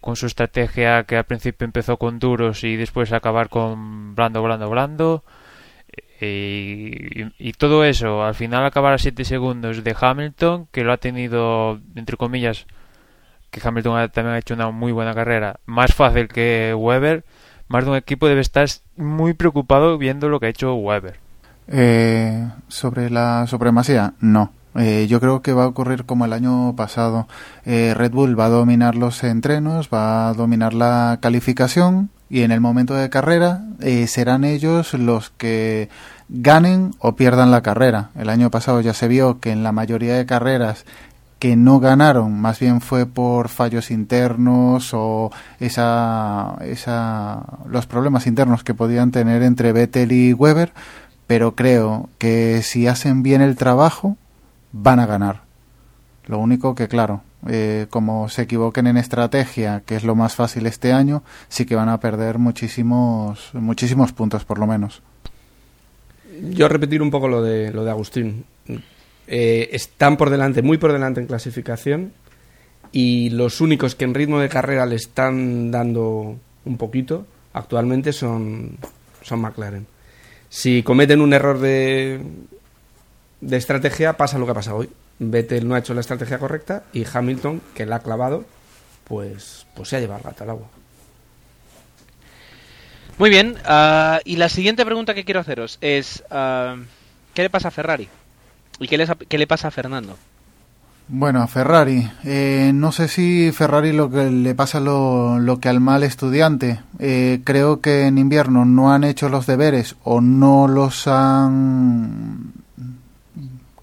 con 0.00 0.16
su 0.16 0.26
estrategia 0.26 1.04
que 1.04 1.16
al 1.16 1.24
principio 1.24 1.64
empezó 1.64 1.96
con 1.96 2.18
duros 2.18 2.64
y 2.64 2.76
después 2.76 3.12
acabar 3.12 3.48
con 3.48 4.14
blando, 4.14 4.42
blando, 4.42 4.68
blando. 4.70 5.24
Y, 6.20 7.52
todo 7.58 7.84
eso, 7.84 8.24
al 8.24 8.34
final 8.34 8.64
acabar 8.64 8.94
a 8.94 8.98
7 8.98 9.24
segundos 9.24 9.84
de 9.84 9.96
Hamilton, 9.98 10.66
que 10.72 10.82
lo 10.82 10.92
ha 10.92 10.96
tenido, 10.96 11.80
entre 11.94 12.16
comillas, 12.16 12.66
que 13.50 13.60
Hamilton 13.62 14.10
también 14.10 14.34
ha 14.34 14.38
hecho 14.38 14.54
una 14.54 14.70
muy 14.70 14.90
buena 14.92 15.14
carrera, 15.14 15.60
más 15.66 15.94
fácil 15.94 16.28
que 16.28 16.74
Weber 16.76 17.24
más 17.68 17.84
de 17.84 17.90
un 17.90 17.96
equipo 17.96 18.28
debe 18.28 18.40
estar 18.40 18.66
muy 18.96 19.34
preocupado 19.34 19.98
viendo 19.98 20.28
lo 20.28 20.40
que 20.40 20.46
ha 20.46 20.50
hecho 20.50 20.74
Weber. 20.74 21.20
Eh, 21.68 22.48
sobre 22.68 23.10
la 23.10 23.46
supremacía, 23.46 24.14
no. 24.20 24.52
Eh, 24.74 25.06
yo 25.08 25.20
creo 25.20 25.42
que 25.42 25.52
va 25.52 25.64
a 25.64 25.68
ocurrir 25.68 26.04
como 26.04 26.24
el 26.24 26.32
año 26.32 26.74
pasado. 26.76 27.26
Eh, 27.64 27.94
Red 27.96 28.12
Bull 28.12 28.38
va 28.38 28.46
a 28.46 28.50
dominar 28.50 28.94
los 28.94 29.24
entrenos, 29.24 29.88
va 29.92 30.28
a 30.28 30.34
dominar 30.34 30.72
la 30.74 31.18
calificación 31.20 32.10
y 32.30 32.42
en 32.42 32.52
el 32.52 32.60
momento 32.60 32.94
de 32.94 33.10
carrera 33.10 33.62
eh, 33.80 34.06
serán 34.06 34.44
ellos 34.44 34.94
los 34.94 35.30
que 35.30 35.88
ganen 36.28 36.94
o 36.98 37.16
pierdan 37.16 37.50
la 37.50 37.62
carrera. 37.62 38.10
El 38.16 38.28
año 38.28 38.50
pasado 38.50 38.80
ya 38.80 38.94
se 38.94 39.08
vio 39.08 39.40
que 39.40 39.50
en 39.50 39.62
la 39.62 39.72
mayoría 39.72 40.14
de 40.14 40.26
carreras 40.26 40.84
que 41.38 41.56
no 41.56 41.78
ganaron, 41.80 42.40
más 42.40 42.58
bien 42.58 42.80
fue 42.80 43.06
por 43.06 43.48
fallos 43.48 43.90
internos 43.90 44.90
o 44.92 45.30
esa, 45.60 46.56
esa, 46.62 47.44
los 47.68 47.86
problemas 47.86 48.26
internos 48.26 48.64
que 48.64 48.74
podían 48.74 49.12
tener 49.12 49.42
entre 49.42 49.72
Vettel 49.72 50.12
y 50.12 50.32
Weber, 50.32 50.72
pero 51.26 51.54
creo 51.54 52.08
que 52.18 52.62
si 52.62 52.86
hacen 52.86 53.22
bien 53.22 53.40
el 53.40 53.56
trabajo, 53.56 54.16
van 54.72 54.98
a 54.98 55.06
ganar. 55.06 55.42
Lo 56.26 56.38
único 56.38 56.74
que, 56.74 56.88
claro, 56.88 57.22
eh, 57.46 57.86
como 57.88 58.28
se 58.28 58.42
equivoquen 58.42 58.86
en 58.88 58.96
estrategia, 58.96 59.82
que 59.86 59.94
es 59.96 60.04
lo 60.04 60.16
más 60.16 60.34
fácil 60.34 60.66
este 60.66 60.92
año, 60.92 61.22
sí 61.48 61.66
que 61.66 61.76
van 61.76 61.88
a 61.88 62.00
perder 62.00 62.38
muchísimos, 62.38 63.50
muchísimos 63.54 64.12
puntos, 64.12 64.44
por 64.44 64.58
lo 64.58 64.66
menos. 64.66 65.02
Yo 66.50 66.68
repetir 66.68 67.00
un 67.00 67.10
poco 67.10 67.28
lo 67.28 67.42
de, 67.42 67.72
lo 67.72 67.84
de 67.84 67.90
Agustín. 67.90 68.44
Eh, 69.30 69.68
están 69.72 70.16
por 70.16 70.30
delante, 70.30 70.62
muy 70.62 70.78
por 70.78 70.90
delante 70.90 71.20
en 71.20 71.26
clasificación 71.26 72.14
y 72.92 73.28
los 73.28 73.60
únicos 73.60 73.94
que 73.94 74.06
en 74.06 74.14
ritmo 74.14 74.38
de 74.38 74.48
carrera 74.48 74.86
le 74.86 74.96
están 74.96 75.70
dando 75.70 76.38
un 76.64 76.78
poquito 76.78 77.26
actualmente 77.52 78.14
son, 78.14 78.78
son 79.20 79.40
McLaren. 79.40 79.86
Si 80.48 80.82
cometen 80.82 81.20
un 81.20 81.34
error 81.34 81.58
de, 81.58 82.22
de 83.42 83.56
estrategia, 83.58 84.16
pasa 84.16 84.38
lo 84.38 84.46
que 84.46 84.52
ha 84.52 84.54
pasado 84.54 84.78
hoy. 84.78 84.88
Vettel 85.18 85.68
no 85.68 85.74
ha 85.74 85.80
hecho 85.80 85.92
la 85.92 86.00
estrategia 86.00 86.38
correcta 86.38 86.84
y 86.94 87.04
Hamilton, 87.04 87.60
que 87.74 87.84
la 87.84 87.96
ha 87.96 88.00
clavado, 88.00 88.46
pues, 89.04 89.66
pues 89.76 89.90
se 89.90 89.96
ha 89.96 90.00
llevado 90.00 90.20
el 90.20 90.24
gato 90.24 90.44
al 90.44 90.50
agua. 90.50 90.68
Muy 93.18 93.28
bien, 93.28 93.56
uh, 93.68 94.20
y 94.24 94.36
la 94.36 94.48
siguiente 94.48 94.86
pregunta 94.86 95.12
que 95.12 95.24
quiero 95.24 95.40
haceros 95.40 95.76
es, 95.82 96.22
uh, 96.30 96.80
¿qué 97.34 97.42
le 97.42 97.50
pasa 97.50 97.68
a 97.68 97.72
Ferrari? 97.72 98.08
¿Y 98.80 98.86
qué, 98.88 98.98
les, 98.98 99.10
qué 99.28 99.38
le 99.38 99.46
pasa 99.46 99.68
a 99.68 99.70
Fernando? 99.70 100.16
Bueno, 101.10 101.42
a 101.42 101.46
Ferrari. 101.46 102.06
Eh, 102.24 102.70
no 102.74 102.92
sé 102.92 103.08
si 103.08 103.50
Ferrari 103.50 103.92
lo 103.92 104.10
que 104.10 104.30
le 104.30 104.54
pasa 104.54 104.78
lo, 104.78 105.38
lo 105.38 105.58
que 105.58 105.70
al 105.70 105.80
mal 105.80 106.02
estudiante. 106.02 106.80
Eh, 106.98 107.40
creo 107.44 107.80
que 107.80 108.06
en 108.06 108.18
invierno 108.18 108.66
no 108.66 108.92
han 108.92 109.04
hecho 109.04 109.30
los 109.30 109.46
deberes 109.46 109.96
o 110.04 110.20
no 110.20 110.68
los 110.68 111.08
han, 111.08 112.52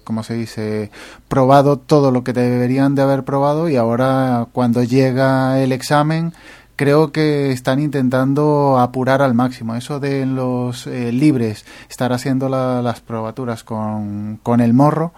como 0.04 0.22
se 0.22 0.34
dice, 0.34 0.92
probado 1.26 1.78
todo 1.78 2.12
lo 2.12 2.22
que 2.22 2.32
deberían 2.32 2.94
de 2.94 3.02
haber 3.02 3.24
probado 3.24 3.68
y 3.68 3.74
ahora 3.74 4.46
cuando 4.52 4.84
llega 4.84 5.60
el 5.60 5.72
examen 5.72 6.32
creo 6.76 7.10
que 7.10 7.52
están 7.52 7.80
intentando 7.80 8.78
apurar 8.78 9.22
al 9.22 9.34
máximo. 9.34 9.74
Eso 9.74 9.98
de 9.98 10.26
los 10.26 10.86
eh, 10.86 11.10
libres, 11.10 11.64
estar 11.88 12.12
haciendo 12.12 12.48
la, 12.48 12.82
las 12.82 13.00
probaturas 13.00 13.64
con, 13.64 14.38
con, 14.42 14.60
el 14.60 14.74
morro, 14.74 15.12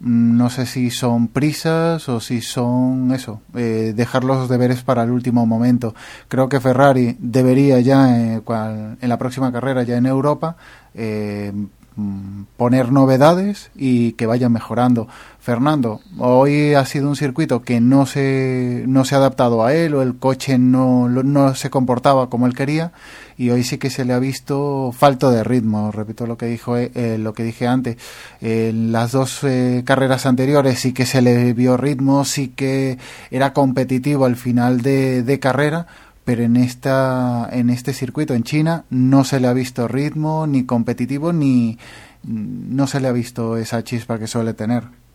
mm, 0.00 0.36
no 0.36 0.50
sé 0.50 0.66
si 0.66 0.90
son 0.90 1.28
prisas 1.28 2.08
o 2.08 2.20
si 2.20 2.40
son 2.42 3.12
eso, 3.12 3.40
eh, 3.54 3.92
dejar 3.96 4.24
los 4.24 4.48
deberes 4.48 4.82
para 4.82 5.04
el 5.04 5.10
último 5.10 5.46
momento. 5.46 5.94
Creo 6.28 6.48
que 6.48 6.60
Ferrari 6.60 7.16
debería 7.20 7.80
ya, 7.80 8.34
eh, 8.34 8.40
cual, 8.44 8.98
en 9.00 9.08
la 9.08 9.18
próxima 9.18 9.52
carrera, 9.52 9.84
ya 9.84 9.96
en 9.96 10.06
Europa, 10.06 10.56
eh, 10.94 11.52
mm, 11.94 12.42
poner 12.56 12.92
novedades 12.92 13.70
y 13.76 14.12
que 14.12 14.26
vayan 14.26 14.52
mejorando. 14.52 15.08
Fernando, 15.46 16.00
hoy 16.18 16.74
ha 16.74 16.84
sido 16.86 17.08
un 17.08 17.14
circuito 17.14 17.62
que 17.62 17.80
no 17.80 18.04
se, 18.04 18.82
no 18.88 19.04
se 19.04 19.14
ha 19.14 19.18
adaptado 19.18 19.64
a 19.64 19.74
él 19.74 19.94
o 19.94 20.02
el 20.02 20.16
coche 20.16 20.58
no, 20.58 21.08
no 21.08 21.54
se 21.54 21.70
comportaba 21.70 22.28
como 22.28 22.48
él 22.48 22.52
quería 22.52 22.90
y 23.38 23.50
hoy 23.50 23.62
sí 23.62 23.78
que 23.78 23.88
se 23.88 24.04
le 24.04 24.12
ha 24.12 24.18
visto 24.18 24.90
falto 24.90 25.30
de 25.30 25.44
ritmo. 25.44 25.92
Repito 25.92 26.26
lo 26.26 26.36
que 26.36 26.46
dijo 26.46 26.76
eh, 26.76 27.16
lo 27.20 27.32
que 27.32 27.44
dije 27.44 27.68
antes. 27.68 27.96
En 28.40 28.90
las 28.90 29.12
dos 29.12 29.44
eh, 29.44 29.84
carreras 29.86 30.26
anteriores 30.26 30.80
sí 30.80 30.92
que 30.92 31.06
se 31.06 31.22
le 31.22 31.52
vio 31.52 31.76
ritmo, 31.76 32.24
sí 32.24 32.48
que 32.48 32.98
era 33.30 33.52
competitivo 33.52 34.24
al 34.24 34.34
final 34.34 34.80
de, 34.82 35.22
de 35.22 35.38
carrera, 35.38 35.86
pero 36.24 36.42
en 36.42 36.56
esta 36.56 37.48
en 37.52 37.70
este 37.70 37.92
circuito 37.92 38.34
en 38.34 38.42
China 38.42 38.84
no 38.90 39.22
se 39.22 39.38
le 39.38 39.46
ha 39.46 39.52
visto 39.52 39.86
ritmo 39.86 40.48
ni 40.48 40.64
competitivo 40.64 41.32
ni 41.32 41.78
no 42.24 42.88
se 42.88 42.98
le 42.98 43.06
ha 43.06 43.12
visto 43.12 43.56
esa 43.56 43.84
chispa 43.84 44.18
que 44.18 44.26
suele 44.26 44.52
tener. 44.52 45.05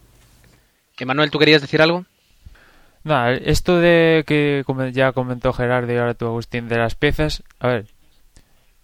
Emanuel, 1.00 1.32
¿tú 1.32 1.39
querías 1.39 1.62
decir 1.62 1.82
algo? 1.82 2.06
Nada, 3.04 3.34
esto 3.34 3.80
de 3.80 4.24
que 4.28 4.64
ya 4.94 5.12
comentó 5.12 5.54
Gerardo 5.54 5.92
y 5.92 5.98
ahora 5.98 6.14
tú 6.14 6.28
Agustín 6.28 6.68
de 6.68 6.78
las 6.78 6.96
piezas, 6.96 7.44
a 7.60 7.68
ver, 7.68 7.86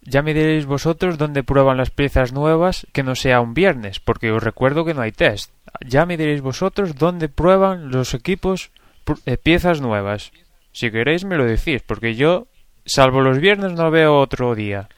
ya 0.02 0.22
me 0.22 0.34
diréis 0.34 0.66
vosotros 0.66 1.18
dónde 1.18 1.42
prueban 1.44 1.76
las 1.76 1.90
piezas 1.90 2.32
nuevas 2.32 2.86
que 2.92 3.02
no 3.02 3.14
sea 3.14 3.40
un 3.40 3.54
viernes, 3.54 4.00
porque 4.00 4.32
os 4.32 4.42
recuerdo 4.42 4.84
que 4.84 4.94
no 4.94 5.02
hay 5.02 5.12
test. 5.12 5.52
Ya 5.86 6.06
me 6.06 6.16
diréis 6.16 6.40
vosotros 6.40 6.96
dónde 6.96 7.28
prueban 7.28 7.90
los 7.90 8.14
equipos 8.14 8.70
eh, 9.26 9.36
piezas 9.36 9.80
nuevas. 9.80 10.32
Si 10.72 10.90
queréis 10.90 11.24
me 11.24 11.36
lo 11.36 11.44
decís, 11.44 11.82
porque 11.82 12.14
yo, 12.14 12.46
salvo 12.86 13.20
los 13.20 13.38
viernes, 13.38 13.72
no 13.72 13.90
veo 13.90 14.16
otro 14.16 14.54
día. 14.54 14.88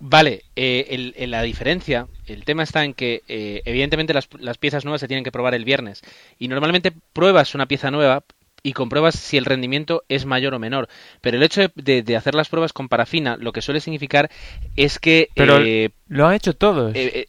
Vale, 0.00 0.44
eh, 0.56 0.86
el, 0.90 1.14
el, 1.16 1.30
la 1.30 1.42
diferencia, 1.42 2.08
el 2.26 2.44
tema 2.44 2.62
está 2.62 2.84
en 2.84 2.94
que 2.94 3.22
eh, 3.28 3.60
evidentemente 3.66 4.14
las, 4.14 4.28
las, 4.38 4.56
piezas 4.56 4.84
nuevas 4.84 5.02
se 5.02 5.08
tienen 5.08 5.24
que 5.24 5.30
probar 5.30 5.54
el 5.54 5.66
viernes 5.66 6.00
y 6.38 6.48
normalmente 6.48 6.90
pruebas 7.12 7.54
una 7.54 7.66
pieza 7.66 7.90
nueva 7.90 8.24
y 8.62 8.72
compruebas 8.72 9.14
si 9.14 9.36
el 9.36 9.44
rendimiento 9.44 10.02
es 10.08 10.24
mayor 10.24 10.54
o 10.54 10.58
menor. 10.58 10.88
Pero 11.20 11.36
el 11.36 11.42
hecho 11.42 11.60
de, 11.60 11.70
de, 11.74 12.02
de 12.02 12.16
hacer 12.16 12.34
las 12.34 12.48
pruebas 12.48 12.72
con 12.72 12.88
parafina 12.88 13.36
lo 13.36 13.52
que 13.52 13.60
suele 13.60 13.80
significar 13.80 14.30
es 14.74 14.98
que... 14.98 15.28
Pero 15.34 15.58
eh, 15.58 15.90
lo 16.08 16.26
han 16.26 16.34
hecho 16.34 16.54
todos. 16.54 16.92
eh, 16.94 17.26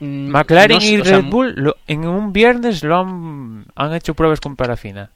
McLaren 0.00 0.78
no, 0.78 0.84
y 0.84 1.00
o 1.00 1.04
sea, 1.04 1.18
Red 1.18 1.26
Bull 1.26 1.54
lo, 1.56 1.76
en 1.86 2.06
un 2.06 2.32
viernes 2.32 2.82
lo 2.82 2.98
han, 2.98 3.66
han 3.76 3.94
hecho 3.94 4.14
pruebas 4.14 4.40
con 4.40 4.56
parafina. 4.56 5.10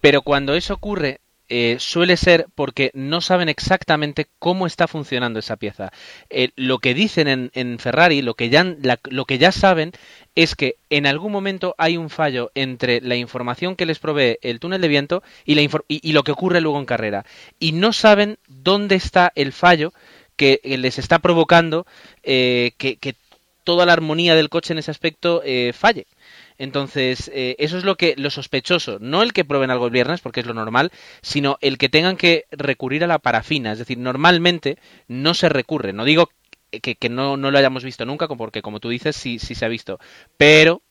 Pero 0.00 0.22
cuando 0.22 0.54
eso 0.54 0.74
ocurre, 0.74 1.20
eh, 1.52 1.76
suele 1.80 2.16
ser 2.16 2.46
porque 2.54 2.92
no 2.94 3.20
saben 3.20 3.48
exactamente 3.48 4.28
cómo 4.38 4.66
está 4.68 4.86
funcionando 4.86 5.40
esa 5.40 5.56
pieza. 5.56 5.92
Eh, 6.30 6.50
lo 6.54 6.78
que 6.78 6.94
dicen 6.94 7.26
en, 7.26 7.50
en 7.54 7.80
Ferrari, 7.80 8.22
lo 8.22 8.34
que, 8.34 8.50
ya, 8.50 8.64
lo 9.10 9.24
que 9.24 9.38
ya 9.38 9.50
saben, 9.50 9.90
es 10.36 10.54
que 10.54 10.76
en 10.90 11.06
algún 11.06 11.32
momento 11.32 11.74
hay 11.76 11.96
un 11.96 12.08
fallo 12.08 12.52
entre 12.54 13.00
la 13.00 13.16
información 13.16 13.74
que 13.74 13.84
les 13.84 13.98
provee 13.98 14.38
el 14.42 14.60
túnel 14.60 14.80
de 14.80 14.88
viento 14.88 15.22
y, 15.44 15.54
lo 16.12 16.22
que 16.22 16.32
ocurre 16.32 16.60
luego 16.60 16.78
en 16.78 16.86
carrera. 16.86 17.26
Y 17.58 17.72
no 17.72 17.92
saben 17.92 18.38
dónde 18.46 18.94
está 18.94 19.32
el 19.34 19.52
fallo 19.52 19.92
que 20.36 20.60
les 20.64 20.98
está 20.98 21.18
provocando 21.18 21.84
eh, 22.22 22.72
que, 22.78 22.96
que, 22.96 23.16
toda 23.64 23.86
la 23.86 23.92
armonía 23.92 24.34
del 24.34 24.48
coche 24.48 24.72
en 24.72 24.78
ese 24.78 24.90
aspecto 24.90 25.42
eh, 25.44 25.72
falle. 25.72 26.06
Entonces, 26.60 27.30
eh, 27.32 27.56
eso 27.58 27.78
es 27.78 27.84
lo 27.84 27.96
que 27.96 28.14
lo 28.18 28.28
sospechoso, 28.28 28.98
no 29.00 29.22
el 29.22 29.32
que 29.32 29.46
prueben 29.46 29.70
algo 29.70 29.86
el 29.86 29.92
viernes, 29.92 30.20
porque 30.20 30.40
es 30.40 30.46
lo 30.46 30.52
normal, 30.52 30.92
sino 31.22 31.56
el 31.62 31.78
que 31.78 31.88
tengan 31.88 32.18
que 32.18 32.44
recurrir 32.50 33.02
a 33.02 33.06
la 33.06 33.18
parafina. 33.18 33.72
Es 33.72 33.78
decir, 33.78 33.96
normalmente 33.96 34.76
no 35.08 35.32
se 35.32 35.48
recurre. 35.48 35.94
No 35.94 36.04
digo 36.04 36.28
que, 36.70 36.96
que 36.96 37.08
no, 37.08 37.38
no, 37.38 37.50
lo 37.50 37.56
hayamos 37.56 37.82
visto 37.82 38.04
nunca, 38.04 38.28
porque 38.28 38.60
como 38.60 38.78
tú 38.78 38.90
dices, 38.90 39.16
sí, 39.16 39.38
sí 39.38 39.54
se 39.54 39.64
ha 39.64 39.68
visto. 39.68 39.98
Pero 40.36 40.82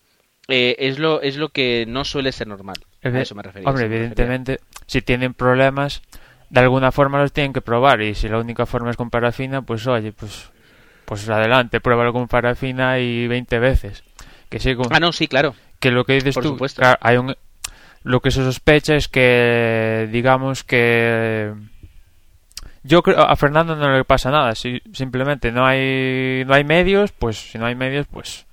eh, 0.48 0.76
es, 0.80 0.98
lo, 0.98 1.22
es 1.22 1.38
lo 1.38 1.50
que 1.50 1.86
no 1.88 2.04
suele 2.04 2.32
ser 2.32 2.48
normal. 2.48 2.78
A 3.04 3.10
eso 3.10 3.36
me 3.36 3.44
refería. 3.44 3.70
Hombre, 3.70 3.86
evidentemente, 3.86 4.54
refería. 4.54 4.86
si 4.88 5.04
tienen 5.04 5.36
problemas, 5.36 6.02
de 6.50 6.62
alguna 6.62 6.92
forma 6.92 7.22
los 7.22 7.32
tienen 7.32 7.54
que 7.54 7.62
probar. 7.62 8.02
Y 8.02 8.16
si 8.16 8.28
la 8.28 8.40
única 8.40 8.66
forma 8.66 8.90
es 8.90 8.98
con 8.98 9.12
parafina, 9.12 9.62
pues 9.62 9.86
oye, 9.86 10.14
pues, 10.14 10.50
pues 11.06 11.30
adelante, 11.30 11.80
pruébalo 11.80 12.12
con 12.12 12.28
parafina 12.28 12.98
y 12.98 13.28
20 13.28 13.60
veces 13.60 14.09
que 14.50 14.60
sí, 14.60 14.76
ah, 14.90 15.00
no, 15.00 15.12
sí, 15.12 15.28
claro. 15.28 15.56
Que 15.80 15.92
lo 15.92 16.06
que 16.06 16.14
dices 16.14 16.36
Por 16.36 16.44
tú, 16.44 16.50
supuesto. 16.50 16.82
Claro, 16.82 16.98
hay 17.02 17.18
un, 17.18 17.36
lo 18.04 18.22
que 18.22 18.32
se 18.32 18.44
sospecha 18.44 18.96
es 18.96 19.08
que, 19.08 20.10
digamos 20.12 20.64
que 20.64 21.54
yo 22.84 23.04
creo 23.04 23.20
a 23.22 23.36
Fernando 23.36 23.76
no 23.76 23.96
le 23.96 24.04
pasa 24.06 24.32
nada, 24.32 24.56
si 24.56 24.82
simplemente 24.94 25.52
no 25.52 25.66
hay 25.66 26.44
no 26.46 26.54
hay 26.54 26.64
medios, 26.64 27.12
pues 27.12 27.52
si 27.52 27.58
no 27.58 27.66
hay 27.66 27.76
medios, 27.76 28.08
pues 28.08 28.46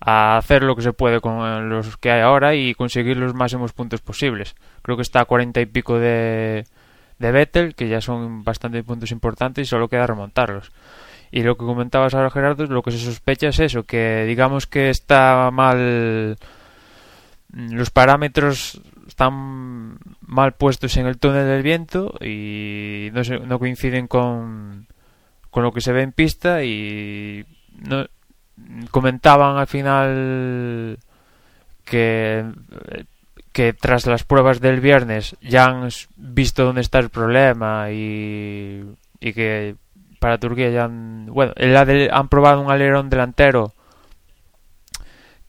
a 0.00 0.36
hacer 0.36 0.62
lo 0.62 0.76
que 0.76 0.82
se 0.82 0.92
puede 0.92 1.20
con 1.20 1.68
los 1.68 1.96
que 1.96 2.10
hay 2.10 2.20
ahora 2.20 2.54
y 2.54 2.74
conseguir 2.74 3.16
los 3.16 3.34
máximos 3.34 3.72
puntos 3.72 4.00
posibles. 4.00 4.54
Creo 4.82 4.96
que 4.96 5.02
está 5.02 5.20
a 5.20 5.24
cuarenta 5.24 5.60
y 5.60 5.66
pico 5.66 5.98
de 5.98 6.64
de 7.18 7.32
Vettel, 7.32 7.74
que 7.74 7.88
ya 7.88 8.00
son 8.00 8.44
bastante 8.44 8.82
puntos 8.82 9.10
importantes 9.10 9.66
y 9.66 9.68
solo 9.68 9.88
queda 9.88 10.06
remontarlos. 10.06 10.70
Y 11.30 11.42
lo 11.42 11.56
que 11.56 11.64
comentabas 11.64 12.14
ahora, 12.14 12.30
Gerardo, 12.30 12.66
lo 12.66 12.82
que 12.82 12.92
se 12.92 12.98
sospecha 12.98 13.48
es 13.48 13.58
eso, 13.58 13.84
que 13.84 14.24
digamos 14.26 14.66
que 14.66 14.90
está 14.90 15.50
mal. 15.52 16.36
Los 17.52 17.90
parámetros 17.90 18.80
están 19.06 19.98
mal 20.20 20.52
puestos 20.54 20.96
en 20.96 21.06
el 21.06 21.18
túnel 21.18 21.46
del 21.46 21.62
viento 21.62 22.14
y 22.20 23.08
no, 23.12 23.24
se, 23.24 23.38
no 23.38 23.58
coinciden 23.58 24.08
con, 24.08 24.86
con 25.50 25.62
lo 25.62 25.72
que 25.72 25.80
se 25.80 25.92
ve 25.92 26.02
en 26.02 26.12
pista 26.12 26.64
y 26.64 27.46
no, 27.88 28.06
comentaban 28.90 29.56
al 29.56 29.66
final 29.66 30.98
que 31.84 32.44
que 33.56 33.72
tras 33.72 34.04
las 34.04 34.22
pruebas 34.22 34.60
del 34.60 34.80
viernes 34.82 35.34
ya 35.40 35.64
han 35.64 35.88
visto 36.16 36.66
dónde 36.66 36.82
está 36.82 36.98
el 36.98 37.08
problema 37.08 37.90
y, 37.90 38.84
y 39.18 39.32
que 39.32 39.76
para 40.18 40.38
Turquía 40.38 40.70
ya 40.70 40.84
han, 40.84 41.26
bueno, 41.26 41.52
el 41.56 41.76
han 41.76 42.28
probado 42.28 42.60
un 42.60 42.70
alerón 42.70 43.10
delantero 43.10 43.74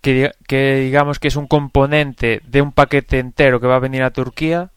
que, 0.01 0.31
que 0.47 0.75
digamos 0.75 1.19
que 1.19 1.27
es 1.27 1.35
un 1.35 1.47
componente 1.47 2.41
de 2.45 2.61
un 2.61 2.71
paquete 2.71 3.19
entero 3.19 3.59
que 3.59 3.67
va 3.67 3.75
a 3.75 3.79
venir 3.79 4.03
a 4.03 4.11
Turquía, 4.11 4.71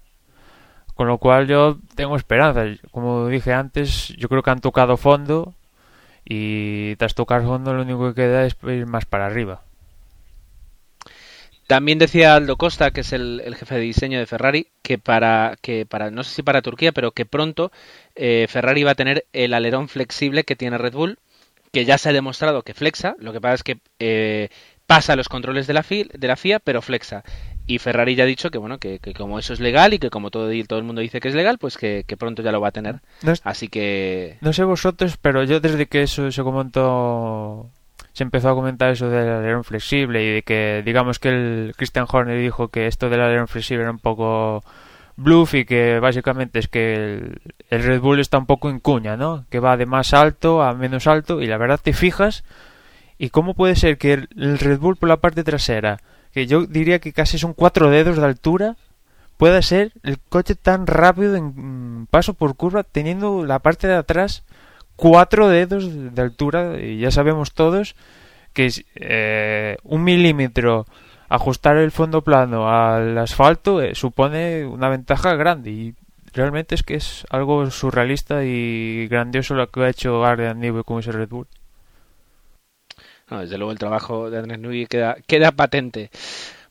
con 0.95 1.09
lo 1.09 1.19
cual 1.19 1.47
yo 1.47 1.79
tengo 1.95 2.17
esperanza. 2.17 2.65
Como 2.91 3.29
dije 3.29 3.53
antes, 3.53 4.09
yo 4.19 4.29
creo 4.29 4.43
que 4.43 4.51
han 4.51 4.61
tocado 4.61 4.97
fondo 4.97 5.55
y 6.25 6.97
tras 6.97 7.15
tocar 7.15 7.43
fondo 7.43 7.75
lo 7.75 7.83
único 7.83 8.09
que 8.09 8.23
queda 8.23 8.45
es 8.45 8.57
ir 8.65 8.87
más 8.87 9.05
para 9.07 9.27
arriba. 9.27 9.63
También 11.71 12.01
decía 12.01 12.35
Aldo 12.35 12.57
Costa, 12.57 12.91
que 12.91 13.03
es 13.03 13.13
el, 13.13 13.41
el 13.45 13.55
jefe 13.55 13.77
de 13.77 13.81
diseño 13.83 14.19
de 14.19 14.27
Ferrari, 14.27 14.67
que 14.83 14.99
para, 14.99 15.57
que 15.63 15.87
para, 15.87 16.11
no 16.11 16.25
sé 16.25 16.35
si 16.35 16.43
para 16.43 16.63
Turquía, 16.63 16.91
pero 16.91 17.13
que 17.13 17.27
pronto 17.27 17.71
eh, 18.17 18.47
Ferrari 18.49 18.83
va 18.83 18.91
a 18.91 18.95
tener 18.97 19.25
el 19.33 19.55
alerón 19.55 19.89
flexible 19.89 20.43
que 20.43 20.57
tiene 20.57 20.79
Red 20.79 20.95
Bull, 20.95 21.19
que 21.73 21.85
ya 21.85 21.97
se 21.97 22.09
ha 22.09 22.13
demostrado 22.13 22.63
que 22.63 22.75
flexa, 22.75 23.15
lo 23.21 23.33
que 23.33 23.41
pasa 23.41 23.55
es 23.55 23.63
que 23.63 23.79
eh, 24.01 24.49
pasa 24.89 25.15
los 25.15 25.29
controles 25.29 25.69
de 25.69 25.75
la, 25.75 25.85
FI 25.85 26.09
de 26.13 26.27
la 26.27 26.35
FIA, 26.35 26.59
pero 26.59 26.83
flexa. 26.83 27.23
Y 27.69 27.79
Ferrari 27.79 28.17
ya 28.17 28.25
ha 28.25 28.27
dicho 28.27 28.51
que 28.51 28.59
bueno, 28.59 28.79
que, 28.79 28.99
que 28.99 29.15
como 29.15 29.39
eso 29.39 29.53
es 29.53 29.61
legal 29.61 29.95
y 29.95 30.01
que 30.01 30.11
como 30.11 30.33
todo, 30.33 30.51
todo 30.67 30.81
el 30.81 30.85
mundo 30.85 31.01
dice 31.03 31.21
que 31.21 31.29
es 31.29 31.37
legal, 31.37 31.59
pues 31.59 31.77
que, 31.79 32.03
que 32.05 32.17
pronto 32.17 32.43
ya 32.43 32.51
lo 32.51 32.61
va 32.61 32.69
a 32.69 32.73
tener. 32.73 32.97
No, 33.23 33.31
es- 33.31 33.43
Así 33.45 33.69
que 33.69 34.39
no 34.41 34.53
sé 34.53 34.65
vosotros, 34.65 35.17
pero 35.23 35.45
yo 35.45 35.61
desde 35.61 35.87
que 35.87 36.03
eso 36.03 36.33
se 36.33 36.43
comentó, 36.43 37.71
se 38.13 38.25
empezó 38.25 38.51
a 38.51 38.55
comentar 38.55 38.91
eso 38.91 39.09
del 39.09 39.29
alerón 39.29 39.65
flexible 39.65 40.25
y 40.25 40.35
de 40.35 40.43
que, 40.43 40.83
digamos 40.85 41.19
que 41.19 41.29
el 41.29 41.75
Christian 41.77 42.07
Horner 42.09 42.39
dijo 42.39 42.69
que 42.69 42.87
esto 42.87 43.09
del 43.09 43.21
alerón 43.21 43.49
flexible 43.49 43.83
era 43.83 43.93
un 43.93 43.99
poco 43.99 44.63
bluff 45.17 45.55
y 45.55 45.65
que 45.65 46.01
básicamente 46.01 46.59
es 46.59 46.69
que 46.69 46.95
el, 46.95 47.83
Red 47.83 48.01
Bull 48.01 48.21
está 48.21 48.39
un 48.39 48.47
poco 48.47 48.71
en 48.71 48.81
cuña, 48.81 49.17
¿no? 49.17 49.45
Que 49.51 49.61
va 49.61 49.77
de 49.77 49.87
más 49.87 50.15
alto 50.15 50.63
a 50.63 50.75
menos 50.75 51.07
alto 51.07 51.41
y 51.41 51.47
la 51.47 51.59
verdad 51.59 51.81
te 51.83 51.93
fijas 51.93 52.45
y 53.19 53.31
cómo 53.31 53.55
puede 53.55 53.77
ser 53.77 53.99
que 53.99 54.15
el, 54.15 54.29
el 54.37 54.59
Red 54.59 54.79
Bull 54.79 54.97
por 54.97 55.09
la 55.09 55.19
parte 55.19 55.45
trasera, 55.45 55.99
que 56.33 56.47
yo 56.47 56.67
diría 56.67 56.99
que 56.99 57.13
casi 57.13 57.39
son 57.39 57.55
cuatro 57.55 57.91
dedos 57.91 58.17
de 58.17 58.25
altura, 58.25 58.77
pueda 59.41 59.63
ser 59.63 59.93
el 60.03 60.19
coche 60.19 60.55
tan 60.55 60.87
rápido 60.87 61.37
en 61.37 62.03
mm, 62.03 62.07
paso 62.11 62.35
por 62.35 62.57
curva 62.57 62.83
teniendo 62.83 63.45
la 63.47 63.59
parte 63.59 63.87
de 63.87 63.95
atrás 63.95 64.43
cuatro 65.01 65.49
dedos 65.49 66.15
de 66.15 66.23
altura 66.23 66.79
y 66.79 66.99
ya 66.99 67.11
sabemos 67.11 67.53
todos 67.53 67.97
que 68.53 68.71
eh, 68.97 69.79
un 69.83 70.05
milímetro 70.05 70.85
ajustar 71.31 71.79
el 71.79 71.91
fondo 71.91 72.23
plano 72.23 72.69
al 72.69 73.17
asfalto 73.17 73.81
eh, 73.81 73.95
supone 73.95 74.67
una 74.67 74.91
ventaja 74.91 75.37
grande 75.37 75.71
y 75.71 75.95
realmente 76.35 76.75
es 76.75 76.83
que 76.83 76.97
es 76.97 77.25
algo 77.31 77.71
surrealista 77.71 78.45
y 78.45 79.09
grandioso 79.09 79.55
lo 79.55 79.71
que 79.71 79.81
ha 79.81 79.89
hecho 79.89 80.23
Adrian 80.23 80.61
Newey 80.61 80.85
con 80.85 80.99
ese 80.99 81.13
Red 81.13 81.31
Bull. 81.31 81.47
Desde 83.31 83.57
luego 83.57 83.73
el 83.73 83.79
trabajo 83.79 84.29
de 84.29 84.39
Andrés 84.39 84.59
Nui 84.59 84.87
queda, 84.87 85.17
queda 85.27 85.53
patente. 85.53 86.11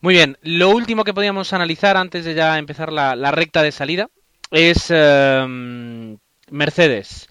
Muy 0.02 0.14
bien, 0.14 0.38
lo 0.44 0.70
último 0.70 1.04
que 1.04 1.14
podíamos 1.14 1.52
analizar 1.54 1.98
antes 1.98 2.26
de 2.26 2.36
ya 2.36 2.60
empezar 2.60 2.92
la, 2.92 3.16
la 3.16 3.32
recta 3.32 3.64
de 3.64 3.72
salida 3.72 4.10
es 4.52 4.88
eh, 4.90 6.18
Mercedes. 6.52 7.29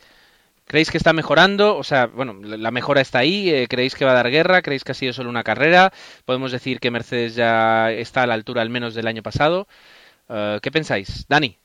¿Creéis 0.68 0.90
que 0.90 0.98
está 0.98 1.14
mejorando? 1.14 1.76
O 1.76 1.82
sea, 1.82 2.06
bueno, 2.06 2.34
la 2.42 2.70
mejora 2.70 3.00
está 3.00 3.20
ahí. 3.20 3.48
eh, 3.50 3.66
¿Creéis 3.68 3.94
que 3.94 4.04
va 4.04 4.10
a 4.12 4.14
dar 4.14 4.30
guerra? 4.30 4.60
¿Creéis 4.62 4.84
que 4.84 4.92
ha 4.92 4.94
sido 4.94 5.14
solo 5.14 5.30
una 5.30 5.42
carrera? 5.42 5.92
Podemos 6.26 6.52
decir 6.52 6.78
que 6.78 6.90
Mercedes 6.90 7.34
ya 7.34 7.90
está 7.90 8.22
a 8.22 8.26
la 8.26 8.34
altura 8.34 8.60
al 8.60 8.68
menos 8.68 8.94
del 8.94 9.06
año 9.06 9.22
pasado. 9.22 9.66
Eh, 10.28 10.58
¿Qué 10.62 10.70
pensáis? 10.70 11.24
Dani. 11.26 11.56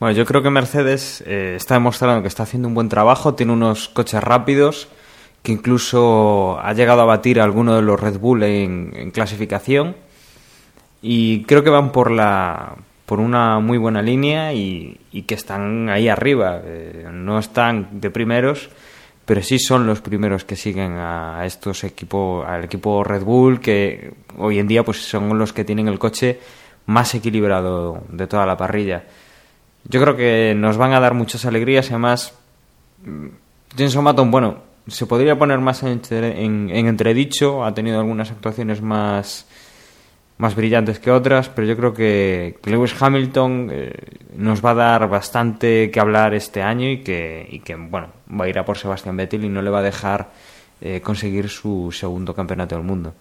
Bueno, 0.00 0.16
yo 0.16 0.24
creo 0.24 0.42
que 0.42 0.50
Mercedes 0.50 1.22
eh, 1.26 1.54
está 1.56 1.74
demostrando 1.74 2.22
que 2.22 2.28
está 2.28 2.44
haciendo 2.44 2.68
un 2.68 2.74
buen 2.74 2.88
trabajo, 2.88 3.34
tiene 3.34 3.52
unos 3.52 3.88
coches 3.88 4.22
rápidos, 4.22 4.88
que 5.42 5.52
incluso 5.52 6.58
ha 6.60 6.72
llegado 6.72 7.02
a 7.02 7.04
batir 7.04 7.40
a 7.40 7.44
alguno 7.44 7.74
de 7.76 7.82
los 7.82 8.00
Red 8.00 8.18
Bull 8.18 8.44
en, 8.44 8.92
en 8.94 9.10
clasificación. 9.10 9.96
Y 11.02 11.42
creo 11.44 11.62
que 11.62 11.70
van 11.70 11.92
por 11.92 12.10
la 12.10 12.76
por 13.08 13.20
una 13.20 13.58
muy 13.58 13.78
buena 13.78 14.02
línea 14.02 14.52
y, 14.52 15.00
y 15.12 15.22
que 15.22 15.34
están 15.34 15.88
ahí 15.88 16.08
arriba. 16.08 16.60
Eh, 16.62 17.08
no 17.10 17.38
están 17.38 17.88
de 18.00 18.10
primeros, 18.10 18.68
pero 19.24 19.42
sí 19.42 19.58
son 19.58 19.86
los 19.86 20.02
primeros 20.02 20.44
que 20.44 20.56
siguen 20.56 20.92
a 20.98 21.40
estos 21.46 21.84
equipos, 21.84 22.46
al 22.46 22.64
equipo 22.64 23.02
Red 23.02 23.22
Bull, 23.24 23.60
que 23.60 24.12
hoy 24.36 24.58
en 24.58 24.68
día 24.68 24.84
pues 24.84 24.98
son 24.98 25.38
los 25.38 25.54
que 25.54 25.64
tienen 25.64 25.88
el 25.88 25.98
coche 25.98 26.38
más 26.84 27.14
equilibrado 27.14 28.02
de 28.10 28.26
toda 28.26 28.44
la 28.44 28.56
parrilla. 28.58 29.04
Yo 29.84 30.00
creo 30.02 30.14
que 30.16 30.54
nos 30.54 30.76
van 30.76 30.92
a 30.92 31.00
dar 31.00 31.14
muchas 31.14 31.46
alegrías 31.46 31.86
y 31.86 31.94
además 31.94 32.34
mm, 33.06 33.26
Jenson 33.76 34.04
Button, 34.04 34.30
bueno, 34.30 34.58
se 34.86 35.06
podría 35.06 35.38
poner 35.38 35.58
más 35.60 35.82
en, 35.82 36.00
en- 36.10 36.70
en 36.70 36.86
entredicho, 36.86 37.64
ha 37.64 37.72
tenido 37.74 38.00
algunas 38.00 38.30
actuaciones 38.30 38.80
más, 38.82 39.46
más 40.38 40.54
brillantes 40.54 40.98
que 41.00 41.10
otras, 41.10 41.48
pero 41.48 41.66
yo 41.66 41.76
creo 41.76 41.92
que, 41.94 42.56
Lewis 42.64 42.94
Hamilton 43.00 43.68
eh, 43.72 43.92
nos 44.36 44.64
va 44.64 44.70
a 44.70 44.74
dar 44.74 45.08
bastante 45.08 45.90
que 45.90 46.00
hablar 46.00 46.32
este 46.34 46.62
año 46.62 46.88
y 46.88 47.02
que, 47.02 47.46
y 47.50 47.60
que, 47.60 47.74
bueno, 47.74 48.08
va 48.28 48.44
a 48.44 48.48
ir 48.48 48.58
a 48.58 48.64
por 48.64 48.78
Sebastián 48.78 49.16
Vettel 49.16 49.44
y 49.44 49.48
no 49.48 49.62
le 49.62 49.70
va 49.70 49.80
a 49.80 49.82
dejar 49.82 50.30
eh, 50.80 51.00
conseguir 51.00 51.48
su 51.48 51.90
segundo 51.92 52.34
campeonato 52.34 52.76
del 52.76 52.84
mundo. 52.84 53.12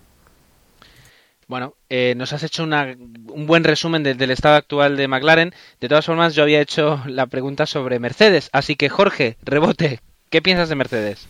Bueno, 1.48 1.74
eh, 1.90 2.14
nos 2.18 2.34
has 2.34 2.44
hecho 2.44 2.64
una- 2.64 2.96
un 3.34 3.48
buen 3.48 3.64
resumen 3.64 4.04
de- 4.04 4.14
del 4.16 4.32
estado 4.32 4.56
actual 4.58 4.98
de 4.98 5.08
McLaren. 5.08 5.54
De 5.80 5.88
todas 5.88 6.06
formas, 6.06 6.36
yo 6.36 6.44
había 6.44 6.62
hecho 6.62 7.02
la 7.08 7.26
pregunta 7.26 7.66
sobre 7.66 8.00
Mercedes. 8.00 8.50
Así 8.52 8.76
que, 8.76 8.90
Jorge, 8.90 9.38
rebote, 9.44 10.02
¿qué 10.30 10.42
piensas 10.42 10.70
de 10.70 10.76
Mercedes? 10.76 11.28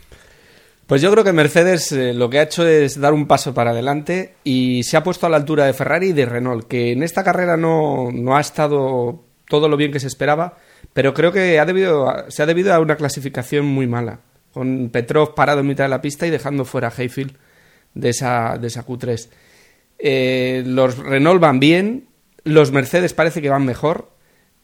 Pues 0.88 1.02
yo 1.02 1.12
creo 1.12 1.26
que 1.26 1.34
Mercedes 1.34 1.92
eh, 1.92 2.14
lo 2.14 2.30
que 2.30 2.40
ha 2.40 2.44
hecho 2.44 2.66
es 2.66 2.98
dar 2.98 3.14
un 3.14 3.28
paso 3.28 3.54
para 3.54 3.72
adelante 3.72 4.36
y 4.46 4.84
se 4.84 4.96
ha 4.96 5.04
puesto 5.04 5.26
a 5.26 5.30
la 5.30 5.36
altura 5.36 5.66
de 5.66 5.74
Ferrari 5.74 6.08
y 6.08 6.14
de 6.14 6.26
Renault, 6.26 6.66
que 6.66 6.94
en 6.94 7.04
esta 7.04 7.26
carrera 7.26 7.58
no, 7.58 8.10
no 8.14 8.38
ha 8.38 8.40
estado 8.40 9.26
todo 9.50 9.68
lo 9.68 9.76
bien 9.76 9.92
que 9.92 10.00
se 10.00 10.08
esperaba, 10.08 10.58
pero 10.94 11.14
creo 11.14 11.34
que 11.34 11.60
ha 11.60 11.66
debido, 11.66 12.08
se 12.30 12.42
ha 12.42 12.46
debido 12.46 12.74
a 12.74 12.80
una 12.80 12.96
clasificación 12.96 13.66
muy 13.66 13.86
mala, 13.86 14.22
con 14.54 14.90
Petrov 14.90 15.36
parado 15.36 15.60
en 15.60 15.68
mitad 15.68 15.84
de 15.84 15.90
la 15.90 16.02
pista 16.02 16.26
y 16.26 16.30
dejando 16.30 16.64
fuera 16.64 16.88
a 16.88 16.94
Hayfield 16.98 17.36
de 17.94 18.10
esa, 18.10 18.58
de 18.58 18.68
esa 18.68 18.86
Q3. 18.86 19.28
Eh, 20.00 20.64
los 20.66 20.98
Renault 20.98 21.42
van 21.42 21.60
bien, 21.60 22.08
los 22.46 22.72
Mercedes 22.72 23.14
parece 23.14 23.42
que 23.42 23.50
van 23.50 23.66
mejor 23.66 24.10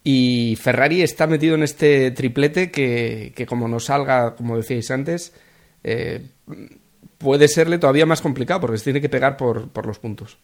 y 0.05 0.57
Ferrari 0.61 1.01
está 1.01 1.27
metido 1.27 1.55
en 1.55 1.63
este 1.63 2.11
triplete 2.11 2.71
que, 2.71 3.33
que 3.35 3.45
como 3.45 3.67
no 3.67 3.81
salga, 3.81 4.35
como 4.35 4.55
decíais 4.55 4.89
antes, 4.89 5.33
eh, 5.83 6.25
puede 7.17 7.47
serle 7.47 7.77
todavía 7.77 8.05
más 8.05 8.21
complicado 8.21 8.61
porque 8.61 8.77
se 8.77 8.85
tiene 8.85 9.01
que 9.01 9.09
pegar 9.09 9.37
por, 9.37 9.69
por 9.69 9.85
los 9.85 9.99
puntos. 9.99 10.37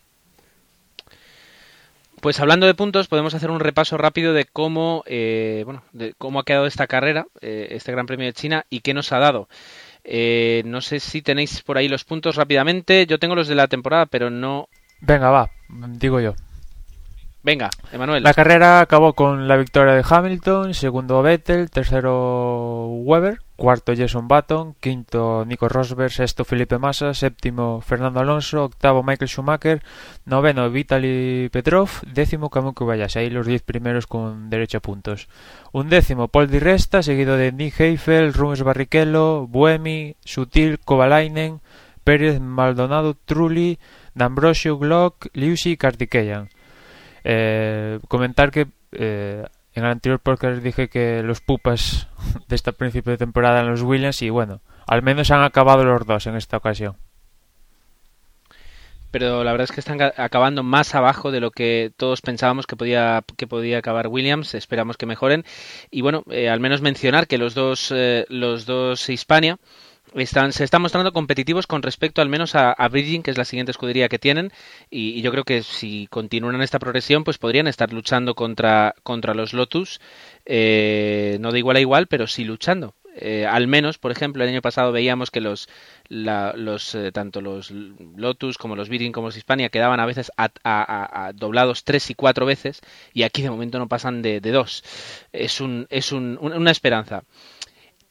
Pues 2.22 2.40
hablando 2.42 2.66
de 2.66 2.74
puntos, 2.74 3.08
podemos 3.08 3.34
hacer 3.34 3.50
un 3.50 3.62
repaso 3.62 3.98
rápido 3.98 4.34
de 4.34 4.46
cómo, 4.46 5.04
eh, 5.06 5.62
bueno, 5.64 5.84
de 5.94 6.14
cómo 6.18 6.40
ha 6.40 6.44
quedado 6.44 6.66
esta 6.66 6.88
carrera, 6.88 7.28
eh, 7.40 7.70
este 7.72 7.94
Gran 7.94 8.08
Premio 8.08 8.26
de 8.26 8.34
China 8.34 8.66
y 8.70 8.82
qué 8.82 8.94
nos 8.94 9.14
ha 9.14 9.20
dado. 9.20 9.48
Eh, 10.04 10.64
no 10.66 10.82
sé 10.82 11.00
si 11.00 11.22
tenéis 11.22 11.62
por 11.62 11.78
ahí 11.78 11.88
los 11.88 12.04
puntos 12.04 12.36
rápidamente. 12.36 13.06
Yo 13.06 13.20
tengo 13.20 13.36
los 13.36 13.48
de 13.48 13.56
la 13.56 13.68
temporada, 13.68 14.06
pero 14.06 14.30
no. 14.30 14.68
Venga, 15.00 15.30
va, 15.30 15.50
digo 15.70 16.20
yo. 16.20 16.34
Venga, 17.42 17.70
Emanuel. 17.94 18.22
La 18.22 18.34
carrera 18.34 18.82
acabó 18.82 19.14
con 19.14 19.48
la 19.48 19.56
victoria 19.56 19.94
de 19.94 20.04
Hamilton, 20.08 20.74
segundo 20.74 21.22
Vettel, 21.22 21.70
tercero 21.70 22.88
Weber, 22.88 23.40
cuarto 23.60 23.93
Jason 23.93 24.28
Button, 24.28 24.74
quinto 24.80 25.43
Nico 25.45 25.68
Rosberg, 25.68 26.10
sexto 26.10 26.45
Felipe 26.45 26.80
Massa, 26.80 27.14
séptimo 27.14 27.82
Fernando 27.82 28.20
Alonso, 28.22 28.64
octavo 28.64 29.03
Michael 29.03 29.30
Schumacher, 29.30 29.84
noveno 30.26 30.72
Vitaly 30.72 31.49
Petrov, 31.51 31.89
décimo 32.07 32.49
Kamui 32.49 32.74
Kobayashi, 32.74 33.20
ahí 33.20 33.30
los 33.30 33.45
diez 33.45 33.62
primeros 33.62 34.07
con 34.07 34.49
derecho 34.49 34.78
a 34.78 34.82
puntos. 34.82 35.28
Un 35.74 35.89
décimo 35.89 36.30
Paul 36.30 36.49
Di 36.49 36.60
Resta, 36.60 37.03
seguido 37.03 37.36
de 37.36 37.51
Nick 37.51 37.80
Heifel, 37.82 38.34
Rubens 38.34 38.64
Barrichello, 38.64 39.45
Buemi, 39.45 40.16
Sutil, 40.24 40.80
Kovalainen, 40.80 41.60
Pérez 42.03 42.39
Maldonado, 42.39 43.14
Trulli, 43.14 43.78
D'Ambrosio, 44.16 44.80
Glock, 44.80 45.28
Liusi 45.34 45.72
y 45.72 45.78
Kartikeyan. 45.78 46.49
Eh, 47.24 47.99
comentar 48.07 48.49
que 48.49 48.68
eh, 48.93 49.45
en 49.80 49.86
el 49.86 49.92
anterior 49.92 50.20
podcast 50.20 50.62
dije 50.62 50.88
que 50.90 51.24
los 51.24 51.42
pupas 51.42 52.08
de 52.48 52.56
este 52.56 52.72
principio 52.74 53.12
de 53.12 53.18
temporada 53.18 53.60
eran 53.60 53.72
los 53.72 53.82
Williams 53.82 54.22
y 54.22 54.30
bueno, 54.30 54.62
al 54.88 55.02
menos 55.02 55.32
han 55.32 55.42
acabado 55.44 55.84
los 55.84 56.06
dos 56.06 56.28
en 56.28 56.36
esta 56.36 56.58
ocasión. 56.58 56.96
pero 59.12 59.44
la 59.44 59.52
verdad 59.52 59.64
es 59.64 59.72
que 59.72 59.80
están 59.80 59.98
ca- 59.98 60.14
acabando 60.18 60.62
más 60.62 60.94
abajo 60.94 61.32
de 61.32 61.40
lo 61.40 61.50
que 61.50 61.92
todos 61.98 62.22
pensábamos 62.22 62.68
que 62.68 62.76
podía 62.76 63.24
que 63.38 63.48
podía 63.48 63.80
acabar 63.80 64.08
Williams. 64.08 64.54
Esperamos 64.54 64.98
que 64.98 65.08
mejoren 65.08 65.46
y 65.90 66.02
bueno, 66.02 66.24
eh, 66.30 66.48
al 66.48 66.60
menos 66.60 66.82
mencionar 66.82 67.26
que 67.26 67.40
los 67.40 67.56
dos 67.56 67.92
eh, 67.96 68.26
los 68.30 68.68
dos 68.68 69.10
Hispania 69.10 69.58
están, 70.16 70.53
se 70.53 70.64
están 70.64 70.82
mostrando 70.82 71.14
competitivos 71.14 71.68
con 71.68 71.82
respecto 71.82 72.22
al 72.22 72.30
menos 72.30 72.55
a, 72.55 72.72
a 72.72 72.88
Virgin, 72.89 73.24
que 73.24 73.32
es 73.32 73.38
la 73.38 73.45
siguiente 73.45 73.72
escudería 73.72 74.10
que 74.10 74.20
tienen, 74.20 74.51
y, 74.89 75.22
yo 75.22 75.32
creo 75.32 75.43
que 75.43 75.64
si 75.64 76.07
continúan 76.07 76.62
esta 76.62 76.80
progresión, 76.80 77.24
pues 77.24 77.38
podrían 77.38 77.68
estar 77.68 77.93
luchando 77.93 78.36
contra, 78.36 78.95
contra 79.03 79.34
los 79.34 79.53
Lotus, 79.53 79.99
eh, 80.45 81.38
no 81.39 81.51
de 81.51 81.60
igual 81.60 81.78
a 81.78 81.82
igual, 81.82 82.07
pero 82.07 82.28
sí 82.28 82.43
luchando. 82.43 82.95
Eh, 83.16 83.45
al 83.45 83.68
menos, 83.68 83.97
por 83.97 84.12
ejemplo, 84.12 84.43
el 84.43 84.49
año 84.49 84.62
pasado 84.62 84.91
veíamos 84.91 85.30
que 85.30 85.41
los, 85.41 85.68
eh, 86.10 87.12
tanto 87.14 87.41
los 87.41 87.72
Lotus 87.72 88.57
como 88.57 88.76
los 88.76 88.88
Virgin 88.88 89.12
como 89.12 89.28
los 89.28 89.38
Hispania 89.38 89.70
quedaban 89.70 89.99
a 89.99 90.05
veces 90.05 90.32
a, 90.38 90.49
a, 90.64 91.34
doblados 91.34 91.84
tres 91.84 92.10
y 92.10 92.16
cuatro 92.16 92.45
veces 92.45 92.82
y 93.14 93.24
aquí 93.24 93.41
de 93.41 93.49
momento 93.49 93.78
no 93.80 93.88
pasan 93.88 94.22
de, 94.22 94.39
de 94.39 94.51
dos. 94.51 94.84
Es, 95.34 95.60
un, 95.60 95.88
es 95.89 96.12
un, 96.12 96.38
una 96.39 96.72
esperanza. 96.72 97.24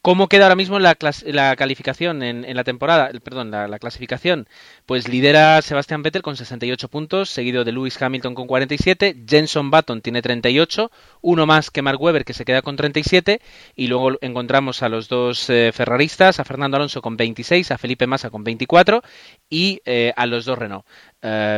¿Cómo 0.09 0.27
queda 0.27 0.45
ahora 0.45 0.57
mismo 0.57 0.79
la, 0.79 0.97
la 1.27 1.55
calificación 1.55 2.23
en, 2.23 2.57
la 2.57 2.65
temporada? 2.65 3.11
Perdón, 3.23 3.51
la, 3.51 3.69
la, 3.69 3.79
clasificación. 3.79 4.49
Pues 4.87 5.07
lidera 5.07 5.61
Sebastián 5.61 6.03
Vettel 6.03 6.23
con 6.23 6.35
68 6.35 6.89
puntos, 6.89 7.29
seguido 7.29 7.63
de 7.63 7.73
Lewis 7.73 8.01
Hamilton 8.01 8.35
con 8.35 8.47
47, 8.47 9.25
Jenson 9.29 9.71
Button 9.71 10.01
tiene 10.01 10.23
38, 10.23 10.91
uno 11.21 11.45
más 11.45 11.71
que 11.71 11.83
Mark 11.83 12.01
Webber 12.01 12.25
que 12.25 12.33
se 12.33 12.47
queda 12.47 12.63
con 12.63 12.77
37, 12.77 13.43
y 13.77 13.89
luego 13.89 14.13
encontramos 14.23 14.83
a 14.83 14.89
los 14.89 15.11
dos 15.11 15.51
eh, 15.51 15.73
ferraristas, 15.75 16.41
a 16.41 16.45
Fernando 16.47 16.79
Alonso 16.79 17.03
con 17.03 17.19
26, 17.19 17.71
a 17.71 17.77
Felipe 17.77 18.07
Massa 18.07 18.31
con 18.31 18.45
24 18.45 19.03
y 19.51 19.83
eh, 19.85 20.15
a 20.17 20.25
los 20.25 20.47
dos 20.47 20.59
Renault. 20.59 20.87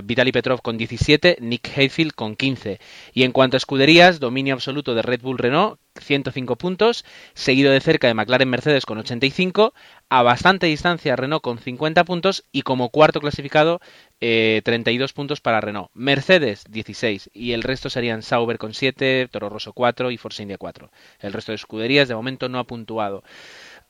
Vitaly 0.03 0.33
Petrov 0.33 0.61
con 0.61 0.77
17, 0.77 1.37
Nick 1.41 1.71
Hayfield 1.77 2.15
con 2.15 2.35
15. 2.35 2.81
Y 3.13 3.23
en 3.23 3.31
cuanto 3.31 3.57
a 3.57 3.59
escuderías, 3.59 4.19
dominio 4.19 4.55
absoluto 4.55 4.95
de 4.97 5.03
Red 5.03 5.21
Bull 5.21 5.39
Renault, 5.39 5.79
105 5.99 6.57
puntos, 6.57 7.05
seguido 7.35 7.73
de 7.73 7.81
cerca 7.81 8.07
de 8.07 8.15
McLaren 8.15 8.49
Mercedes 8.49 8.87
con 8.87 8.99
85, 8.99 9.75
a 10.09 10.23
bastante 10.23 10.67
distancia 10.67 11.17
Renault 11.17 11.43
con 11.43 11.59
50 11.59 12.05
puntos 12.05 12.45
y 12.53 12.63
como 12.63 12.91
cuarto 12.91 13.21
clasificado 13.21 13.81
eh, 14.21 14.61
32 14.65 15.13
puntos 15.13 15.41
para 15.41 15.61
Renault. 15.61 15.91
Mercedes 15.95 16.65
16 16.69 17.31
y 17.33 17.53
el 17.53 17.63
resto 17.63 17.91
serían 17.91 18.23
Sauber 18.23 18.59
con 18.59 18.75
7, 18.75 19.29
Toro 19.31 19.49
Rosso 19.49 19.73
4 19.73 20.11
y 20.11 20.17
Force 20.17 20.43
India 20.43 20.59
4. 20.59 20.91
El 21.21 21.33
resto 21.33 21.53
de 21.53 21.57
escuderías 21.57 22.09
de 22.09 22.15
momento 22.15 22.49
no 22.49 22.59
ha 22.59 22.65
puntuado. 22.65 23.23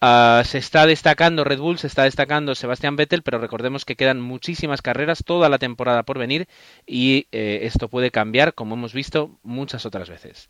Uh, 0.03 0.43
se 0.45 0.57
está 0.57 0.87
destacando 0.87 1.45
Red 1.45 1.59
Bull, 1.59 1.79
se 1.79 1.87
está 1.87 2.05
destacando 2.05 2.55
Sebastián 2.55 2.97
Vettel, 2.97 3.23
pero 3.23 3.39
recordemos 3.39 3.85
que 3.85 3.97
quedan 3.97 4.19
muchísimas 4.19 4.81
carreras, 4.81 5.25
toda 5.27 5.51
la 5.51 5.59
temporada 5.59 6.05
por 6.05 6.19
venir 6.19 6.49
y 6.87 7.27
eh, 7.33 7.61
esto 7.65 7.89
puede 7.89 8.11
cambiar, 8.11 8.55
como 8.55 8.77
hemos 8.77 8.95
visto 8.95 9.39
muchas 9.43 9.85
otras 9.85 10.09
veces. 10.09 10.49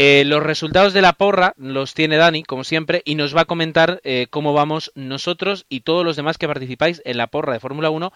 Eh, 0.00 0.22
los 0.24 0.44
resultados 0.44 0.92
de 0.92 1.02
la 1.02 1.12
porra 1.14 1.54
los 1.56 1.92
tiene 1.92 2.18
Dani, 2.18 2.44
como 2.44 2.62
siempre, 2.62 3.02
y 3.04 3.16
nos 3.16 3.36
va 3.36 3.40
a 3.40 3.46
comentar 3.46 4.00
eh, 4.04 4.28
cómo 4.30 4.52
vamos 4.52 4.92
nosotros 4.94 5.66
y 5.68 5.80
todos 5.80 6.04
los 6.04 6.14
demás 6.14 6.38
que 6.38 6.46
participáis 6.46 7.02
en 7.04 7.16
la 7.16 7.26
porra 7.26 7.52
de 7.52 7.58
Fórmula 7.58 7.90
1 7.90 8.12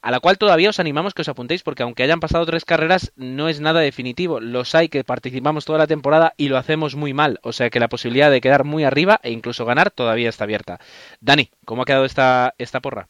a 0.00 0.10
la 0.12 0.20
cual 0.20 0.38
todavía 0.38 0.70
os 0.70 0.78
animamos 0.78 1.12
que 1.12 1.22
os 1.22 1.28
apuntéis 1.28 1.64
porque 1.64 1.82
aunque 1.82 2.04
hayan 2.04 2.20
pasado 2.20 2.46
tres 2.46 2.64
carreras 2.64 3.12
no 3.16 3.48
es 3.48 3.60
nada 3.60 3.80
definitivo. 3.80 4.38
Los 4.38 4.76
hay 4.76 4.88
que 4.88 5.02
participamos 5.02 5.64
toda 5.64 5.80
la 5.80 5.88
temporada 5.88 6.34
y 6.36 6.50
lo 6.50 6.56
hacemos 6.56 6.94
muy 6.94 7.14
mal, 7.14 7.40
o 7.42 7.52
sea 7.52 7.68
que 7.68 7.80
la 7.80 7.88
posibilidad 7.88 8.30
de 8.30 8.40
quedar 8.40 8.62
muy 8.62 8.84
arriba 8.84 9.18
e 9.24 9.32
incluso 9.32 9.64
ganar 9.64 9.90
todavía 9.90 10.28
está 10.28 10.44
abierta. 10.44 10.78
Dani, 11.20 11.50
¿cómo 11.64 11.82
ha 11.82 11.84
quedado 11.84 12.04
esta, 12.04 12.54
esta 12.58 12.78
porra? 12.78 13.08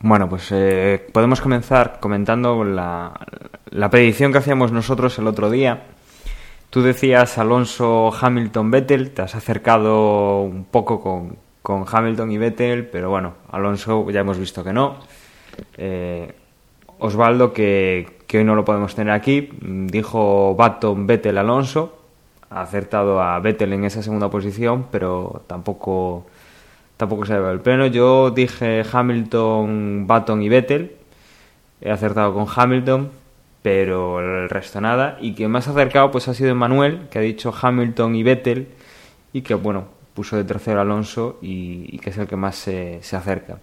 Bueno, 0.00 0.28
pues 0.28 0.52
eh, 0.52 1.06
podemos 1.14 1.40
comenzar 1.40 1.98
comentando 1.98 2.62
la, 2.62 3.18
la 3.70 3.88
predicción 3.88 4.32
que 4.32 4.38
hacíamos 4.38 4.70
nosotros 4.70 5.18
el 5.18 5.26
otro 5.26 5.48
día. 5.48 5.82
Tú 6.70 6.82
decías 6.82 7.36
Alonso, 7.36 8.12
Hamilton, 8.14 8.70
Vettel, 8.70 9.10
te 9.10 9.22
has 9.22 9.34
acercado 9.34 10.42
un 10.42 10.64
poco 10.64 11.00
con, 11.00 11.36
con 11.62 11.84
Hamilton 11.90 12.30
y 12.30 12.38
Vettel, 12.38 12.86
pero 12.86 13.10
bueno, 13.10 13.34
Alonso 13.50 14.08
ya 14.10 14.20
hemos 14.20 14.38
visto 14.38 14.62
que 14.62 14.72
no. 14.72 14.98
Eh, 15.76 16.32
Osvaldo, 17.00 17.52
que, 17.52 18.18
que, 18.28 18.38
hoy 18.38 18.44
no 18.44 18.54
lo 18.54 18.64
podemos 18.64 18.94
tener 18.94 19.12
aquí, 19.12 19.50
dijo 19.60 20.54
Baton 20.54 21.08
Vettel 21.08 21.38
Alonso. 21.38 21.98
Ha 22.50 22.62
acertado 22.62 23.20
a 23.20 23.40
Vettel 23.40 23.72
en 23.72 23.84
esa 23.84 24.00
segunda 24.04 24.30
posición, 24.30 24.86
pero 24.92 25.42
tampoco, 25.48 26.26
tampoco 26.96 27.26
se 27.26 27.32
lleva 27.32 27.50
el 27.50 27.60
pleno. 27.60 27.86
Yo 27.86 28.30
dije 28.30 28.84
Hamilton, 28.92 30.06
Baton 30.06 30.40
y 30.40 30.48
Vettel. 30.48 30.96
He 31.80 31.90
acertado 31.90 32.32
con 32.32 32.46
Hamilton, 32.54 33.10
pero 33.62 34.20
el 34.20 34.48
resto 34.48 34.80
nada. 34.80 35.18
Y 35.20 35.34
quien 35.34 35.50
más 35.50 35.68
acercado 35.68 36.10
pues 36.10 36.28
ha 36.28 36.34
sido 36.34 36.54
Manuel, 36.54 37.08
que 37.10 37.18
ha 37.18 37.22
dicho 37.22 37.54
Hamilton 37.60 38.14
y 38.14 38.22
Vettel. 38.22 38.68
Y 39.32 39.42
que, 39.42 39.54
bueno, 39.54 39.86
puso 40.14 40.36
de 40.36 40.44
tercero 40.44 40.80
Alonso 40.80 41.38
y, 41.40 41.98
que 41.98 42.10
es 42.10 42.18
el 42.18 42.26
que 42.26 42.36
más 42.36 42.56
se, 42.56 43.00
acerca. 43.12 43.58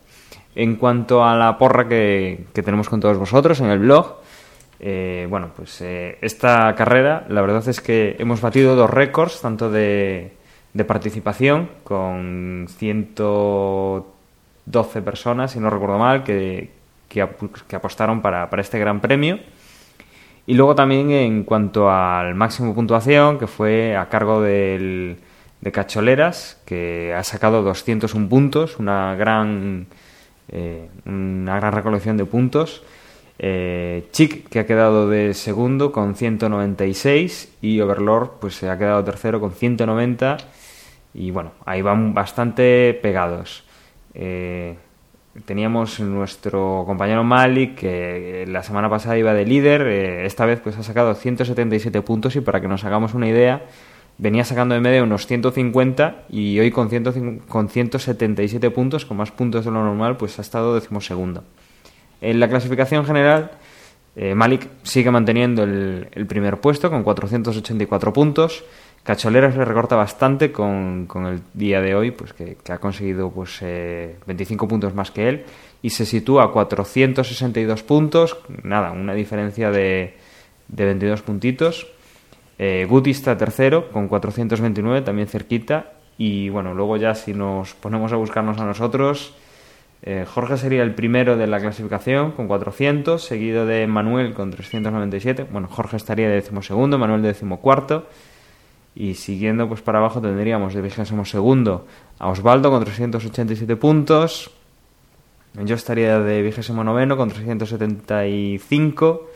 En 0.56 0.76
cuanto 0.76 1.24
a 1.24 1.36
la 1.36 1.58
porra 1.58 1.88
que, 1.88 2.46
que 2.54 2.64
tenemos 2.64 2.90
con 2.90 3.00
todos 3.00 3.18
vosotros 3.18 3.60
en 3.60 3.68
el 3.68 3.80
blog, 3.80 4.18
eh, 4.80 5.28
bueno, 5.30 5.52
pues 5.56 5.82
eh, 5.82 6.18
esta 6.22 6.74
carrera, 6.76 7.26
la 7.30 7.42
verdad 7.42 7.68
es 7.68 7.82
que 7.82 8.16
hemos 8.20 8.42
batido 8.42 8.76
dos 8.76 8.90
récords, 8.90 9.42
tanto 9.42 9.70
de, 9.72 10.34
de 10.74 10.86
participación, 10.86 11.70
con 11.84 12.68
112 12.70 15.02
personas, 15.02 15.52
si 15.52 15.60
no 15.60 15.70
recuerdo 15.70 15.98
mal, 15.98 16.24
que, 16.24 16.72
que, 17.10 17.28
que 17.68 17.76
apostaron 17.76 18.22
para, 18.22 18.50
para 18.50 18.62
este 18.62 18.80
gran 18.80 19.02
premio. 19.02 19.40
Y 20.48 20.56
luego 20.56 20.74
también 20.74 21.12
en 21.12 21.44
cuanto 21.44 21.92
al 21.92 22.34
máximo 22.34 22.74
puntuación, 22.74 23.38
que 23.38 23.46
fue 23.46 23.96
a 23.96 24.10
cargo 24.10 24.42
del, 24.42 25.18
de 25.62 25.72
Cacholeras, 25.72 26.60
que 26.66 27.14
ha 27.14 27.24
sacado 27.24 27.62
201 27.62 28.28
puntos, 28.30 28.80
una 28.80 29.16
gran 29.16 29.88
eh, 30.50 30.88
una 31.06 31.58
gran 31.58 31.74
recolección 31.74 32.18
de 32.18 32.26
puntos. 32.26 32.84
Eh, 33.40 34.08
Chic, 34.12 34.50
que 34.50 34.60
ha 34.60 34.66
quedado 34.66 35.10
de 35.10 35.34
segundo 35.34 35.92
con 35.92 36.16
196 36.16 37.58
y 37.62 37.80
Overlord 37.82 38.40
pues 38.40 38.56
se 38.56 38.70
ha 38.70 38.78
quedado 38.80 39.04
tercero 39.04 39.40
con 39.40 39.52
190 39.52 40.38
y 41.14 41.30
bueno, 41.30 41.52
ahí 41.66 41.82
van 41.82 42.14
bastante 42.14 42.98
pegados. 43.02 43.64
Eh, 44.14 44.76
teníamos 45.46 46.00
nuestro 46.00 46.84
compañero 46.86 47.24
Malik 47.24 47.76
que 47.76 48.46
la 48.48 48.64
semana 48.64 48.90
pasada 48.90 49.18
iba 49.18 49.34
de 49.34 49.46
líder, 49.46 49.82
eh, 49.82 50.26
esta 50.26 50.46
vez 50.46 50.60
pues 50.60 50.78
ha 50.78 50.84
sacado 50.84 51.14
177 51.14 52.02
puntos 52.02 52.36
y 52.36 52.42
para 52.42 52.62
que 52.62 52.68
nos 52.68 52.84
hagamos 52.84 53.14
una 53.14 53.28
idea, 53.28 53.66
venía 54.18 54.44
sacando 54.44 54.76
de 54.76 54.82
media 54.82 55.04
unos 55.04 55.28
150 55.28 56.26
y 56.30 56.60
hoy 56.60 56.72
con, 56.72 56.90
100, 56.90 57.40
con 57.48 57.70
177 57.70 58.70
puntos, 58.72 59.06
con 59.06 59.18
más 59.18 59.32
puntos 59.32 59.66
de 59.66 59.72
lo 59.72 59.84
normal, 59.84 60.18
pues 60.18 60.40
ha 60.40 60.42
estado 60.42 60.76
decimosegundo. 60.76 61.44
En 62.22 62.40
la 62.40 62.50
clasificación 62.50 63.06
general, 63.06 63.52
eh, 64.16 64.34
Malik 64.34 64.68
sigue 64.82 65.12
manteniendo 65.12 65.64
el, 65.64 66.08
el, 66.12 66.26
primer 66.26 66.60
puesto 66.60 66.90
con 66.90 67.04
484 67.04 68.14
puntos. 68.14 68.64
Cacholeras 69.08 69.56
le 69.56 69.64
recorta 69.64 69.96
bastante 69.96 70.52
con, 70.52 71.06
con 71.06 71.28
el 71.28 71.40
día 71.54 71.80
de 71.80 71.96
hoy, 71.96 72.12
pues 72.12 72.34
que, 72.34 72.58
ha 72.68 72.78
conseguido 72.78 73.32
pues, 73.32 73.60
eh, 73.62 74.18
25 74.26 74.68
puntos 74.68 74.94
más 74.94 75.12
que 75.12 75.30
él 75.30 75.46
y 75.82 75.92
se 75.92 76.06
sitúa 76.06 76.44
a 76.44 76.52
462 76.52 77.84
puntos, 77.84 78.38
nada, 78.64 78.92
una 78.92 79.14
diferencia 79.14 79.72
de, 79.72 80.14
de 80.68 80.86
22 80.86 81.22
puntitos. 81.22 81.88
Eh, 82.60 82.86
Guti 82.90 83.12
está 83.12 83.38
tercero 83.38 83.94
con 83.94 84.10
429, 84.10 85.04
también 85.04 85.30
cerquita. 85.30 85.94
Y 86.18 86.50
bueno, 86.50 86.74
luego 86.74 86.98
ya 86.98 87.16
si 87.16 87.34
nos 87.34 87.76
ponemos 87.76 88.12
a 88.12 88.18
buscarnos 88.18 88.60
a 88.60 88.66
nosotros, 88.66 89.36
eh, 90.02 90.26
Jorge 90.28 90.58
sería 90.58 90.84
el 90.84 90.94
primero 90.94 91.38
de 91.38 91.48
la 91.48 91.62
clasificación 91.62 92.34
con 92.34 92.50
400, 92.50 93.24
seguido 93.24 93.66
de 93.66 93.88
Manuel 93.88 94.34
con 94.34 94.52
397. 94.52 95.46
Bueno, 95.50 95.70
Jorge 95.70 95.96
estaría 95.96 96.28
de 96.28 96.36
decimosegundo, 96.36 96.98
Manuel 96.98 97.22
de 97.22 97.30
decimocuarto. 97.30 98.06
Y 99.00 99.14
siguiendo 99.14 99.68
pues 99.68 99.84
para 99.84 100.00
abajo 100.00 100.22
tendríamos 100.22 100.74
de 100.74 100.82
vigésimo 100.82 101.24
segundo 101.24 101.86
a 102.18 102.30
Osvaldo 102.30 102.72
con 102.72 102.84
387 102.84 103.76
puntos. 103.76 104.50
Yo 105.54 105.76
estaría 105.76 106.20
de 106.20 106.42
vigésimo 106.42 106.84
noveno 106.84 107.16
con 107.16 107.30
375. 107.30 109.30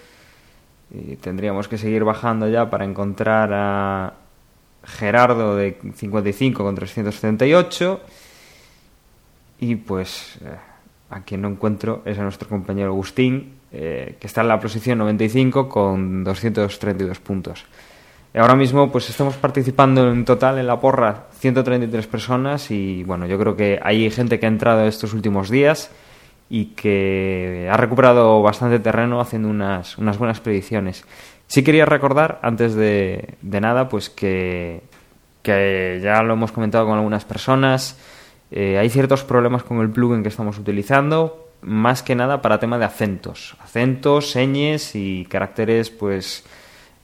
Y 0.89 1.15
tendríamos 1.17 1.67
que 1.67 1.77
seguir 1.77 2.03
bajando 2.03 2.49
ya 2.49 2.71
para 2.71 2.85
encontrar 2.85 3.51
a 3.53 4.13
Gerardo 4.83 5.55
de 5.55 5.77
55 5.93 6.63
con 6.63 6.73
378. 6.73 8.01
Y 9.59 9.75
pues 9.75 10.39
eh, 10.43 10.55
a 11.11 11.21
quien 11.21 11.43
no 11.43 11.49
encuentro 11.49 12.01
es 12.05 12.17
a 12.17 12.23
nuestro 12.23 12.49
compañero 12.49 12.89
Agustín, 12.89 13.59
eh, 13.71 14.17
que 14.19 14.25
está 14.25 14.41
en 14.41 14.47
la 14.47 14.59
posición 14.59 14.97
95 14.97 15.69
con 15.69 16.23
232 16.23 17.19
puntos. 17.19 17.63
Ahora 18.33 18.55
mismo 18.55 18.91
pues 18.91 19.09
estamos 19.09 19.35
participando 19.35 20.09
en 20.09 20.23
total 20.23 20.57
en 20.57 20.67
la 20.67 20.79
porra 20.79 21.25
133 21.39 22.07
personas 22.07 22.71
y 22.71 23.03
bueno, 23.03 23.25
yo 23.25 23.37
creo 23.37 23.57
que 23.57 23.79
hay 23.83 24.09
gente 24.09 24.39
que 24.39 24.45
ha 24.45 24.49
entrado 24.49 24.85
estos 24.85 25.13
últimos 25.13 25.49
días 25.49 25.91
y 26.49 26.67
que 26.67 27.67
ha 27.69 27.75
recuperado 27.75 28.41
bastante 28.41 28.79
terreno 28.79 29.19
haciendo 29.19 29.49
unas, 29.49 29.97
unas 29.97 30.17
buenas 30.17 30.39
predicciones. 30.39 31.03
Sí 31.47 31.63
quería 31.63 31.85
recordar, 31.85 32.39
antes 32.41 32.75
de, 32.75 33.35
de 33.41 33.61
nada, 33.61 33.89
pues 33.89 34.09
que, 34.09 34.81
que, 35.43 35.99
ya 36.01 36.23
lo 36.23 36.33
hemos 36.33 36.51
comentado 36.53 36.85
con 36.85 36.95
algunas 36.97 37.25
personas, 37.25 37.97
Eh, 38.51 38.77
hay 38.77 38.89
ciertos 38.89 39.23
problemas 39.23 39.63
con 39.63 39.79
el 39.79 39.89
plugin 39.89 40.23
que 40.23 40.29
estamos 40.29 40.59
utilizando, 40.59 41.47
más 41.61 42.03
que 42.03 42.15
nada 42.15 42.41
para 42.41 42.59
tema 42.59 42.77
de 42.77 42.83
acentos. 42.83 43.55
Acentos, 43.61 44.29
señes 44.31 44.93
y 44.93 45.25
caracteres 45.29 45.89
pues 45.89 46.43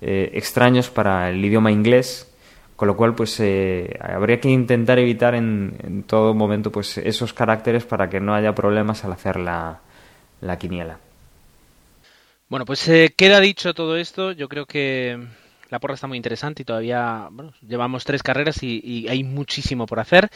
eh, 0.01 0.31
extraños 0.33 0.89
para 0.89 1.29
el 1.29 1.43
idioma 1.43 1.71
inglés, 1.71 2.31
con 2.75 2.87
lo 2.87 2.95
cual 2.95 3.15
pues 3.15 3.39
eh, 3.39 3.97
habría 3.99 4.39
que 4.39 4.49
intentar 4.49 4.99
evitar 4.99 5.35
en, 5.35 5.75
en, 5.83 6.03
todo 6.03 6.33
momento 6.33 6.71
pues 6.71 6.97
esos 6.99 7.33
caracteres 7.33 7.85
para 7.85 8.09
que 8.09 8.19
no 8.19 8.35
haya 8.35 8.53
problemas 8.53 9.03
al 9.03 9.13
hacer 9.13 9.37
la, 9.37 9.79
la 10.41 10.57
quiniela. 10.57 10.99
Bueno, 12.49 12.65
pues 12.65 12.87
eh, 12.87 13.13
queda 13.17 13.39
dicho 13.39 13.73
todo 13.73 13.97
esto. 13.97 14.31
Yo 14.31 14.47
creo 14.47 14.65
que 14.65 15.19
la 15.69 15.79
porra 15.79 15.95
está 15.95 16.07
muy 16.07 16.17
interesante 16.17 16.61
y 16.61 16.65
todavía 16.65 17.27
bueno, 17.31 17.53
llevamos 17.67 18.05
tres 18.05 18.23
carreras 18.23 18.63
y, 18.63 18.79
y, 18.83 19.07
hay 19.09 19.23
muchísimo 19.23 19.85
por 19.85 19.99
hacer. 19.99 20.29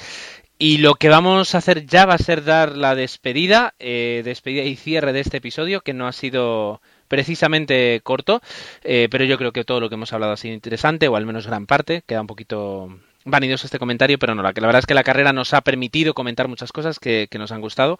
Y 0.57 0.78
lo 0.78 0.95
que 0.95 1.09
vamos 1.09 1.55
a 1.55 1.59
hacer 1.59 1.86
ya 1.86 2.05
va 2.05 2.16
a 2.16 2.20
ser 2.20 2.43
dar 2.43 2.76
la 2.76 2.95
despedida, 2.95 3.74
eh, 3.80 4.22
despedida 4.26 4.64
y 4.64 4.76
cierre 4.76 5.14
de 5.14 5.22
este 5.22 5.38
episodio, 5.38 5.82
que 5.82 5.93
no 5.93 6.07
ha 6.07 6.12
sido 6.12 6.82
precisamente 7.12 7.99
corto, 8.05 8.41
eh, 8.86 9.09
pero 9.12 9.26
yo 9.26 9.38
creo 9.38 9.51
que 9.51 9.66
todo 9.66 9.82
lo 9.82 9.89
que 9.89 9.95
hemos 9.95 10.14
hablado 10.14 10.32
ha 10.32 10.38
sido 10.38 10.53
interesante, 10.53 11.09
o 11.09 11.18
al 11.18 11.26
menos 11.26 11.45
gran 11.45 11.68
parte. 11.68 12.03
Queda 12.07 12.22
un 12.22 12.28
poquito 12.28 12.88
vanidoso 13.26 13.68
este 13.68 13.80
comentario, 13.80 14.18
pero 14.18 14.34
no, 14.34 14.41
la, 14.41 14.53
la 14.55 14.68
verdad 14.68 14.80
es 14.80 14.86
que 14.86 14.93
la 14.93 15.03
carrera 15.03 15.34
nos 15.34 15.53
ha 15.53 15.59
permitido 15.59 16.14
comentar 16.14 16.47
muchas 16.47 16.72
cosas 16.72 16.99
que, 16.99 17.28
que 17.30 17.38
nos 17.38 17.51
han 17.51 17.59
gustado. 17.59 17.99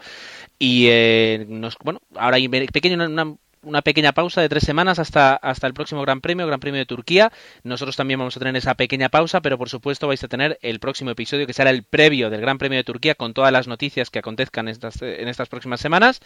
Y 0.57 0.88
eh, 0.88 1.45
nos, 1.49 1.78
bueno, 1.84 1.99
ahora 2.16 2.38
hay 2.38 2.47
pequeño, 2.47 2.95
una 3.64 3.82
pequeña 3.82 4.12
pausa 4.14 4.41
de 4.41 4.49
tres 4.49 4.64
semanas 4.64 4.99
hasta, 4.99 5.36
hasta 5.36 5.68
el 5.68 5.74
próximo 5.74 6.01
Gran 6.01 6.22
Premio, 6.22 6.47
Gran 6.47 6.59
Premio 6.59 6.80
de 6.80 6.86
Turquía. 6.86 7.32
Nosotros 7.64 7.95
también 7.95 8.20
vamos 8.20 8.36
a 8.36 8.39
tener 8.39 8.55
esa 8.55 8.76
pequeña 8.76 9.09
pausa, 9.09 9.41
pero 9.41 9.57
por 9.57 9.70
supuesto 9.70 10.07
vais 10.07 10.24
a 10.24 10.28
tener 10.28 10.57
el 10.62 10.80
próximo 10.80 11.12
episodio 11.12 11.45
que 11.45 11.53
será 11.53 11.70
el 11.70 11.84
previo 11.84 12.30
del 12.30 12.41
Gran 12.41 12.57
Premio 12.57 12.78
de 12.78 12.84
Turquía 12.84 13.16
con 13.16 13.34
todas 13.34 13.51
las 13.51 13.68
noticias 13.68 14.09
que 14.09 14.20
acontezcan 14.20 14.68
estas, 14.68 15.01
en 15.01 15.28
estas 15.28 15.49
próximas 15.49 15.80
semanas. 15.80 16.22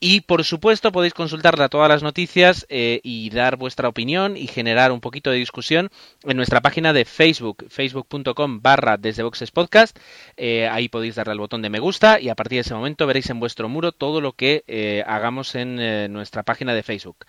Y 0.00 0.22
por 0.22 0.44
supuesto 0.44 0.92
podéis 0.92 1.14
consultar 1.14 1.54
todas 1.68 1.88
las 1.88 2.02
noticias 2.02 2.66
eh, 2.68 3.00
y 3.04 3.30
dar 3.30 3.56
vuestra 3.56 3.88
opinión 3.88 4.36
y 4.36 4.48
generar 4.48 4.90
un 4.92 5.00
poquito 5.00 5.30
de 5.30 5.36
discusión 5.36 5.90
en 6.24 6.36
nuestra 6.36 6.60
página 6.60 6.92
de 6.92 7.04
Facebook, 7.04 7.66
facebook.com 7.68 8.60
barra 8.60 8.96
desde 8.96 9.22
Boxes 9.22 9.50
Podcast. 9.50 9.96
Eh, 10.36 10.68
ahí 10.68 10.88
podéis 10.88 11.14
darle 11.14 11.32
al 11.32 11.38
botón 11.38 11.62
de 11.62 11.70
me 11.70 11.78
gusta 11.78 12.20
y 12.20 12.28
a 12.28 12.34
partir 12.34 12.56
de 12.56 12.60
ese 12.62 12.74
momento 12.74 13.06
veréis 13.06 13.30
en 13.30 13.38
vuestro 13.38 13.68
muro 13.68 13.92
todo 13.92 14.20
lo 14.20 14.32
que 14.32 14.64
eh, 14.66 15.04
hagamos 15.06 15.54
en 15.54 16.12
nuestra 16.12 16.42
página 16.42 16.63
de 16.72 16.82
Facebook. 16.82 17.26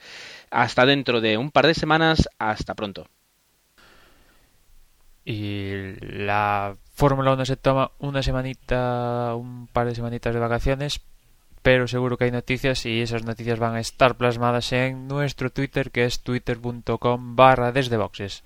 Hasta 0.52 0.86
dentro 0.86 1.20
de 1.20 1.38
un 1.38 1.52
par 1.52 1.68
de 1.68 1.74
semanas, 1.74 2.30
hasta 2.40 2.76
pronto. 2.76 3.10
Y 5.26 5.96
la 6.02 6.78
Fórmula 6.94 7.34
1 7.34 7.46
se 7.46 7.58
toma 7.58 7.92
una 8.00 8.22
semanita, 8.22 9.34
un 9.36 9.68
par 9.68 9.88
de 9.88 9.96
semanitas 9.96 10.34
de 10.34 10.40
vacaciones, 10.40 11.02
pero 11.64 11.88
seguro 11.88 12.16
que 12.16 12.26
hay 12.26 12.32
noticias 12.32 12.86
y 12.86 13.02
esas 13.02 13.26
noticias 13.26 13.58
van 13.58 13.74
a 13.74 13.80
estar 13.80 14.18
plasmadas 14.18 14.72
en 14.72 15.08
nuestro 15.08 15.50
Twitter, 15.50 15.90
que 15.90 16.06
es 16.06 16.22
twitter.com 16.22 17.36
barra 17.36 17.72
desde 17.72 17.98
boxes. 17.98 18.44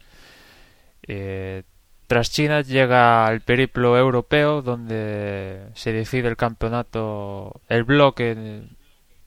Eh, 1.04 1.64
tras 2.08 2.32
China 2.32 2.62
llega 2.62 3.30
el 3.30 3.42
periplo 3.42 3.98
europeo, 3.98 4.62
donde 4.62 5.68
se 5.76 5.92
decide 5.92 6.30
el 6.30 6.38
campeonato, 6.38 7.62
el 7.68 7.84
bloque 7.84 8.64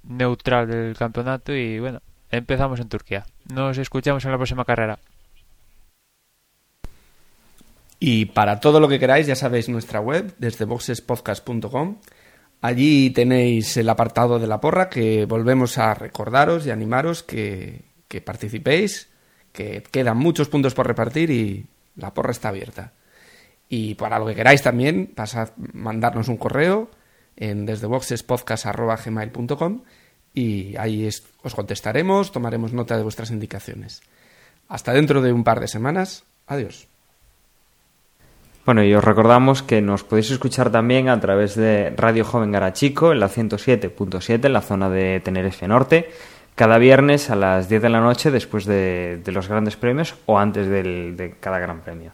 neutral 0.05 0.69
del 0.69 0.97
campeonato 0.97 1.55
y 1.55 1.79
bueno, 1.79 2.01
empezamos 2.31 2.81
en 2.81 2.89
Turquía. 2.89 3.25
Nos 3.53 3.79
escuchamos 3.79 4.25
en 4.25 4.31
la 4.31 4.37
próxima 4.37 4.65
carrera. 4.65 4.99
Y 7.99 8.27
para 8.27 8.59
todo 8.59 8.81
lo 8.81 8.89
que 8.89 8.99
queráis, 8.99 9.29
ya 9.29 9.37
sabéis 9.37 9.69
nuestra 9.69 10.01
web, 10.01 10.35
desde 10.39 10.65
boxespodcast.com. 10.65 11.99
Allí 12.61 13.11
tenéis 13.11 13.77
el 13.77 13.89
apartado 13.89 14.39
de 14.39 14.47
la 14.49 14.61
porra 14.61 14.89
que 14.89 15.25
volvemos 15.25 15.79
a 15.79 15.95
recordaros 15.95 16.67
y 16.67 16.71
animaros 16.71 17.23
que, 17.23 17.85
que 18.09 18.21
participéis, 18.21 19.09
que 19.53 19.83
quedan 19.91 20.17
muchos 20.17 20.49
puntos 20.49 20.75
por 20.75 20.87
repartir 20.87 21.31
y 21.31 21.67
la 21.97 22.13
porra 22.13 22.33
está 22.33 22.49
abierta. 22.49 22.93
Y 23.69 23.95
para 23.95 24.19
lo 24.19 24.27
que 24.27 24.35
queráis 24.35 24.63
también, 24.63 25.13
pasad 25.15 25.51
mandarnos 25.57 26.29
un 26.29 26.37
correo 26.37 26.91
en 27.37 27.67
desde 27.67 27.87
boxespodcast.gmail.com 27.87 29.83
y 30.35 30.77
ahí 30.77 31.09
os 31.43 31.55
contestaremos, 31.55 32.33
tomaremos 32.33 32.73
nota 32.73 32.97
de 32.97 33.03
vuestras 33.03 33.31
indicaciones. 33.31 34.03
Hasta 34.69 34.93
dentro 34.93 35.21
de 35.21 35.33
un 35.33 35.45
par 35.45 35.61
de 35.61 35.69
semanas. 35.69 36.25
Adiós. 36.47 36.89
Bueno, 38.65 38.85
y 38.85 38.95
os 38.95 39.03
recordamos 39.03 39.63
que 39.63 39.83
nos 39.83 40.05
podéis 40.05 40.31
escuchar 40.31 40.71
también 40.71 41.09
a 41.09 41.21
través 41.21 41.57
de 41.57 41.91
Radio 41.97 42.25
Joven 42.25 42.53
Garachico 42.53 43.13
en 43.13 43.21
la 43.21 43.29
107.7 43.29 44.47
en 44.47 44.53
la 44.53 44.61
zona 44.61 44.89
de 44.89 45.21
Tenerife 45.21 45.67
Norte, 45.67 46.11
cada 46.55 46.79
viernes 46.79 47.29
a 47.29 47.35
las 47.35 47.69
10 47.69 47.83
de 47.83 47.89
la 47.89 48.01
noche 48.01 48.31
después 48.31 48.65
de, 48.65 49.21
los 49.27 49.49
grandes 49.49 49.77
premios 49.77 50.15
o 50.27 50.39
antes 50.39 50.69
de 50.69 51.35
cada 51.41 51.59
gran 51.59 51.81
premio. 51.81 52.13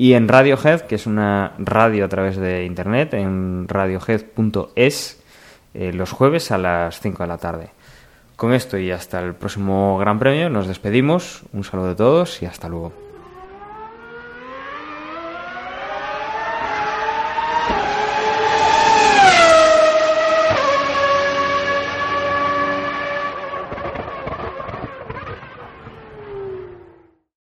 Y 0.00 0.14
en 0.14 0.28
Radiohead, 0.28 0.80
que 0.86 0.94
es 0.94 1.06
una 1.06 1.52
radio 1.58 2.06
a 2.06 2.08
través 2.08 2.38
de 2.38 2.64
internet, 2.64 3.12
en 3.12 3.68
radiohead.es, 3.68 5.22
eh, 5.74 5.92
los 5.92 6.10
jueves 6.10 6.50
a 6.50 6.56
las 6.56 7.00
5 7.00 7.22
de 7.22 7.26
la 7.26 7.36
tarde. 7.36 7.68
Con 8.34 8.54
esto 8.54 8.78
y 8.78 8.90
hasta 8.92 9.20
el 9.20 9.34
próximo 9.34 9.98
Gran 9.98 10.18
Premio 10.18 10.48
nos 10.48 10.68
despedimos. 10.68 11.42
Un 11.52 11.64
saludo 11.64 11.90
a 11.90 11.96
todos 11.96 12.40
y 12.40 12.46
hasta 12.46 12.70
luego. 12.70 13.09